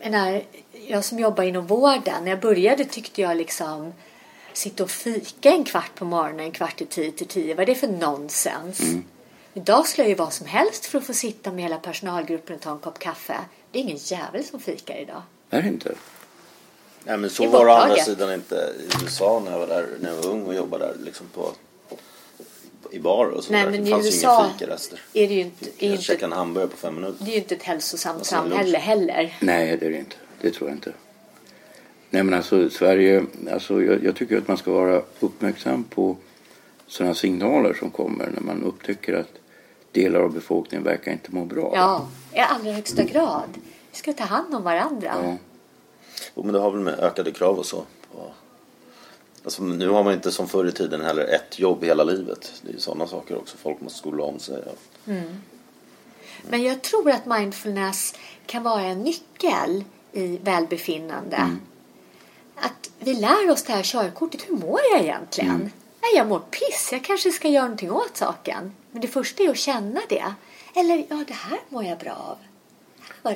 Jag, 0.00 0.10
menar, 0.10 0.42
jag 0.86 1.04
som 1.04 1.18
jobbar 1.18 1.44
inom 1.44 1.66
vården, 1.66 2.24
när 2.24 2.30
jag 2.30 2.40
började 2.40 2.84
tyckte 2.84 3.20
jag 3.22 3.36
liksom 3.36 3.92
sitta 4.56 4.82
och 4.84 4.90
fika 4.90 5.50
en 5.50 5.64
kvart 5.64 5.94
på 5.94 6.04
morgonen, 6.04 6.40
en 6.40 6.52
kvart 6.52 6.80
i 6.80 6.86
tio 6.86 7.12
till 7.12 7.26
tio. 7.26 7.54
Vad 7.54 7.62
är 7.62 7.66
det 7.66 7.74
för 7.74 7.88
nonsens? 7.88 8.80
Mm. 8.80 9.04
Idag 9.54 9.86
skulle 9.88 10.02
jag 10.04 10.08
ju 10.08 10.14
vad 10.14 10.32
som 10.32 10.46
helst 10.46 10.86
för 10.86 10.98
att 10.98 11.04
få 11.04 11.12
sitta 11.14 11.52
med 11.52 11.62
hela 11.62 11.76
personalgruppen 11.78 12.56
och 12.56 12.62
ta 12.62 12.70
en 12.70 12.78
kopp 12.78 12.98
kaffe. 12.98 13.36
Det 13.70 13.78
är 13.78 13.82
ingen 13.82 13.96
jävel 13.96 14.44
som 14.44 14.60
fikar 14.60 14.96
idag. 14.96 15.22
Är 15.50 15.62
det 15.62 15.68
inte? 15.68 15.94
Nej, 17.04 17.16
men 17.16 17.30
så 17.30 17.42
är 17.44 17.48
var 17.48 17.64
det 17.66 17.72
å 17.72 17.74
andra 17.74 17.96
sidan 17.96 18.32
inte 18.34 18.54
i 18.54 19.02
USA 19.02 19.42
när 19.44 19.52
jag 19.52 19.58
var 19.58 19.66
där 19.66 19.88
när 20.00 20.10
jag 20.10 20.16
var 20.22 20.30
ung 20.30 20.46
och 20.46 20.54
jobbade 20.54 20.86
där 20.86 20.94
liksom 21.04 21.26
på, 21.34 21.52
i 22.90 22.98
bar 22.98 23.26
och 23.26 23.44
så 23.44 23.52
Nej, 23.52 23.64
där. 23.64 23.70
men 23.70 23.82
Det 23.84 23.88
i 23.88 23.92
fanns 23.92 24.06
ju 24.06 24.20
inga 24.20 24.50
fikarester. 24.58 25.00
är 25.12 25.28
det 25.28 25.34
ju 25.34 25.40
inte, 25.40 25.64
Jag 25.78 25.90
inte, 25.92 26.02
käkade 26.02 26.26
en 26.26 26.32
hamburgare 26.38 26.70
på 26.70 26.76
fem 26.76 26.94
minuter. 26.94 27.24
det 27.24 27.30
är 27.30 27.34
ju 27.34 27.38
inte 27.40 27.54
ett 27.54 27.62
hälsosamt 27.62 28.16
lunch. 28.16 28.26
samhälle 28.26 28.78
heller. 28.78 29.36
Nej, 29.40 29.76
det 29.76 29.86
är 29.86 29.90
det 29.90 29.98
inte. 29.98 30.16
Det 30.40 30.50
tror 30.50 30.68
jag 30.70 30.76
inte. 30.76 30.92
Nej, 32.14 32.22
men 32.22 32.34
alltså 32.34 32.70
Sverige, 32.70 33.24
alltså 33.52 33.82
jag, 33.82 34.04
jag 34.04 34.16
tycker 34.16 34.38
att 34.38 34.48
man 34.48 34.56
ska 34.56 34.72
vara 34.72 35.02
uppmärksam 35.20 35.84
på 35.84 36.16
sådana 36.86 37.14
signaler 37.14 37.74
som 37.74 37.90
kommer 37.90 38.30
när 38.34 38.40
man 38.40 38.62
upptäcker 38.62 39.14
att 39.14 39.32
delar 39.92 40.20
av 40.20 40.32
befolkningen 40.32 40.84
verkar 40.84 41.12
inte 41.12 41.34
må 41.34 41.44
bra. 41.44 41.72
Ja, 41.74 42.08
i 42.32 42.38
allra 42.38 42.72
högsta 42.72 43.02
grad. 43.02 43.48
Vi 43.90 43.96
ska 43.96 44.12
ta 44.12 44.24
hand 44.24 44.54
om 44.54 44.62
varandra. 44.62 45.14
Ja. 45.22 45.36
Jo, 46.34 46.42
men 46.42 46.52
det 46.52 46.58
har 46.58 46.70
väl 46.70 46.80
med 46.80 46.98
ökade 46.98 47.32
krav 47.32 47.58
och 47.58 47.66
så. 47.66 47.82
Alltså, 49.44 49.62
nu 49.62 49.88
har 49.88 50.04
man 50.04 50.12
inte 50.12 50.32
som 50.32 50.48
förr 50.48 50.68
i 50.68 50.72
tiden 50.72 51.00
heller 51.00 51.24
ett 51.24 51.58
jobb 51.58 51.84
hela 51.84 52.04
livet. 52.04 52.52
Det 52.62 52.68
är 52.68 52.72
ju 52.72 52.80
sådana 52.80 53.06
saker 53.06 53.38
också. 53.38 53.56
Folk 53.56 53.80
måste 53.80 53.98
skola 53.98 54.24
om 54.24 54.38
sig. 54.38 54.62
Mm. 55.06 55.40
Men 56.48 56.62
jag 56.62 56.82
tror 56.82 57.10
att 57.10 57.26
mindfulness 57.26 58.14
kan 58.46 58.62
vara 58.62 58.82
en 58.82 59.02
nyckel 59.02 59.84
i 60.12 60.38
välbefinnande. 60.42 61.56
Att 62.54 62.90
vi 62.98 63.14
lär 63.14 63.50
oss 63.50 63.62
det 63.62 63.72
här 63.72 63.82
körkortet. 63.82 64.48
Hur 64.48 64.56
mår 64.56 64.80
jag 64.92 65.00
egentligen? 65.00 65.50
Mm. 65.50 65.70
Nej, 66.02 66.16
jag 66.16 66.26
mår 66.26 66.38
piss. 66.38 66.88
Jag 66.92 67.04
kanske 67.04 67.30
ska 67.30 67.48
göra 67.48 67.64
någonting 67.64 67.90
åt 67.90 68.16
saken. 68.16 68.72
Men 68.90 69.00
det 69.00 69.08
första 69.08 69.42
är 69.42 69.50
att 69.50 69.56
känna 69.56 70.00
det. 70.08 70.34
Eller, 70.76 71.06
ja, 71.08 71.24
det 71.26 71.34
här 71.34 71.58
mår 71.68 71.84
jag 71.84 71.98
bra 71.98 72.12
av. 72.12 72.38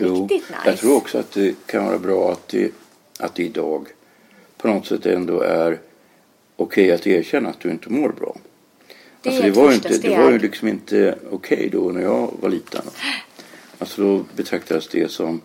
Jo, 0.01 0.23
riktigt 0.23 0.51
nice. 0.51 0.63
Jag 0.65 0.79
tror 0.79 0.97
också 0.97 1.19
att 1.19 1.33
det 1.33 1.67
kan 1.67 1.87
vara 1.87 1.99
bra 1.99 2.33
att 2.33 2.49
det, 2.49 2.73
att 3.19 3.35
det 3.35 3.43
idag 3.43 3.89
på 4.57 4.69
något 4.69 4.87
sätt 4.87 5.07
ändå 5.07 5.41
är 5.41 5.81
okej 6.57 6.93
att 6.93 7.07
erkänna 7.07 7.49
att 7.49 7.61
du 7.61 7.71
inte 7.71 7.91
mår 7.91 8.09
bra. 8.09 8.37
Det 9.23 9.29
alltså, 9.29 9.45
det, 9.45 9.51
var 9.51 9.73
inte, 9.73 9.99
det 9.99 10.19
var 10.19 10.31
ju 10.31 10.39
liksom 10.39 10.69
inte 10.69 11.19
okej 11.31 11.69
då 11.73 11.81
när 11.81 12.03
jag 12.03 12.35
var 12.41 12.49
liten. 12.49 12.83
Alltså 13.79 14.03
då 14.03 14.25
betraktades 14.37 14.89
det 14.89 15.11
som 15.11 15.41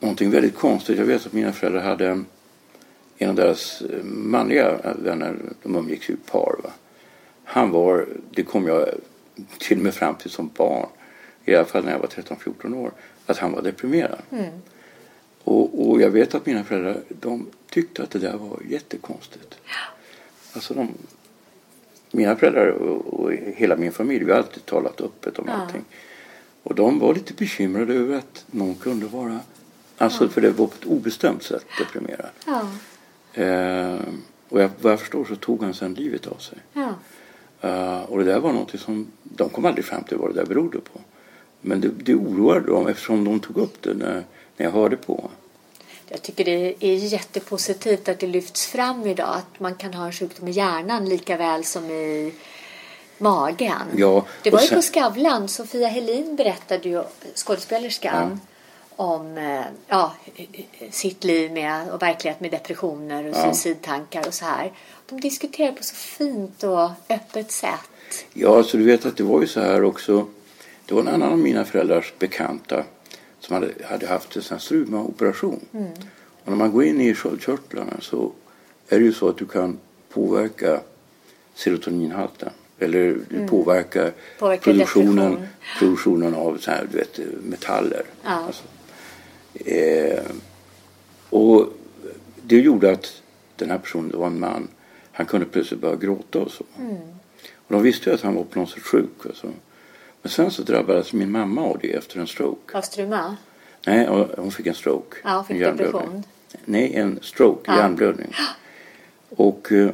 någonting 0.00 0.30
väldigt 0.30 0.54
konstigt. 0.54 0.98
Jag 0.98 1.04
vet 1.04 1.26
att 1.26 1.32
mina 1.32 1.52
föräldrar 1.52 1.82
hade 1.82 2.08
en, 2.08 2.26
en 3.18 3.28
av 3.28 3.34
deras 3.34 3.82
eh, 3.82 4.02
manliga 4.04 4.94
vänner, 4.98 5.36
de 5.62 5.76
umgicks 5.76 6.10
ju 6.10 6.14
i 6.14 6.16
par. 6.30 6.56
Va? 6.64 6.70
Han 7.44 7.70
var, 7.70 8.06
det 8.30 8.42
kom 8.42 8.66
jag 8.66 8.88
till 9.58 9.78
och 9.78 9.84
med 9.84 9.94
fram 9.94 10.14
till 10.14 10.30
som 10.30 10.50
barn, 10.56 10.86
i 11.44 11.54
alla 11.54 11.64
fall 11.64 11.84
när 11.84 11.92
jag 11.92 11.98
var 11.98 12.06
13-14 12.06 12.74
år, 12.76 12.90
att 13.26 13.38
han 13.38 13.52
var 13.52 13.62
deprimerad. 13.62 14.18
Mm. 14.30 14.50
Och, 15.44 15.88
och 15.88 16.00
jag 16.00 16.10
vet 16.10 16.34
att 16.34 16.46
mina 16.46 16.64
föräldrar 16.64 16.96
de 17.08 17.46
tyckte 17.70 18.02
att 18.02 18.10
det 18.10 18.18
där 18.18 18.36
var 18.36 18.58
jättekonstigt. 18.68 19.54
Alltså 20.52 20.74
de, 20.74 20.88
mina 22.10 22.36
föräldrar 22.36 22.68
och, 22.68 23.20
och 23.20 23.32
hela 23.32 23.76
min 23.76 23.92
familj, 23.92 24.24
vi 24.24 24.30
har 24.32 24.38
alltid 24.38 24.66
talat 24.66 25.00
öppet 25.00 25.38
om 25.38 25.44
Ja. 25.48 25.52
allting. 25.52 25.84
Och 26.62 26.74
de 26.74 26.98
var 26.98 27.14
lite 27.14 27.32
bekymrade 27.34 27.94
över 27.94 28.16
att 28.18 28.44
någon 28.50 28.74
kunde 28.74 29.06
vara, 29.06 29.40
alltså 29.98 30.28
för 30.28 30.40
det 30.40 30.50
var 30.50 30.66
på 30.66 30.72
ett 30.80 30.86
obestämt 30.86 31.42
sätt 31.42 31.64
deprimerad. 31.78 32.28
Ja, 32.46 32.68
Eh, 33.36 33.98
och 34.48 34.62
jag, 34.62 34.70
vad 34.80 34.92
jag 34.92 35.00
förstår 35.00 35.24
så 35.24 35.36
tog 35.36 35.62
han 35.62 35.74
sedan 35.74 35.94
livet 35.94 36.26
av 36.26 36.36
sig. 36.36 36.58
ja. 36.72 36.88
Eh, 37.60 38.02
och 38.02 38.18
det 38.18 38.24
där 38.24 38.40
var 38.40 38.52
något 38.52 38.80
som, 38.80 39.06
de 39.22 39.48
kom 39.48 39.64
aldrig 39.64 39.84
fram 39.84 40.02
till 40.04 40.16
vad 40.16 40.30
det 40.30 40.40
där 40.40 40.46
berodde 40.46 40.78
på. 40.78 41.00
Men 41.60 41.80
det, 41.80 41.88
det 41.88 42.14
oroade 42.14 42.66
dem 42.66 42.86
eftersom 42.86 43.24
de 43.24 43.40
tog 43.40 43.56
upp 43.56 43.82
det 43.82 43.94
när, 43.94 44.24
när 44.56 44.66
jag 44.66 44.70
hörde 44.70 44.96
på. 44.96 45.30
Jag 46.08 46.22
tycker 46.22 46.44
det 46.44 46.74
är 46.80 46.94
jättepositivt 46.94 48.08
att 48.08 48.18
det 48.18 48.26
lyfts 48.26 48.66
fram 48.66 49.06
idag 49.06 49.28
att 49.34 49.60
man 49.60 49.74
kan 49.74 49.94
ha 49.94 50.06
en 50.06 50.12
sjukdom 50.12 50.48
i 50.48 50.50
hjärnan 50.50 51.08
lika 51.08 51.36
väl 51.36 51.64
som 51.64 51.90
i 51.90 52.32
magen. 53.18 53.72
Ja, 53.96 54.26
det 54.42 54.50
var 54.50 54.58
och 54.58 54.62
ju 54.62 54.68
sen- 54.68 54.78
på 54.78 54.82
Skavlan, 54.82 55.48
Sofia 55.48 55.88
Helin 55.88 56.36
berättade 56.36 56.88
ju, 56.88 57.02
skådespelerskan, 57.34 58.40
om 58.96 59.38
eh, 59.38 59.60
ja, 59.88 60.12
sitt 60.90 61.24
liv 61.24 61.52
med 61.52 61.90
och 61.90 62.02
verklighet 62.02 62.40
med 62.40 62.50
depressioner 62.50 63.24
och 63.24 63.36
Ja. 63.36 63.42
suicidtankar 63.42 64.26
och 64.26 64.34
så 64.34 64.44
här. 64.44 64.72
De 65.08 65.20
diskuterar 65.20 65.72
på 65.72 65.82
så 65.84 65.94
fint 65.94 66.62
och 66.62 66.90
öppet 67.08 67.52
sätt. 67.52 67.80
Ja, 68.32 68.62
så 68.62 68.76
du 68.76 68.84
vet 68.84 69.06
att 69.06 69.16
det 69.16 69.24
var 69.24 69.40
ju 69.40 69.46
så 69.46 69.60
här 69.60 69.84
också. 69.84 70.26
Det 70.86 70.94
var 70.94 71.00
en 71.02 71.08
annan 71.08 71.32
av 71.32 71.38
mina 71.38 71.64
föräldrars 71.64 72.12
bekanta 72.18 72.84
som 73.40 73.54
hade, 73.54 73.70
hade 73.84 74.06
haft 74.06 74.36
en 74.36 74.42
sån 74.42 74.54
här 74.54 74.62
strumaoperation. 74.62 75.60
Mm. 75.72 75.90
Och 76.44 76.48
när 76.50 76.56
man 76.56 76.72
går 76.72 76.84
in 76.84 77.00
i 77.00 77.14
sköldkörtlarna 77.14 77.92
så 78.00 78.32
är 78.88 78.98
det 78.98 79.04
ju 79.04 79.12
så 79.12 79.28
att 79.28 79.38
du 79.38 79.46
kan 79.46 79.78
påverka 80.08 80.80
serotoninhalten. 81.54 82.50
Eller 82.78 83.18
du 83.28 83.36
Mm. 83.36 83.48
påverkar 83.48 84.12
Påverkar 84.38 84.62
produktionen, 84.62 85.16
depression. 85.30 85.46
produktionen 85.78 86.34
av 86.34 86.58
så 86.58 86.70
här, 86.70 86.88
du 86.92 86.98
vet, 86.98 87.18
metaller. 87.44 88.02
Ja. 88.24 88.30
Alltså, 88.30 88.62
eh, 89.64 90.22
och 91.30 91.68
det 92.42 92.60
gjorde 92.60 92.92
att 92.92 93.22
den 93.56 93.70
här 93.70 93.78
personen, 93.78 94.10
det 94.10 94.16
var 94.16 94.26
en 94.26 94.40
man, 94.40 94.68
han 95.12 95.26
kunde 95.26 95.46
plötsligt 95.46 95.80
börja 95.80 95.96
gråta 95.96 96.38
och 96.38 96.50
så. 96.50 96.64
Mm. 96.78 96.96
Och 97.54 97.72
de 97.72 97.82
visste 97.82 98.10
ju 98.10 98.14
att 98.14 98.22
han 98.22 98.34
var 98.34 98.44
på 98.44 98.58
något 98.58 98.70
sätt 98.70 98.82
sjuk. 98.82 99.26
Alltså. 99.26 99.46
Men 100.22 100.30
sen 100.30 100.50
så 100.50 100.62
drabbades 100.62 101.12
min 101.12 101.30
mamma 101.30 101.62
av 101.62 101.78
det 101.82 101.92
efter 101.92 102.20
en 102.20 102.26
stroke. 102.26 102.78
Av 102.78 102.82
struma? 102.82 103.36
Nej, 103.86 104.08
och 104.08 104.28
hon 104.42 104.50
fick 104.50 104.66
en 104.66 104.74
stroke. 104.74 105.16
Ja, 105.24 105.36
hon 105.36 105.44
fick 105.44 105.58
depression. 105.60 106.22
Nej, 106.64 106.94
en 106.94 107.18
stroke, 107.22 107.70
Ja. 107.70 107.76
hjärnblödning. 107.76 108.32
Och, 109.28 109.72
eh, 109.72 109.90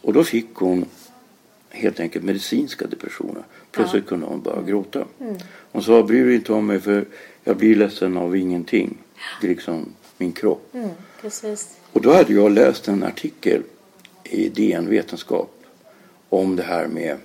och 0.00 0.12
då 0.12 0.24
fick 0.24 0.54
hon 0.54 0.86
helt 1.70 2.00
enkelt 2.00 2.24
medicinska 2.24 2.86
depressioner. 2.86 3.42
Plötsligt 3.70 4.06
kunde 4.06 4.26
hon 4.26 4.42
börja 4.42 4.62
gråta. 4.62 5.04
Mm. 5.20 5.36
Hon 5.72 5.82
sa, 5.82 6.02
bryr 6.02 6.24
dig 6.24 6.34
inte 6.34 6.52
om 6.52 6.66
mig 6.66 6.80
för 6.80 7.04
jag 7.44 7.56
blir 7.56 7.74
ledsen 7.74 8.16
av 8.16 8.36
ingenting. 8.36 8.98
Det 9.40 9.46
är 9.46 9.48
liksom 9.48 9.94
min 10.18 10.32
kropp. 10.32 10.74
Mm. 10.74 10.90
Och 11.92 12.02
då 12.02 12.12
hade 12.12 12.32
jag 12.32 12.52
läst 12.52 12.88
en 12.88 13.02
artikel 13.02 13.62
i 14.24 14.48
DN 14.48 14.88
Vetenskap 14.88 15.50
om 16.28 16.56
det 16.56 16.62
här 16.62 16.86
med, 16.86 17.16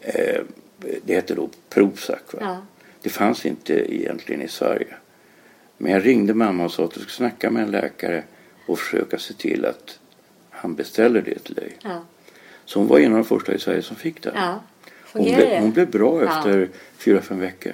eh, 0.00 0.42
det 1.04 1.14
heter 1.14 1.36
då 1.36 1.50
Prozac. 1.68 2.18
Ja. 2.40 2.62
Det 3.02 3.10
fanns 3.10 3.46
inte 3.46 3.94
egentligen 3.94 4.42
i 4.42 4.48
Sverige. 4.48 4.94
Men 5.78 5.92
jag 5.92 6.06
ringde 6.06 6.34
mamma 6.34 6.64
och 6.64 6.72
sa 6.72 6.84
att 6.84 6.94
du 6.94 7.00
ska 7.00 7.10
snacka 7.10 7.50
med 7.50 7.62
en 7.62 7.70
läkare 7.70 8.24
och 8.66 8.78
försöka 8.78 9.18
se 9.18 9.34
till 9.34 9.64
att 9.64 9.98
han 10.50 10.74
beställer 10.74 11.22
det 11.22 11.38
till 11.38 11.54
dig. 11.54 11.76
Ja. 11.82 12.04
Så 12.64 12.78
hon 12.78 12.88
var 12.88 12.98
en 12.98 13.12
av 13.12 13.18
de 13.18 13.24
första 13.24 13.54
i 13.54 13.58
Sverige 13.58 13.82
som 13.82 13.96
fick 13.96 14.22
det. 14.22 14.32
ja. 14.34 14.62
Hon 15.12 15.24
blev, 15.24 15.60
hon 15.60 15.72
blev 15.72 15.90
bra 15.90 16.22
efter 16.22 16.68
fyra, 16.98 17.22
fem 17.22 17.38
veckor. 17.38 17.72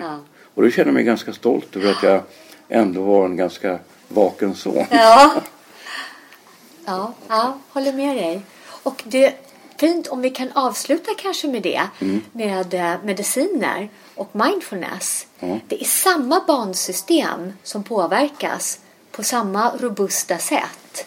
Och 0.60 0.66
då 0.66 0.70
kände 0.72 0.88
jag 0.88 0.94
mig 0.94 1.04
ganska 1.04 1.32
stolt 1.32 1.76
över 1.76 1.90
att 1.90 2.02
jag 2.02 2.22
ändå 2.68 3.02
var 3.02 3.24
en 3.24 3.36
ganska 3.36 3.78
vaken 4.08 4.54
son. 4.54 4.84
Ja. 4.90 5.32
Ja, 6.84 7.14
ja, 7.28 7.58
håller 7.68 7.92
med 7.92 8.16
dig. 8.16 8.42
Och 8.82 9.02
det 9.04 9.24
är 9.24 9.34
fint 9.76 10.06
om 10.06 10.20
vi 10.20 10.30
kan 10.30 10.52
avsluta 10.52 11.10
kanske 11.18 11.48
med 11.48 11.62
det. 11.62 11.82
Mm. 12.00 12.22
Med 12.32 12.74
eh, 12.74 12.94
mediciner 13.04 13.88
och 14.14 14.28
mindfulness. 14.32 15.26
Ja. 15.38 15.58
Det 15.68 15.80
är 15.80 15.84
samma 15.84 16.40
bansystem 16.46 17.52
som 17.62 17.82
påverkas 17.82 18.80
på 19.10 19.22
samma 19.22 19.76
robusta 19.76 20.38
sätt. 20.38 21.06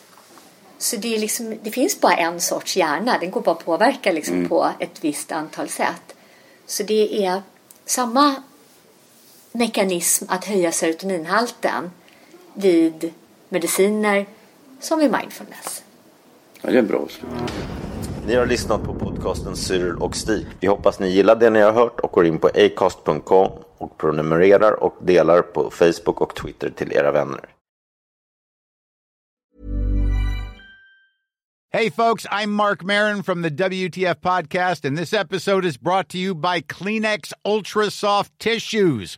Så 0.78 0.96
det, 0.96 1.16
är 1.16 1.20
liksom, 1.20 1.58
det 1.64 1.72
finns 1.72 2.00
bara 2.02 2.16
en 2.16 2.42
sorts 2.42 2.78
hjärna. 2.78 3.18
Den 3.20 3.32
går 3.32 3.42
bara 3.42 3.56
att 3.56 3.66
påverka 3.66 4.12
liksom 4.12 4.36
Mm. 4.36 4.50
på 4.50 4.70
ett 4.80 4.98
visst 5.04 5.32
antal 5.32 5.70
sätt. 5.70 6.16
Så 6.66 6.84
det 6.84 7.26
är 7.26 7.42
samma 7.86 8.36
mekanism 9.54 10.26
att 10.30 10.46
höja 10.46 10.72
serotoninhalten 10.72 11.92
vid 12.54 13.14
mediciner 13.50 14.26
som 14.80 15.00
vid 15.00 15.12
mindfulness. 15.12 15.84
Ja, 16.62 16.70
det 16.70 16.76
är 16.76 16.80
en 16.80 16.88
bra 16.88 17.08
slut. 17.10 17.30
Ni 18.28 18.36
har 18.36 18.46
lyssnat 18.46 18.84
på 18.84 18.94
podcasten 18.94 19.56
Cyril 19.56 19.96
och 19.96 20.16
Stig. 20.16 20.46
Vi 20.60 20.68
hoppas 20.68 21.00
ni 21.00 21.10
gillar 21.10 21.36
det 21.36 21.50
ni 21.50 21.60
har 21.62 21.72
hört 21.72 22.00
och 22.00 22.12
går 22.12 22.26
in 22.26 22.38
på 22.38 22.48
acast.com 22.48 23.52
och 23.78 23.98
prenumererar 23.98 24.84
och 24.84 24.96
delar 25.02 25.42
på 25.42 25.70
Facebook 25.70 26.22
och 26.22 26.36
Twitter 26.36 26.70
till 26.70 26.94
era 26.94 27.12
vänner. 27.12 27.50
Hey, 31.76 31.90
folks, 31.90 32.28
I'm 32.28 32.52
Mark 32.52 32.84
Marin 32.84 33.24
from 33.24 33.42
the 33.42 33.50
WTF 33.50 34.22
Podcast, 34.22 34.86
and 34.86 34.96
this 34.96 35.12
episode 35.12 35.66
is 35.66 35.76
brought 35.76 36.08
to 36.10 36.20
you 36.20 36.36
by 36.36 36.62
Kleenex 36.62 37.34
Ultra 37.44 37.90
Soft 37.90 38.38
Tissues, 38.38 39.18